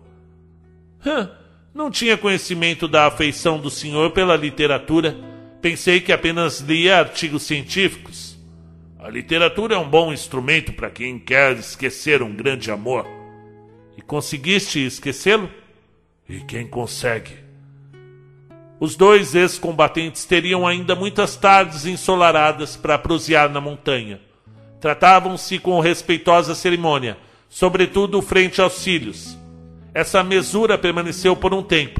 [1.05, 1.31] Hã,
[1.75, 5.17] não tinha conhecimento da afeição do senhor pela literatura.
[5.61, 8.39] Pensei que apenas lia artigos científicos.
[8.99, 13.07] A literatura é um bom instrumento para quem quer esquecer um grande amor.
[13.97, 15.51] E conseguiste esquecê-lo?
[16.29, 17.44] E quem consegue?
[18.85, 24.21] Os dois ex-combatentes teriam ainda muitas tardes ensolaradas para prosear na montanha.
[24.79, 27.17] Tratavam-se com respeitosa cerimônia,
[27.49, 29.39] sobretudo frente aos filhos.
[29.95, 31.99] Essa mesura permaneceu por um tempo,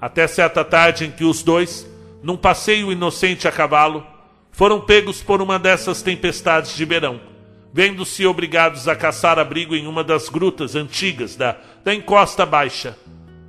[0.00, 1.84] até certa tarde em que os dois,
[2.22, 4.06] num passeio inocente a cavalo,
[4.52, 7.20] foram pegos por uma dessas tempestades de verão,
[7.74, 12.96] vendo-se obrigados a caçar abrigo em uma das grutas antigas da, da encosta baixa.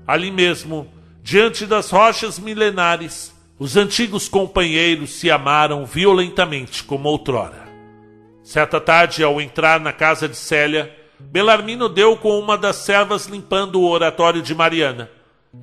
[0.08, 7.69] Ali mesmo, diante das rochas milenares, os antigos companheiros se amaram violentamente como outrora.
[8.43, 13.80] Certa tarde, ao entrar na casa de Célia, Belarmino deu com uma das servas limpando
[13.80, 15.11] o oratório de Mariana.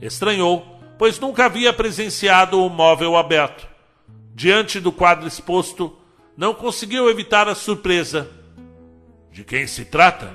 [0.01, 3.67] Estranhou, pois nunca havia presenciado o móvel aberto.
[4.35, 5.97] Diante do quadro exposto,
[6.37, 8.31] não conseguiu evitar a surpresa.
[9.33, 10.33] De quem se trata?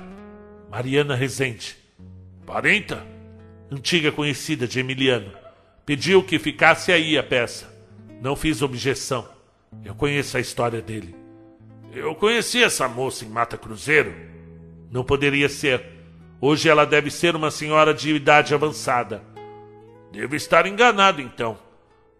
[0.70, 1.76] Mariana Rezende.
[2.44, 3.13] Parenta?
[3.70, 5.32] Antiga conhecida de Emiliano.
[5.86, 7.72] Pediu que ficasse aí a peça.
[8.20, 9.28] Não fiz objeção.
[9.84, 11.14] Eu conheço a história dele.
[11.92, 14.14] Eu conheci essa moça em Mata Cruzeiro.
[14.90, 15.84] Não poderia ser.
[16.40, 19.22] Hoje ela deve ser uma senhora de idade avançada.
[20.12, 21.58] Devo estar enganado então,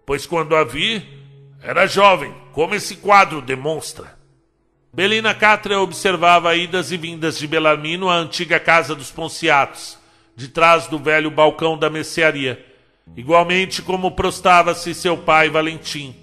[0.05, 1.07] pois quando a vi,
[1.63, 4.19] era jovem, como esse quadro demonstra.
[4.93, 9.99] Belina Catra observava idas e vindas de Belarmino à antiga casa dos Ponciatos,
[10.37, 12.75] de trás do velho balcão da mercearia
[13.17, 16.15] igualmente como prostava-se seu pai Valentim.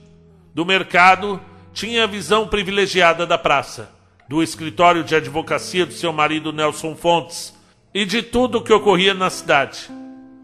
[0.53, 1.39] Do mercado,
[1.73, 3.93] tinha a visão privilegiada da praça,
[4.27, 7.53] do escritório de advocacia do seu marido Nelson Fontes
[7.93, 9.89] e de tudo o que ocorria na cidade.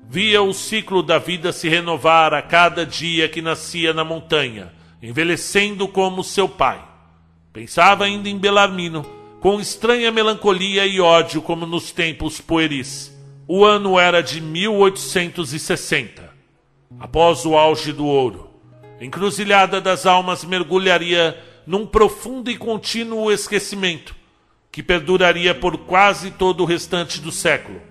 [0.09, 4.71] Via o ciclo da vida se renovar a cada dia que nascia na montanha,
[5.03, 6.81] envelhecendo como seu pai.
[7.51, 9.05] Pensava ainda em Belarmino,
[9.41, 13.16] com estranha melancolia e ódio, como nos tempos pueris.
[13.47, 16.29] O ano era de 1860
[16.99, 18.49] após o auge do ouro.
[18.99, 24.13] Encruzilhada das Almas mergulharia num profundo e contínuo esquecimento
[24.69, 27.81] que perduraria por quase todo o restante do século.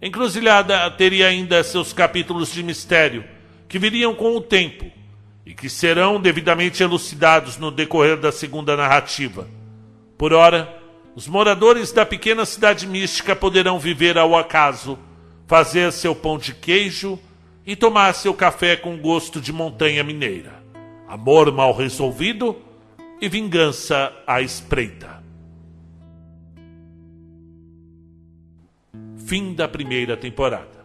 [0.00, 3.22] Encruzilhada teria ainda seus capítulos de mistério,
[3.68, 4.90] que viriam com o tempo
[5.44, 9.46] e que serão devidamente elucidados no decorrer da segunda narrativa.
[10.16, 10.79] Por ora,
[11.14, 14.98] os moradores da pequena cidade mística poderão viver ao acaso,
[15.46, 17.18] fazer seu pão de queijo
[17.66, 20.62] e tomar seu café com gosto de montanha mineira.
[21.08, 22.56] Amor mal resolvido
[23.20, 25.20] e vingança à espreita.
[29.26, 30.80] Fim da primeira temporada.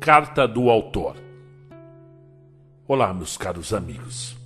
[0.00, 1.16] Carta do autor.
[2.88, 4.36] Olá, meus caros amigos.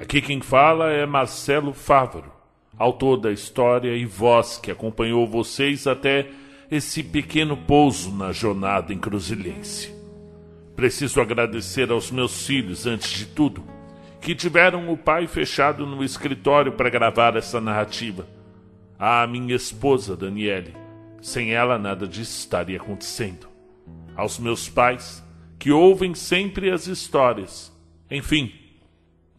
[0.00, 2.35] Aqui quem fala é Marcelo Fávaro,
[2.78, 6.28] autor da história e voz que acompanhou vocês até
[6.70, 9.94] esse pequeno pouso na jornada encruzilhense.
[10.74, 13.64] Preciso agradecer aos meus filhos, antes de tudo,
[14.20, 18.26] que tiveram o pai fechado no escritório para gravar essa narrativa.
[18.98, 20.74] À minha esposa, Daniele,
[21.20, 23.48] sem ela nada disso estaria acontecendo.
[24.14, 25.24] Aos meus pais,
[25.58, 27.72] que ouvem sempre as histórias.
[28.10, 28.52] Enfim,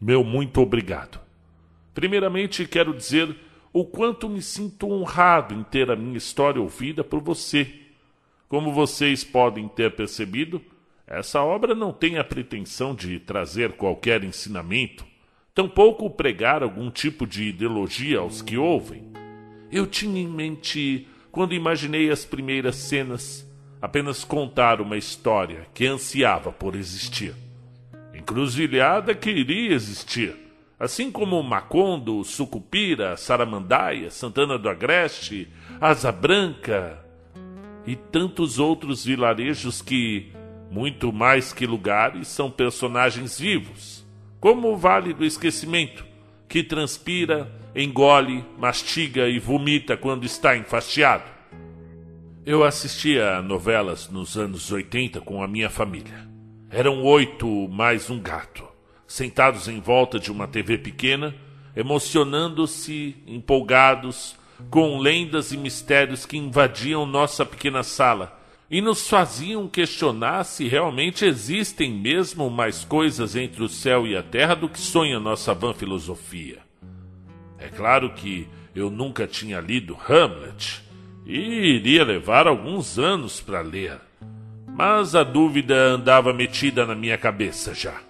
[0.01, 1.26] meu muito obrigado.
[1.97, 3.35] Primeiramente, quero dizer
[3.73, 7.67] o quanto me sinto honrado em ter a minha história ouvida por você.
[8.47, 10.61] Como vocês podem ter percebido,
[11.07, 15.07] essa obra não tem a pretensão de trazer qualquer ensinamento,
[15.55, 19.11] tampouco pregar algum tipo de ideologia aos que ouvem.
[19.71, 23.43] Eu tinha em mente, quando imaginei as primeiras cenas,
[23.81, 27.33] apenas contar uma história que ansiava por existir.
[28.13, 30.45] Encruzilhada que iria existir
[30.79, 35.47] assim como Macondo, Sucupira, Saramandaia, Santana do Agreste,
[35.81, 37.03] Asa Branca
[37.85, 40.31] e tantos outros vilarejos que,
[40.69, 44.05] muito mais que lugares, são personagens vivos,
[44.39, 46.05] como o Vale do Esquecimento,
[46.47, 51.37] que transpira, engole, mastiga e vomita quando está enfastiado.
[52.45, 56.27] Eu assistia a novelas nos anos 80 com a minha família.
[56.69, 58.66] Eram oito mais um gato
[59.07, 61.33] sentados em volta de uma TV pequena,
[61.75, 64.35] emocionando-se, empolgados,
[64.69, 68.37] com lendas e mistérios que invadiam nossa pequena sala
[68.69, 74.21] e nos faziam questionar se realmente existem mesmo mais coisas entre o céu e a
[74.21, 76.59] terra do que sonha nossa vã filosofia.
[77.57, 80.83] É claro que eu nunca tinha lido Hamlet
[81.25, 83.99] e iria levar alguns anos para ler,
[84.67, 88.06] mas a dúvida andava metida na minha cabeça já.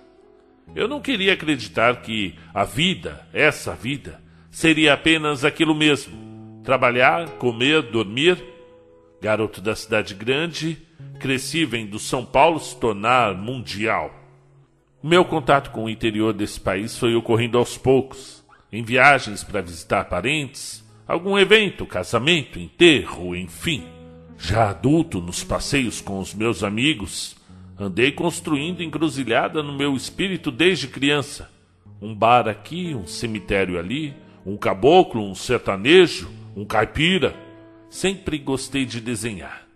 [0.75, 4.21] Eu não queria acreditar que a vida, essa vida,
[4.51, 8.43] seria apenas aquilo mesmo: trabalhar, comer, dormir.
[9.19, 10.77] Garoto da cidade grande,
[11.19, 14.13] cresci vendo São Paulo se tornar mundial.
[15.01, 20.05] Meu contato com o interior desse país foi ocorrendo aos poucos, em viagens para visitar
[20.05, 23.85] parentes, algum evento, casamento, enterro, enfim.
[24.37, 27.36] Já adulto, nos passeios com os meus amigos,
[27.80, 31.51] Andei construindo encruzilhada no meu espírito desde criança.
[32.01, 37.35] Um bar aqui, um cemitério ali, um caboclo, um sertanejo, um caipira.
[37.88, 39.67] Sempre gostei de desenhar.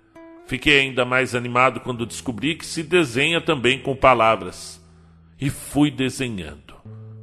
[0.47, 4.83] Fiquei ainda mais animado quando descobri que se desenha também com palavras.
[5.39, 6.73] E fui desenhando.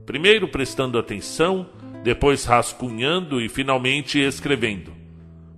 [0.07, 1.67] Primeiro prestando atenção,
[2.05, 4.93] depois rascunhando e finalmente escrevendo.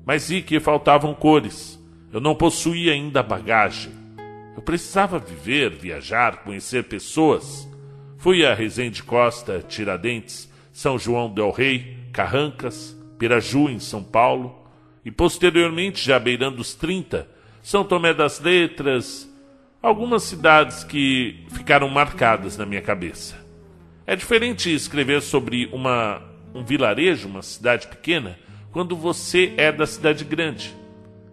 [0.04, 1.78] Mas vi que faltavam cores.
[2.12, 3.99] Eu não possuía ainda bagagem.
[4.60, 7.66] Eu precisava viver, viajar, conhecer pessoas.
[8.18, 14.68] Fui a Resende Costa, Tiradentes, São João del Rei, Carrancas, Piraju, em São Paulo,
[15.02, 17.26] e posteriormente, já beirando os 30,
[17.62, 19.26] São Tomé das Letras,
[19.80, 23.42] algumas cidades que ficaram marcadas na minha cabeça.
[24.06, 26.20] É diferente escrever sobre uma,
[26.54, 28.38] um vilarejo, uma cidade pequena,
[28.70, 30.78] quando você é da cidade grande.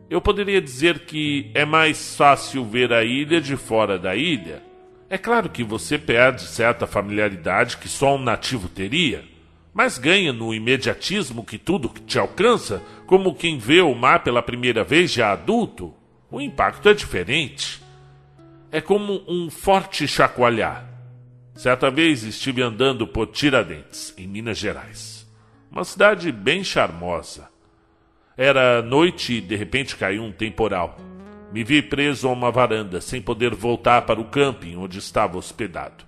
[0.10, 4.64] Eu poderia dizer que é mais fácil ver a ilha de fora da ilha.
[5.10, 9.26] É claro que você perde certa familiaridade que só um nativo teria,
[9.74, 14.82] mas ganha no imediatismo que tudo te alcança, como quem vê o mar pela primeira
[14.82, 15.94] vez já adulto.
[16.32, 17.82] O impacto é diferente.
[18.72, 20.88] É como um forte chacoalhar.
[21.54, 25.28] Certa vez estive andando por Tiradentes, em Minas Gerais.
[25.70, 27.50] Uma cidade bem charmosa
[28.38, 30.98] era noite e de repente caiu um temporal.
[31.52, 36.06] Me vi preso a uma varanda, sem poder voltar para o camping onde estava hospedado.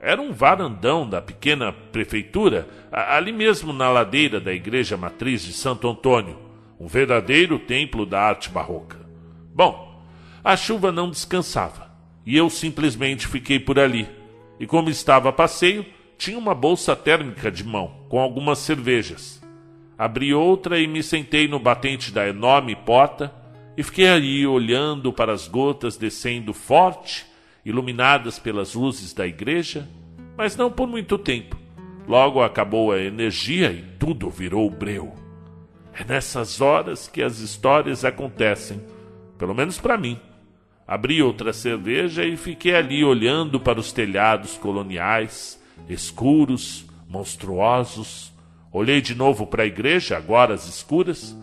[0.00, 5.88] Era um varandão da pequena prefeitura, ali mesmo na ladeira da igreja matriz de Santo
[5.88, 6.38] Antônio,
[6.78, 8.98] um verdadeiro templo da arte barroca.
[9.52, 10.02] Bom,
[10.44, 11.90] a chuva não descansava
[12.26, 14.08] e eu simplesmente fiquei por ali.
[14.60, 15.84] E como estava a passeio,
[16.16, 19.43] tinha uma bolsa térmica de mão com algumas cervejas.
[19.96, 23.32] Abri outra e me sentei no batente da enorme porta
[23.76, 27.26] e fiquei ali olhando para as gotas descendo forte,
[27.64, 29.88] iluminadas pelas luzes da igreja,
[30.36, 31.56] mas não por muito tempo.
[32.06, 35.14] Logo acabou a energia e tudo virou breu.
[35.92, 38.80] É nessas horas que as histórias acontecem,
[39.38, 40.18] pelo menos para mim.
[40.86, 48.33] Abri outra cerveja e fiquei ali olhando para os telhados coloniais, escuros, monstruosos,
[48.74, 51.38] Olhei de novo para a igreja, agora às escuras.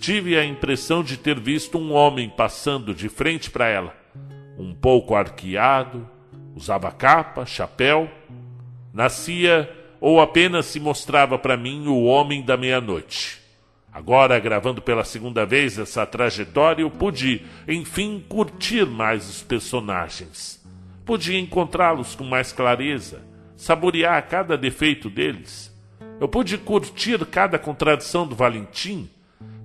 [0.00, 3.94] Tive a impressão de ter visto um homem passando de frente para ela.
[4.58, 6.08] Um pouco arqueado,
[6.56, 8.08] usava capa, chapéu.
[8.94, 13.42] Nascia ou apenas se mostrava para mim o homem da meia-noite.
[13.92, 20.64] Agora, gravando pela segunda vez essa trajetória, eu pude, enfim, curtir mais os personagens.
[21.04, 23.20] Pude encontrá-los com mais clareza,
[23.54, 25.69] saborear cada defeito deles
[26.20, 29.08] eu pude curtir cada contradição do Valentim,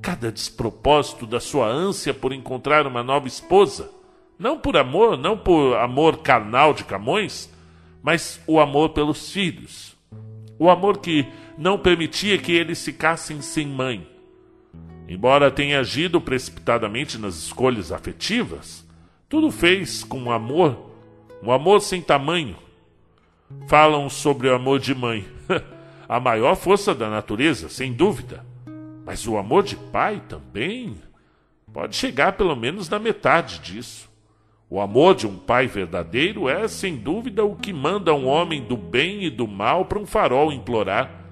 [0.02, 3.92] cada despropósito da sua ânsia por encontrar uma nova esposa.
[4.40, 7.50] Não por amor, não por amor carnal de Camões,
[8.02, 9.98] mas o amor pelos filhos.
[10.58, 11.28] O amor que
[11.58, 14.08] não permitia que eles ficassem sem mãe.
[15.10, 18.88] Embora tenha agido precipitadamente nas escolhas afetivas,
[19.28, 20.90] tudo fez com amor,
[21.44, 22.56] um amor sem tamanho.
[23.68, 25.35] Falam sobre o amor de mãe.
[26.08, 28.46] A maior força da natureza, sem dúvida.
[29.06, 30.96] Mas o amor de pai também
[31.72, 34.10] pode chegar pelo menos na metade disso.
[34.68, 38.76] O amor de um pai verdadeiro é, sem dúvida, o que manda um homem do
[38.76, 41.24] bem e do mal para um farol implorar.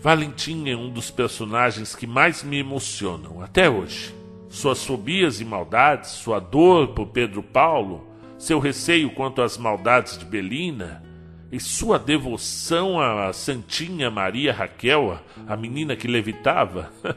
[0.00, 4.14] Valentim é um dos personagens que mais me emocionam até hoje.
[4.48, 8.06] Suas fobias e maldades, sua dor por Pedro Paulo,
[8.38, 11.02] seu receio quanto às maldades de Belina,
[11.50, 16.90] e sua devoção à Santinha Maria Raquel, a menina que levitava.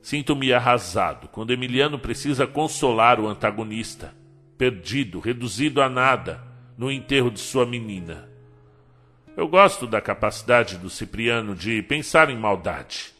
[0.00, 4.14] Sinto-me arrasado quando Emiliano precisa consolar o antagonista,
[4.56, 6.40] perdido, reduzido a nada,
[6.78, 8.28] no enterro de sua menina.
[9.36, 13.12] Eu gosto da capacidade do Cipriano de pensar em maldade.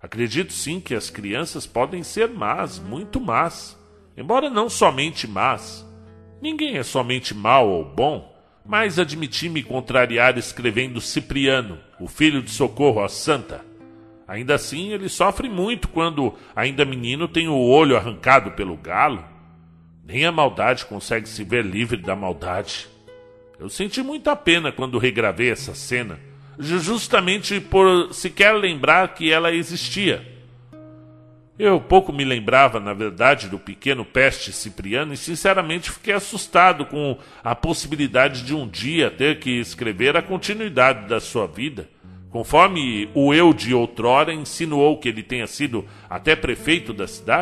[0.00, 3.78] Acredito sim que as crianças podem ser más, muito más,
[4.16, 5.86] embora não somente más.
[6.40, 8.29] Ninguém é somente mau ou bom
[8.70, 13.64] mas admiti me contrariar escrevendo Cipriano, o filho de Socorro, a santa.
[14.28, 19.24] Ainda assim, ele sofre muito quando, ainda menino, tem o olho arrancado pelo galo.
[20.04, 22.86] Nem a maldade consegue se ver livre da maldade.
[23.58, 26.20] Eu senti muita pena quando regravei essa cena,
[26.56, 30.24] justamente por sequer lembrar que ela existia.
[31.62, 37.18] Eu pouco me lembrava, na verdade, do pequeno Peste Cipriano e sinceramente fiquei assustado com
[37.44, 41.86] a possibilidade de um dia ter que escrever a continuidade da sua vida.
[42.30, 47.38] Conforme o eu de outrora insinuou que ele tenha sido até prefeito da cidade,